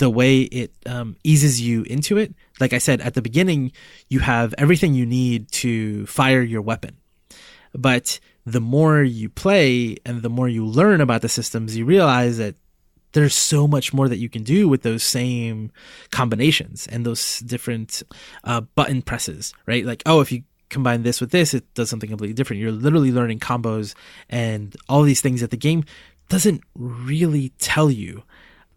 the 0.00 0.10
way 0.10 0.40
it 0.40 0.72
um, 0.86 1.14
eases 1.24 1.60
you 1.60 1.82
into 1.82 2.16
it. 2.16 2.34
Like 2.58 2.72
I 2.72 2.78
said 2.78 3.02
at 3.02 3.12
the 3.12 3.22
beginning, 3.22 3.70
you 4.08 4.20
have 4.20 4.54
everything 4.56 4.94
you 4.94 5.04
need 5.04 5.52
to 5.52 6.06
fire 6.06 6.40
your 6.40 6.62
weapon, 6.62 6.96
but 7.74 8.18
the 8.46 8.60
more 8.60 9.02
you 9.02 9.28
play 9.28 9.98
and 10.06 10.22
the 10.22 10.30
more 10.30 10.48
you 10.48 10.64
learn 10.64 11.02
about 11.02 11.20
the 11.20 11.28
systems, 11.28 11.76
you 11.76 11.84
realize 11.84 12.38
that 12.38 12.54
there's 13.12 13.34
so 13.34 13.68
much 13.68 13.92
more 13.92 14.08
that 14.08 14.16
you 14.16 14.30
can 14.30 14.42
do 14.42 14.68
with 14.68 14.82
those 14.82 15.02
same 15.02 15.70
combinations 16.10 16.86
and 16.86 17.04
those 17.04 17.40
different 17.40 18.02
uh, 18.44 18.62
button 18.62 19.02
presses, 19.02 19.52
right? 19.66 19.84
Like, 19.84 20.02
oh, 20.06 20.20
if 20.20 20.32
you 20.32 20.44
combine 20.70 21.02
this 21.02 21.20
with 21.20 21.30
this, 21.30 21.52
it 21.52 21.74
does 21.74 21.90
something 21.90 22.08
completely 22.08 22.34
different. 22.34 22.62
You're 22.62 22.72
literally 22.72 23.12
learning 23.12 23.40
combos 23.40 23.94
and 24.30 24.74
all 24.88 25.02
these 25.02 25.20
things 25.20 25.42
that 25.42 25.50
the 25.50 25.58
game 25.58 25.84
doesn't 26.30 26.62
really 26.74 27.52
tell 27.58 27.90
you. 27.90 28.22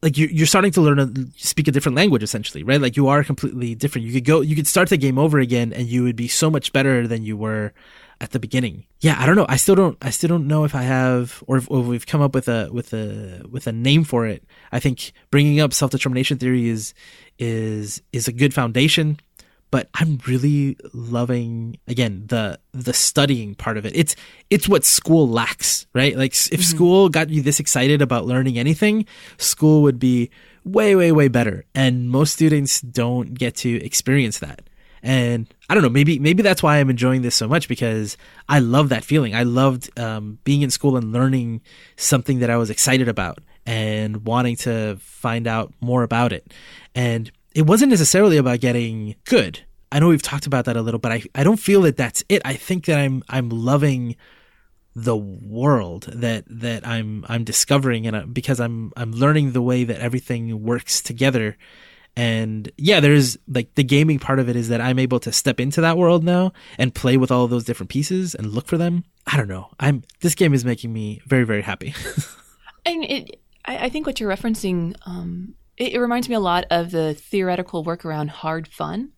Like 0.03 0.17
you're, 0.17 0.29
you're 0.29 0.45
starting 0.45 0.71
to 0.73 0.81
learn 0.81 0.97
to 0.97 1.27
speak 1.37 1.67
a 1.67 1.71
different 1.71 1.95
language 1.95 2.21
essentially, 2.21 2.61
right? 2.61 2.79
Like 2.79 2.97
you 2.97 3.07
are 3.07 3.23
completely 3.23 3.73
different. 3.73 4.05
You 4.05 4.13
could 4.13 4.25
go, 4.25 4.41
you 4.41 4.55
could 4.55 4.67
start 4.67 4.89
the 4.89 4.97
game 4.97 5.17
over 5.17 5.39
again 5.39 5.73
and 5.73 5.87
you 5.87 6.03
would 6.03 6.17
be 6.17 6.27
so 6.27 6.51
much 6.51 6.73
better 6.73 7.07
than 7.07 7.23
you 7.23 7.37
were 7.37 7.73
at 8.23 8.31
the 8.31 8.39
beginning. 8.39 8.85
Yeah, 9.01 9.15
I 9.17 9.25
don't 9.25 9.35
know. 9.35 9.45
I 9.49 9.57
still 9.57 9.75
don't. 9.75 9.97
I 10.01 10.09
still 10.09 10.29
don't 10.29 10.47
know 10.47 10.63
if 10.63 10.75
I 10.75 10.83
have, 10.83 11.43
or 11.45 11.57
if, 11.57 11.69
or 11.69 11.81
if 11.81 11.85
we've 11.87 12.05
come 12.05 12.21
up 12.21 12.33
with 12.33 12.47
a 12.47 12.69
with 12.71 12.93
a 12.93 13.45
with 13.49 13.67
a 13.67 13.73
name 13.73 14.05
for 14.05 14.25
it. 14.25 14.43
I 14.71 14.79
think 14.79 15.11
bringing 15.29 15.59
up 15.59 15.73
self 15.73 15.91
determination 15.91 16.37
theory 16.37 16.69
is 16.69 16.93
is 17.37 18.01
is 18.13 18.27
a 18.27 18.31
good 18.31 18.53
foundation. 18.53 19.19
But 19.73 19.89
I'm 19.95 20.19
really 20.27 20.77
loving 20.93 21.79
again 21.87 22.25
the 22.27 22.59
the 22.73 22.93
studying 22.93 23.55
part 23.55 23.75
of 23.75 23.87
it. 23.87 23.93
It's 23.95 24.15
it's 24.51 24.69
what 24.69 24.85
school 24.85 25.27
lacks, 25.27 25.87
right? 25.95 26.15
Like 26.15 26.33
if 26.33 26.45
mm-hmm. 26.45 26.61
school 26.61 27.09
got 27.09 27.31
you 27.31 27.41
this 27.41 27.59
excited 27.59 27.99
about 27.99 28.27
learning 28.27 28.59
anything, 28.59 29.07
school 29.37 29.81
would 29.81 29.97
be 29.97 30.29
way 30.63 30.95
way 30.95 31.11
way 31.11 31.27
better. 31.27 31.65
And 31.73 32.07
most 32.11 32.33
students 32.33 32.81
don't 32.81 33.33
get 33.33 33.55
to 33.65 33.83
experience 33.83 34.37
that. 34.45 34.61
And 35.01 35.51
I 35.67 35.73
don't 35.73 35.81
know, 35.81 35.89
maybe 35.89 36.19
maybe 36.19 36.43
that's 36.43 36.61
why 36.61 36.77
I'm 36.77 36.91
enjoying 36.91 37.23
this 37.23 37.33
so 37.33 37.47
much 37.47 37.67
because 37.67 38.15
I 38.47 38.59
love 38.59 38.89
that 38.89 39.03
feeling. 39.03 39.33
I 39.33 39.41
loved 39.41 39.89
um, 39.99 40.37
being 40.43 40.61
in 40.61 40.69
school 40.69 40.97
and 40.97 41.11
learning 41.11 41.61
something 41.95 42.41
that 42.41 42.51
I 42.51 42.57
was 42.57 42.69
excited 42.69 43.07
about 43.07 43.39
and 43.65 44.23
wanting 44.23 44.55
to 44.57 44.97
find 44.99 45.47
out 45.47 45.73
more 45.81 46.03
about 46.03 46.31
it. 46.31 46.53
And 46.93 47.31
it 47.53 47.63
wasn't 47.63 47.91
necessarily 47.91 48.37
about 48.37 48.59
getting 48.59 49.15
good. 49.25 49.61
I 49.91 49.99
know 49.99 50.07
we've 50.07 50.21
talked 50.21 50.47
about 50.47 50.65
that 50.65 50.75
a 50.75 50.81
little, 50.81 50.99
but 50.99 51.11
I, 51.11 51.23
I 51.35 51.43
don't 51.43 51.57
feel 51.57 51.81
that 51.81 51.97
that's 51.97 52.23
it. 52.29 52.41
I 52.45 52.53
think 52.55 52.85
that 52.85 52.97
I'm 52.97 53.23
I'm 53.29 53.49
loving 53.49 54.15
the 54.95 55.15
world 55.15 56.03
that 56.13 56.45
that 56.47 56.85
I'm 56.87 57.25
I'm 57.27 57.43
discovering 57.43 58.07
and 58.07 58.15
uh, 58.15 58.25
because 58.25 58.59
I'm 58.59 58.91
I'm 58.95 59.11
learning 59.11 59.51
the 59.51 59.61
way 59.61 59.83
that 59.83 59.99
everything 59.99 60.63
works 60.63 61.01
together 61.01 61.57
and 62.15 62.71
yeah, 62.77 62.99
there's 62.99 63.37
like 63.47 63.73
the 63.73 63.83
gaming 63.83 64.19
part 64.19 64.39
of 64.39 64.47
it 64.47 64.55
is 64.55 64.69
that 64.69 64.81
I'm 64.81 64.99
able 64.99 65.19
to 65.21 65.31
step 65.31 65.59
into 65.59 65.81
that 65.81 65.97
world 65.97 66.23
now 66.23 66.53
and 66.77 66.93
play 66.93 67.17
with 67.17 67.31
all 67.31 67.47
those 67.47 67.63
different 67.63 67.89
pieces 67.89 68.35
and 68.35 68.51
look 68.51 68.67
for 68.67 68.77
them. 68.77 69.03
I 69.25 69.37
don't 69.37 69.47
know. 69.47 69.69
I'm 69.79 70.03
this 70.19 70.35
game 70.35 70.53
is 70.53 70.63
making 70.63 70.93
me 70.93 71.21
very 71.25 71.43
very 71.43 71.63
happy. 71.63 71.95
and 72.85 73.03
it, 73.03 73.41
I, 73.65 73.85
I, 73.85 73.89
think 73.89 74.05
what 74.05 74.19
you're 74.19 74.29
referencing, 74.29 74.95
um, 75.05 75.55
it, 75.77 75.93
it 75.93 75.99
reminds 75.99 76.29
me 76.29 76.35
a 76.35 76.39
lot 76.39 76.65
of 76.69 76.91
the 76.91 77.13
theoretical 77.13 77.83
work 77.83 78.05
around 78.05 78.29
hard 78.29 78.67
fun. 78.67 79.11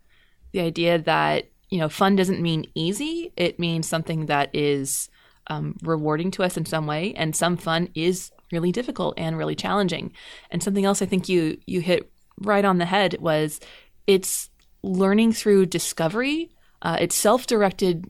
The 0.51 0.61
idea 0.61 0.99
that 0.99 1.49
you 1.69 1.79
know 1.79 1.89
fun 1.89 2.15
doesn't 2.15 2.41
mean 2.41 2.65
easy; 2.75 3.33
it 3.35 3.59
means 3.59 3.87
something 3.87 4.27
that 4.27 4.49
is 4.53 5.09
um, 5.47 5.75
rewarding 5.83 6.31
to 6.31 6.43
us 6.43 6.57
in 6.57 6.65
some 6.65 6.87
way, 6.87 7.13
and 7.15 7.35
some 7.35 7.57
fun 7.57 7.89
is 7.95 8.31
really 8.51 8.71
difficult 8.71 9.15
and 9.17 9.37
really 9.37 9.55
challenging. 9.55 10.13
And 10.51 10.61
something 10.63 10.85
else 10.85 11.01
I 11.01 11.05
think 11.05 11.29
you 11.29 11.57
you 11.65 11.81
hit 11.81 12.11
right 12.39 12.65
on 12.65 12.77
the 12.77 12.85
head 12.85 13.17
was 13.19 13.59
it's 14.07 14.49
learning 14.83 15.33
through 15.33 15.65
discovery. 15.67 16.51
Uh, 16.81 16.97
it's 16.99 17.15
self-directed 17.15 18.05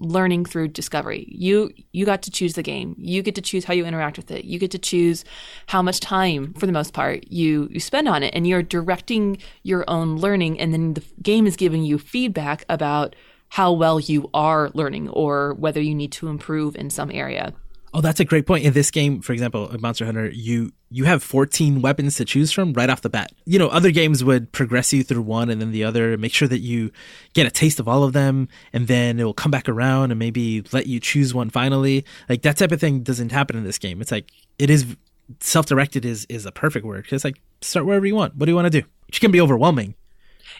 learning 0.00 0.44
through 0.44 0.68
discovery. 0.68 1.26
You 1.28 1.70
you 1.92 2.04
got 2.04 2.22
to 2.22 2.30
choose 2.30 2.54
the 2.54 2.62
game. 2.62 2.94
You 2.98 3.22
get 3.22 3.34
to 3.36 3.42
choose 3.42 3.64
how 3.64 3.74
you 3.74 3.84
interact 3.84 4.16
with 4.16 4.30
it. 4.30 4.44
You 4.44 4.58
get 4.58 4.70
to 4.72 4.78
choose 4.78 5.24
how 5.66 5.82
much 5.82 6.00
time, 6.00 6.54
for 6.54 6.66
the 6.66 6.72
most 6.72 6.92
part, 6.92 7.30
you 7.30 7.68
you 7.70 7.80
spend 7.80 8.08
on 8.08 8.22
it, 8.22 8.34
and 8.34 8.46
you're 8.46 8.62
directing 8.62 9.38
your 9.62 9.84
own 9.88 10.16
learning. 10.16 10.58
And 10.58 10.72
then 10.72 10.94
the 10.94 11.04
game 11.22 11.46
is 11.46 11.56
giving 11.56 11.84
you 11.84 11.98
feedback 11.98 12.64
about 12.68 13.14
how 13.50 13.72
well 13.72 14.00
you 14.00 14.30
are 14.32 14.70
learning 14.74 15.08
or 15.10 15.54
whether 15.54 15.80
you 15.80 15.94
need 15.94 16.12
to 16.12 16.28
improve 16.28 16.76
in 16.76 16.88
some 16.88 17.10
area. 17.10 17.52
Oh, 17.92 18.00
that's 18.00 18.20
a 18.20 18.24
great 18.24 18.46
point. 18.46 18.64
In 18.64 18.72
this 18.72 18.90
game, 18.90 19.20
for 19.20 19.32
example, 19.32 19.68
Monster 19.80 20.04
Hunter, 20.04 20.30
you 20.30 20.72
you 20.90 21.04
have 21.04 21.24
14 21.24 21.82
weapons 21.82 22.16
to 22.16 22.24
choose 22.24 22.52
from 22.52 22.72
right 22.72 22.88
off 22.88 23.00
the 23.00 23.10
bat. 23.10 23.32
You 23.46 23.58
know, 23.58 23.68
other 23.68 23.90
games 23.90 24.22
would 24.22 24.52
progress 24.52 24.92
you 24.92 25.02
through 25.02 25.22
one 25.22 25.50
and 25.50 25.60
then 25.60 25.72
the 25.72 25.82
other, 25.84 26.16
make 26.16 26.32
sure 26.32 26.46
that 26.48 26.60
you 26.60 26.92
get 27.32 27.46
a 27.46 27.50
taste 27.50 27.80
of 27.80 27.88
all 27.88 28.04
of 28.04 28.12
them, 28.12 28.48
and 28.72 28.86
then 28.86 29.18
it 29.18 29.24
will 29.24 29.34
come 29.34 29.50
back 29.50 29.68
around 29.68 30.12
and 30.12 30.18
maybe 30.18 30.62
let 30.72 30.86
you 30.86 31.00
choose 31.00 31.34
one 31.34 31.50
finally. 31.50 32.04
Like 32.28 32.42
that 32.42 32.56
type 32.56 32.70
of 32.70 32.80
thing 32.80 33.02
doesn't 33.02 33.32
happen 33.32 33.56
in 33.56 33.64
this 33.64 33.78
game. 33.78 34.00
It's 34.00 34.12
like 34.12 34.30
it 34.58 34.70
is 34.70 34.96
self-directed 35.40 36.04
is 36.04 36.26
is 36.28 36.46
a 36.46 36.52
perfect 36.52 36.86
word. 36.86 37.06
It's 37.10 37.24
like 37.24 37.40
start 37.60 37.86
wherever 37.86 38.06
you 38.06 38.14
want. 38.14 38.36
What 38.36 38.46
do 38.46 38.52
you 38.52 38.56
want 38.56 38.66
to 38.66 38.80
do? 38.80 38.86
Which 39.08 39.20
can 39.20 39.32
be 39.32 39.40
overwhelming. 39.40 39.94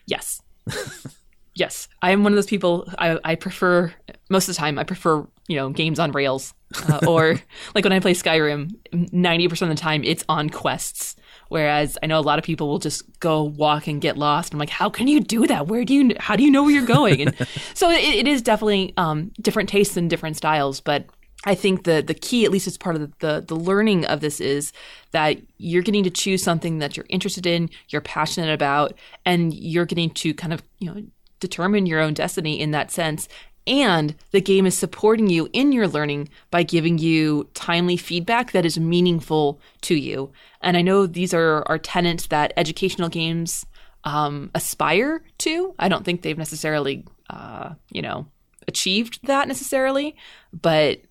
Yes. 0.07 0.41
yes, 1.55 1.89
I 2.03 2.11
am 2.11 2.24
one 2.24 2.33
of 2.33 2.37
those 2.37 2.47
people. 2.47 2.89
I, 2.99 3.18
I 3.24 3.35
prefer 3.37 3.93
most 4.28 4.49
of 4.49 4.55
the 4.55 4.59
time. 4.59 4.78
I 4.78 4.85
prefer 4.85 5.26
you 5.47 5.57
know 5.57 5.70
games 5.70 5.99
on 5.99 6.12
rails, 6.12 6.55
uh, 6.89 7.01
or 7.07 7.41
like 7.75 7.85
when 7.85 7.93
I 7.93 8.01
play 8.01 8.14
Skyrim, 8.14 8.73
ninety 9.12 9.49
percent 9.49 9.71
of 9.71 9.77
the 9.77 9.81
time 9.81 10.05
it's 10.05 10.25
on 10.29 10.51
quests. 10.51 11.16
Whereas 11.49 11.99
I 12.01 12.07
know 12.07 12.18
a 12.18 12.23
lot 12.23 12.39
of 12.39 12.45
people 12.45 12.68
will 12.68 12.79
just 12.79 13.18
go 13.18 13.43
walk 13.43 13.89
and 13.89 14.01
get 14.01 14.16
lost. 14.16 14.53
I'm 14.53 14.61
like, 14.61 14.71
how 14.71 14.89
can 14.89 15.09
you 15.09 15.18
do 15.18 15.49
that? 15.49 15.66
Where 15.66 15.85
do 15.85 15.93
you? 15.95 16.14
How 16.18 16.37
do 16.37 16.45
you 16.45 16.51
know 16.51 16.62
where 16.62 16.73
you're 16.73 16.87
going? 16.87 17.21
And 17.23 17.49
so 17.75 17.91
it, 17.91 18.03
it 18.03 18.29
is 18.29 18.41
definitely 18.41 18.95
um, 18.97 19.33
different 19.41 19.68
tastes 19.68 19.97
and 19.97 20.09
different 20.09 20.37
styles, 20.37 20.81
but. 20.81 21.07
I 21.47 21.55
think 21.55 21.85
the 21.85 22.03
the 22.07 22.12
key, 22.12 22.45
at 22.45 22.51
least 22.51 22.66
as 22.66 22.77
part 22.77 22.97
of 22.97 23.01
the, 23.01 23.12
the, 23.27 23.41
the 23.41 23.57
learning 23.57 24.05
of 24.05 24.21
this, 24.21 24.43
is 24.43 24.75
that 25.12 25.39
you're 25.57 25.81
getting 25.81 26.05
to 26.05 26.11
choose 26.11 26.43
something 26.43 26.81
that 26.81 26.99
you're 26.99 27.07
interested 27.09 27.47
in, 27.47 27.71
you're 27.89 28.03
passionate 28.03 28.53
about, 28.53 28.93
and 29.25 29.55
you're 29.55 29.87
getting 29.87 30.11
to 30.11 30.35
kind 30.35 30.53
of 30.53 30.62
you 30.81 30.93
know 30.93 31.03
determine 31.41 31.87
your 31.87 32.01
own 32.01 32.14
destiny 32.14 32.61
in 32.61 32.71
that 32.73 32.91
sense. 32.91 33.27
And 33.67 34.15
the 34.31 34.41
game 34.41 34.67
is 34.67 34.77
supporting 34.77 35.29
you 35.29 35.49
in 35.53 35.73
your 35.73 35.87
learning 35.87 36.31
by 36.51 36.63
giving 36.63 36.99
you 36.99 37.49
timely 37.55 37.97
feedback 37.97 38.53
that 38.53 38.65
is 38.65 38.79
meaningful 38.79 39.61
to 39.83 39.95
you. 39.95 40.33
And 40.63 40.77
I 40.77 40.83
know 40.83 41.07
these 41.07 41.35
are, 41.35 41.63
are 41.67 41.79
tenets 41.79 42.27
that 42.29 42.53
educational 42.57 43.09
games 43.09 43.67
um, 44.05 44.51
aspire 44.55 45.23
to. 45.39 45.75
I 45.79 45.89
don't 45.89 46.05
think 46.05 46.23
they've 46.23 46.39
necessarily, 46.39 47.05
uh, 47.29 47.75
you 47.91 48.03
know, 48.03 48.27
achieved 48.67 49.21
that 49.27 49.47
necessarily. 49.47 50.17
But 50.53 51.03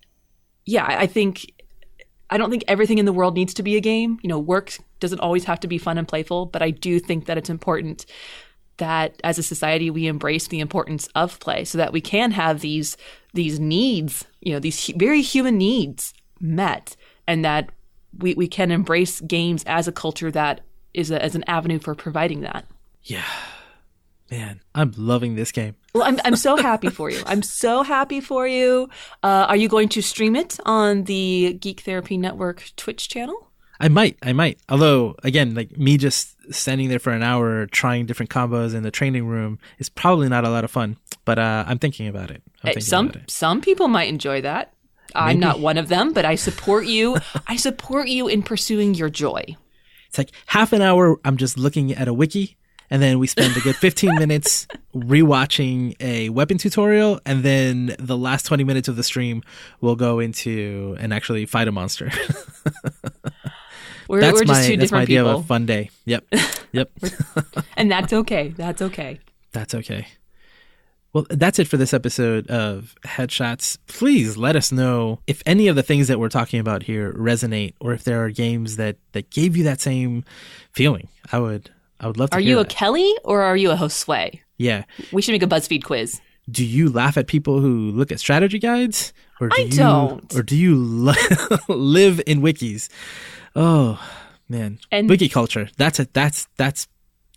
yeah, 0.65 0.85
I 0.87 1.07
think 1.07 1.51
I 2.29 2.37
don't 2.37 2.49
think 2.49 2.63
everything 2.67 2.99
in 2.99 3.05
the 3.05 3.13
world 3.13 3.35
needs 3.35 3.53
to 3.55 3.63
be 3.63 3.75
a 3.75 3.81
game. 3.81 4.19
You 4.21 4.29
know, 4.29 4.39
work 4.39 4.77
doesn't 4.99 5.19
always 5.19 5.45
have 5.45 5.59
to 5.61 5.67
be 5.67 5.77
fun 5.77 5.97
and 5.97 6.07
playful, 6.07 6.45
but 6.45 6.61
I 6.61 6.71
do 6.71 6.99
think 6.99 7.25
that 7.25 7.37
it's 7.37 7.49
important 7.49 8.05
that 8.79 9.19
as 9.23 9.37
a 9.37 9.43
society 9.43 9.89
we 9.89 10.07
embrace 10.07 10.47
the 10.47 10.59
importance 10.59 11.07
of 11.15 11.39
play 11.39 11.63
so 11.63 11.77
that 11.77 11.93
we 11.93 12.01
can 12.01 12.31
have 12.31 12.61
these 12.61 12.97
these 13.33 13.59
needs 13.59 14.25
you 14.41 14.51
know 14.51 14.59
these 14.59 14.91
very 14.97 15.21
human 15.21 15.57
needs 15.57 16.13
met 16.39 16.95
and 17.27 17.45
that 17.45 17.69
we, 18.17 18.33
we 18.33 18.47
can 18.47 18.71
embrace 18.71 19.21
games 19.21 19.63
as 19.67 19.87
a 19.87 19.91
culture 19.91 20.31
that 20.31 20.61
is 20.93 21.11
a, 21.11 21.23
as 21.23 21.35
an 21.35 21.43
avenue 21.47 21.77
for 21.77 21.93
providing 21.93 22.41
that. 22.41 22.65
Yeah. 23.03 23.23
Man 24.31 24.61
i'm 24.75 24.93
loving 24.95 25.35
this 25.35 25.51
game. 25.51 25.75
Well 25.93 26.03
i'm, 26.03 26.19
I'm 26.23 26.35
so 26.35 26.55
happy 26.55 26.89
for 26.89 27.09
you. 27.09 27.21
I'm 27.25 27.41
so 27.41 27.81
happy 27.81 28.21
for 28.21 28.47
you. 28.47 28.89
Uh, 29.23 29.47
are 29.49 29.55
you 29.55 29.67
going 29.67 29.89
to 29.89 30.01
stream 30.01 30.35
it 30.35 30.59
on 30.65 31.05
the 31.05 31.57
geek 31.59 31.81
therapy 31.81 32.17
network 32.17 32.71
twitch 32.75 33.09
channel 33.09 33.48
I 33.79 33.87
might, 33.87 34.17
I 34.21 34.33
might. 34.33 34.59
Although, 34.67 35.15
again, 35.23 35.55
like 35.55 35.77
me 35.77 35.97
just 35.97 36.35
standing 36.53 36.89
there 36.89 36.99
for 36.99 37.11
an 37.11 37.23
hour 37.23 37.65
trying 37.67 38.05
different 38.05 38.29
combos 38.29 38.75
in 38.75 38.83
the 38.83 38.91
training 38.91 39.27
room 39.27 39.59
is 39.77 39.89
probably 39.89 40.27
not 40.27 40.43
a 40.43 40.49
lot 40.49 40.63
of 40.63 40.71
fun. 40.71 40.97
But 41.25 41.39
uh, 41.39 41.63
I'm 41.67 41.79
thinking 41.79 42.07
about 42.07 42.31
it. 42.31 42.43
Thinking 42.63 42.81
some 42.81 43.09
about 43.09 43.23
it. 43.23 43.31
some 43.31 43.61
people 43.61 43.87
might 43.87 44.09
enjoy 44.09 44.41
that. 44.41 44.73
I'm 45.15 45.39
not 45.39 45.59
one 45.59 45.77
of 45.77 45.87
them, 45.87 46.13
but 46.13 46.25
I 46.25 46.35
support 46.35 46.85
you. 46.85 47.17
I 47.47 47.55
support 47.55 48.09
you 48.09 48.27
in 48.27 48.43
pursuing 48.43 48.93
your 48.93 49.09
joy. 49.09 49.43
It's 50.07 50.17
like 50.17 50.31
half 50.47 50.73
an 50.73 50.81
hour. 50.81 51.19
I'm 51.25 51.37
just 51.37 51.57
looking 51.57 51.93
at 51.93 52.07
a 52.07 52.13
wiki, 52.13 52.57
and 52.89 53.01
then 53.01 53.19
we 53.19 53.27
spend 53.27 53.55
a 53.57 53.59
good 53.59 53.75
15 53.77 54.15
minutes 54.15 54.67
rewatching 54.95 55.95
a 55.99 56.29
weapon 56.29 56.57
tutorial, 56.57 57.19
and 57.25 57.43
then 57.43 57.95
the 57.99 58.17
last 58.17 58.45
20 58.45 58.63
minutes 58.63 58.87
of 58.87 58.95
the 58.95 59.03
stream 59.03 59.43
will 59.81 59.95
go 59.95 60.19
into 60.19 60.95
and 60.99 61.13
actually 61.13 61.45
fight 61.45 61.67
a 61.67 61.71
monster. 61.71 62.11
We're, 64.09 64.21
that's 64.21 64.33
we're 64.33 64.45
just 64.45 64.61
my 64.61 64.67
two 64.67 64.77
that's 64.77 64.91
my 64.91 65.01
different 65.01 65.01
idea 65.03 65.19
people, 65.19 65.37
of 65.37 65.43
a 65.43 65.47
fun 65.47 65.65
day. 65.67 65.91
Yep, 66.05 66.25
yep. 66.71 66.91
and 67.77 67.91
that's 67.91 68.11
okay. 68.11 68.49
That's 68.49 68.81
okay. 68.81 69.19
That's 69.51 69.75
okay. 69.75 70.07
Well, 71.13 71.25
that's 71.29 71.59
it 71.59 71.67
for 71.67 71.77
this 71.77 71.93
episode 71.93 72.47
of 72.47 72.95
Headshots. 73.05 73.77
Please 73.85 74.35
let 74.35 74.55
us 74.55 74.71
know 74.71 75.19
if 75.27 75.43
any 75.45 75.67
of 75.67 75.75
the 75.75 75.83
things 75.83 76.07
that 76.07 76.19
we're 76.19 76.29
talking 76.29 76.59
about 76.59 76.83
here 76.83 77.13
resonate, 77.13 77.75
or 77.79 77.93
if 77.93 78.03
there 78.03 78.23
are 78.23 78.31
games 78.31 78.77
that 78.77 78.97
that 79.11 79.29
gave 79.29 79.55
you 79.55 79.63
that 79.65 79.79
same 79.79 80.23
feeling. 80.71 81.07
I 81.31 81.37
would, 81.37 81.69
I 81.99 82.07
would 82.07 82.17
love 82.17 82.31
to. 82.31 82.37
Are 82.37 82.41
you 82.41 82.57
a 82.57 82.63
that. 82.63 82.69
Kelly 82.69 83.13
or 83.23 83.43
are 83.43 83.55
you 83.55 83.69
a 83.69 83.75
Josue? 83.75 84.39
yeah? 84.57 84.85
We 85.11 85.21
should 85.21 85.33
make 85.33 85.43
a 85.43 85.47
BuzzFeed 85.47 85.83
quiz. 85.83 86.19
Do 86.49 86.65
you 86.65 86.89
laugh 86.89 87.15
at 87.15 87.27
people 87.27 87.59
who 87.59 87.91
look 87.91 88.11
at 88.11 88.19
strategy 88.19 88.57
guides, 88.57 89.13
or 89.39 89.49
do 89.49 89.55
I 89.55 89.65
you, 89.65 89.77
don't. 89.77 90.35
or 90.35 90.41
do 90.41 90.55
you 90.57 90.75
li- 90.75 91.13
live 91.67 92.21
in 92.25 92.41
wikis? 92.41 92.89
Oh 93.61 93.99
man, 94.47 94.79
And- 94.91 95.09
wiki 95.09 95.27
culture. 95.29 95.69
That's 95.77 95.99
it. 95.99 96.13
That's 96.13 96.47
that's 96.57 96.85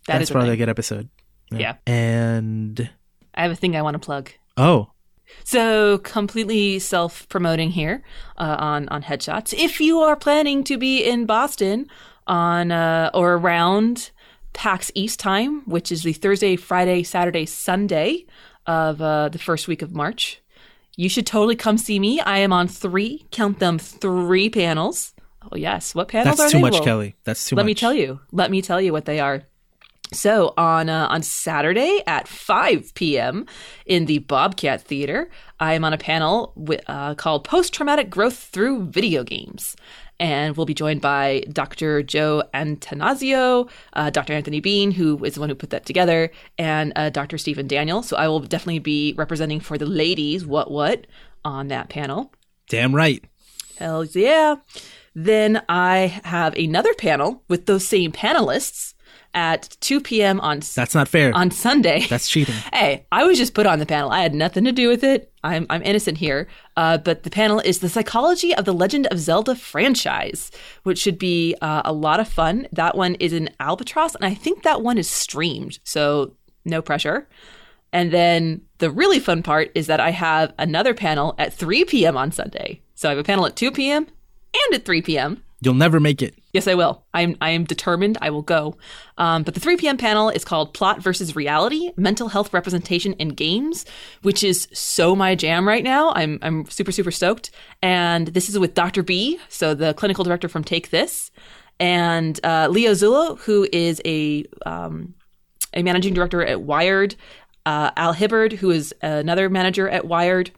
That 0.07 0.13
that's 0.13 0.23
is 0.23 0.29
a 0.29 0.33
probably 0.33 0.49
a 0.49 0.51
thing. 0.53 0.59
good 0.59 0.69
episode. 0.69 1.09
Yeah. 1.51 1.75
and 1.85 2.89
I 3.35 3.41
have 3.43 3.51
a 3.51 3.55
thing 3.55 3.75
I 3.75 3.81
want 3.83 3.93
to 3.95 3.99
plug. 3.99 4.31
oh, 4.57 4.89
So 5.43 5.97
completely 5.99 6.79
self-promoting 6.79 7.71
here 7.71 8.03
uh, 8.37 8.55
on 8.57 8.87
on 8.89 9.03
headshots. 9.03 9.53
If 9.53 9.79
you 9.81 9.99
are 9.99 10.15
planning 10.15 10.63
to 10.63 10.77
be 10.77 11.03
in 11.03 11.25
Boston 11.25 11.87
on 12.25 12.71
uh, 12.71 13.11
or 13.13 13.33
around 13.33 14.11
PAX 14.53 14.91
East 14.95 15.19
time, 15.19 15.61
which 15.65 15.91
is 15.91 16.01
the 16.03 16.13
Thursday, 16.13 16.55
Friday, 16.55 17.03
Saturday, 17.03 17.45
Sunday 17.45 18.25
of 18.65 19.01
uh, 19.01 19.29
the 19.29 19.39
first 19.39 19.67
week 19.67 19.81
of 19.81 19.93
March, 19.93 20.41
you 20.95 21.09
should 21.09 21.27
totally 21.27 21.55
come 21.55 21.77
see 21.77 21.99
me. 21.99 22.19
I 22.21 22.37
am 22.39 22.53
on 22.53 22.67
three, 22.67 23.25
count 23.31 23.59
them, 23.59 23.77
three 23.77 24.49
panels. 24.49 25.12
Oh 25.51 25.55
yes, 25.55 25.93
what 25.93 26.07
panels 26.07 26.37
that's 26.37 26.49
are 26.49 26.51
too 26.51 26.57
they? 26.57 26.61
much, 26.61 26.73
Well, 26.73 26.83
Kelly. 26.83 27.15
That's 27.23 27.47
too 27.47 27.55
let 27.55 27.63
much. 27.63 27.65
Let 27.65 27.71
me 27.71 27.75
tell 27.75 27.93
you. 27.93 28.19
Let 28.31 28.51
me 28.51 28.61
tell 28.61 28.81
you 28.81 28.91
what 28.91 29.05
they 29.05 29.19
are. 29.19 29.43
So 30.11 30.53
on 30.57 30.89
uh, 30.89 31.07
on 31.09 31.23
Saturday 31.23 32.01
at 32.05 32.27
5 32.27 32.93
p.m. 32.93 33.45
in 33.85 34.05
the 34.05 34.19
Bobcat 34.19 34.81
Theater, 34.81 35.29
I 35.59 35.73
am 35.73 35.83
on 35.83 35.93
a 35.93 35.97
panel 35.97 36.53
uh, 36.87 37.15
called 37.15 37.43
"Post 37.45 37.73
Traumatic 37.73 38.09
Growth 38.09 38.37
Through 38.37 38.85
Video 38.89 39.23
Games," 39.23 39.75
and 40.19 40.55
we'll 40.55 40.67
be 40.67 40.75
joined 40.75 41.01
by 41.01 41.43
Dr. 41.51 42.03
Joe 42.03 42.43
Antanasio, 42.53 43.69
uh, 43.93 44.09
Dr. 44.11 44.33
Anthony 44.33 44.59
Bean, 44.59 44.91
who 44.91 45.23
is 45.25 45.33
the 45.33 45.39
one 45.39 45.49
who 45.49 45.55
put 45.55 45.71
that 45.71 45.85
together, 45.85 46.29
and 46.59 46.93
uh, 46.95 47.09
Dr. 47.09 47.39
Stephen 47.39 47.67
Daniel. 47.67 48.03
So 48.03 48.15
I 48.15 48.27
will 48.27 48.39
definitely 48.41 48.79
be 48.79 49.13
representing 49.17 49.61
for 49.61 49.77
the 49.79 49.87
ladies. 49.87 50.45
What 50.45 50.69
what 50.69 51.07
on 51.43 51.69
that 51.69 51.89
panel? 51.89 52.31
Damn 52.69 52.93
right. 52.93 53.23
Hell 53.77 54.05
yeah. 54.05 54.55
Then 55.15 55.61
I 55.69 56.21
have 56.23 56.55
another 56.55 56.93
panel 56.93 57.43
with 57.47 57.65
those 57.65 57.87
same 57.87 58.11
panelists 58.11 58.93
at 59.33 59.75
2 59.79 60.01
p.m. 60.01 60.39
on 60.41 60.59
That's 60.75 60.93
not 60.93 61.07
fair. 61.07 61.35
on 61.35 61.51
Sunday. 61.51 62.05
That's 62.09 62.27
cheating. 62.27 62.55
hey, 62.73 63.05
I 63.11 63.23
was 63.23 63.37
just 63.37 63.53
put 63.53 63.65
on 63.65 63.79
the 63.79 63.85
panel. 63.85 64.11
I 64.11 64.21
had 64.21 64.35
nothing 64.35 64.63
to 64.65 64.71
do 64.71 64.87
with 64.87 65.03
it. 65.03 65.31
I'm 65.43 65.65
I'm 65.69 65.83
innocent 65.83 66.17
here. 66.17 66.47
Uh, 66.77 66.97
but 66.97 67.23
the 67.23 67.29
panel 67.29 67.59
is 67.59 67.79
the 67.79 67.89
psychology 67.89 68.55
of 68.55 68.65
the 68.65 68.73
Legend 68.73 69.07
of 69.07 69.19
Zelda 69.19 69.55
franchise, 69.55 70.51
which 70.83 70.99
should 70.99 71.19
be 71.19 71.55
uh, 71.61 71.81
a 71.85 71.93
lot 71.93 72.19
of 72.19 72.27
fun. 72.27 72.67
That 72.71 72.95
one 72.95 73.15
is 73.15 73.33
in 73.33 73.49
Albatross, 73.59 74.15
and 74.15 74.25
I 74.25 74.33
think 74.33 74.63
that 74.63 74.81
one 74.81 74.97
is 74.97 75.09
streamed, 75.09 75.79
so 75.83 76.35
no 76.65 76.81
pressure. 76.81 77.27
And 77.91 78.11
then 78.11 78.61
the 78.79 78.89
really 78.89 79.19
fun 79.19 79.43
part 79.43 79.71
is 79.75 79.85
that 79.87 79.99
I 79.99 80.09
have 80.09 80.53
another 80.57 80.95
panel 80.95 81.35
at 81.37 81.53
3 81.53 81.85
p.m. 81.85 82.17
on 82.17 82.31
Sunday. 82.31 82.81
So 82.95 83.07
I 83.07 83.11
have 83.11 83.19
a 83.19 83.23
panel 83.23 83.45
at 83.45 83.55
2 83.55 83.71
p.m. 83.71 84.07
and 84.53 84.75
at 84.75 84.85
3 84.85 85.01
p.m. 85.01 85.43
You'll 85.61 85.73
never 85.75 86.01
make 86.01 86.21
it. 86.21 86.35
Yes, 86.51 86.67
I 86.67 86.73
will. 86.73 87.05
I'm 87.13 87.37
I 87.39 87.51
am 87.51 87.63
determined. 87.63 88.17
I 88.21 88.31
will 88.31 88.41
go. 88.41 88.75
Um, 89.17 89.43
but 89.43 89.53
the 89.53 89.61
3 89.61 89.77
p.m. 89.77 89.97
panel 89.97 90.29
is 90.29 90.43
called 90.43 90.73
"Plot 90.73 91.01
versus 91.01 91.37
Reality: 91.37 91.91
Mental 91.95 92.27
Health 92.27 92.53
Representation 92.53 93.13
in 93.13 93.29
Games," 93.29 93.85
which 94.23 94.43
is 94.43 94.67
so 94.73 95.15
my 95.15 95.35
jam 95.35 95.65
right 95.65 95.83
now. 95.83 96.11
I'm 96.13 96.37
I'm 96.41 96.69
super 96.69 96.91
super 96.91 97.11
stoked. 97.11 97.49
And 97.81 98.27
this 98.27 98.49
is 98.49 98.59
with 98.59 98.73
Dr. 98.73 99.03
B, 99.03 99.39
so 99.47 99.73
the 99.73 99.93
clinical 99.93 100.25
director 100.25 100.49
from 100.49 100.65
Take 100.65 100.89
This, 100.89 101.31
and 101.79 102.39
uh, 102.43 102.67
Leo 102.69 102.91
Zullo, 102.91 103.39
who 103.39 103.65
is 103.71 104.01
a 104.03 104.43
um, 104.65 105.15
a 105.73 105.81
managing 105.81 106.13
director 106.13 106.43
at 106.43 106.61
Wired, 106.61 107.15
uh, 107.65 107.91
Al 107.95 108.13
Hibbard, 108.13 108.51
who 108.51 108.69
is 108.69 108.93
another 109.01 109.49
manager 109.49 109.87
at 109.87 110.05
Wired, 110.05 110.51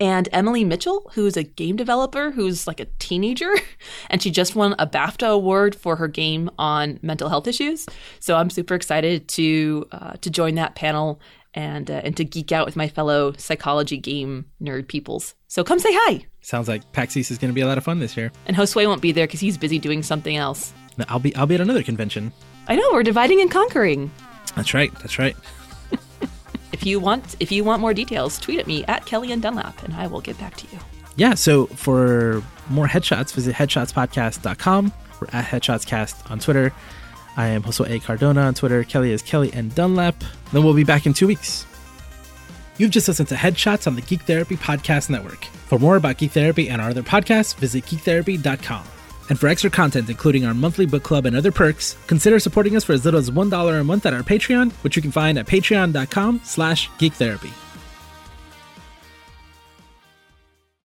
and 0.00 0.28
Emily 0.32 0.64
Mitchell, 0.64 1.10
who's 1.14 1.36
a 1.36 1.42
game 1.42 1.76
developer 1.76 2.30
who's 2.30 2.66
like 2.66 2.80
a 2.80 2.86
teenager, 2.98 3.52
and 4.10 4.22
she 4.22 4.30
just 4.30 4.54
won 4.54 4.74
a 4.78 4.86
BAFTA 4.86 5.28
award 5.28 5.74
for 5.74 5.96
her 5.96 6.08
game 6.08 6.50
on 6.58 6.98
mental 7.02 7.28
health 7.28 7.46
issues. 7.46 7.86
So 8.20 8.36
I'm 8.36 8.50
super 8.50 8.74
excited 8.74 9.28
to 9.28 9.86
uh, 9.92 10.12
to 10.20 10.30
join 10.30 10.56
that 10.56 10.74
panel 10.74 11.20
and 11.54 11.90
uh, 11.90 12.02
and 12.04 12.16
to 12.16 12.24
geek 12.24 12.52
out 12.52 12.66
with 12.66 12.76
my 12.76 12.88
fellow 12.88 13.32
psychology 13.38 13.96
game 13.96 14.46
nerd 14.62 14.88
peoples. 14.88 15.34
So 15.48 15.64
come 15.64 15.78
say 15.78 15.90
hi. 15.92 16.26
Sounds 16.42 16.68
like 16.68 16.92
PAX 16.92 17.16
East 17.16 17.30
is 17.30 17.38
going 17.38 17.50
to 17.50 17.54
be 17.54 17.62
a 17.62 17.66
lot 17.66 17.78
of 17.78 17.84
fun 17.84 17.98
this 17.98 18.16
year. 18.16 18.30
And 18.46 18.56
Josue 18.56 18.86
won't 18.86 19.02
be 19.02 19.10
there 19.10 19.26
because 19.26 19.40
he's 19.40 19.58
busy 19.58 19.78
doing 19.78 20.02
something 20.02 20.36
else. 20.36 20.72
I'll 21.08 21.18
be 21.18 21.34
I'll 21.34 21.46
be 21.46 21.54
at 21.54 21.60
another 21.60 21.82
convention. 21.82 22.32
I 22.68 22.76
know 22.76 22.88
we're 22.92 23.02
dividing 23.02 23.40
and 23.40 23.50
conquering. 23.50 24.10
That's 24.54 24.74
right. 24.74 24.92
That's 25.00 25.18
right. 25.18 25.36
If 26.76 26.84
you 26.84 27.00
want 27.00 27.36
if 27.40 27.50
you 27.50 27.64
want 27.64 27.80
more 27.80 27.94
details, 27.94 28.38
tweet 28.38 28.58
at 28.58 28.66
me 28.66 28.84
at 28.84 29.06
Kelly 29.06 29.32
and 29.32 29.40
Dunlap, 29.40 29.82
and 29.82 29.94
I 29.94 30.08
will 30.08 30.20
get 30.20 30.38
back 30.38 30.58
to 30.58 30.66
you. 30.70 30.78
Yeah, 31.16 31.32
so 31.32 31.68
for 31.68 32.42
more 32.68 32.86
headshots, 32.86 33.32
visit 33.32 33.54
headshotspodcast.com. 33.54 34.92
We're 35.18 35.28
at 35.32 35.46
headshotscast 35.46 36.30
on 36.30 36.38
Twitter. 36.38 36.74
I 37.38 37.46
am 37.46 37.62
Josue 37.62 37.88
A. 37.88 37.98
Cardona 37.98 38.42
on 38.42 38.52
Twitter. 38.52 38.84
Kelly 38.84 39.10
is 39.10 39.22
Kelly 39.22 39.50
and 39.54 39.74
Dunlap. 39.74 40.22
Then 40.52 40.64
we'll 40.64 40.74
be 40.74 40.84
back 40.84 41.06
in 41.06 41.14
two 41.14 41.26
weeks. 41.26 41.64
You've 42.76 42.90
just 42.90 43.08
listened 43.08 43.28
to 43.30 43.36
Headshots 43.36 43.86
on 43.86 43.94
the 43.94 44.02
Geek 44.02 44.22
Therapy 44.22 44.56
Podcast 44.56 45.08
Network. 45.08 45.46
For 45.46 45.78
more 45.78 45.96
about 45.96 46.18
Geek 46.18 46.32
Therapy 46.32 46.68
and 46.68 46.82
our 46.82 46.90
other 46.90 47.02
podcasts, 47.02 47.56
visit 47.56 47.84
geektherapy.com. 47.84 48.84
And 49.28 49.38
for 49.38 49.48
extra 49.48 49.70
content, 49.70 50.08
including 50.08 50.44
our 50.46 50.54
monthly 50.54 50.86
book 50.86 51.02
club 51.02 51.26
and 51.26 51.36
other 51.36 51.52
perks, 51.52 51.96
consider 52.06 52.38
supporting 52.38 52.76
us 52.76 52.84
for 52.84 52.92
as 52.92 53.04
little 53.04 53.18
as 53.18 53.30
$1 53.30 53.80
a 53.80 53.84
month 53.84 54.06
at 54.06 54.14
our 54.14 54.22
Patreon, 54.22 54.72
which 54.82 54.96
you 54.96 55.02
can 55.02 55.12
find 55.12 55.38
at 55.38 55.46
patreon.com 55.46 56.40
slash 56.44 56.88
geektherapy. 56.90 57.65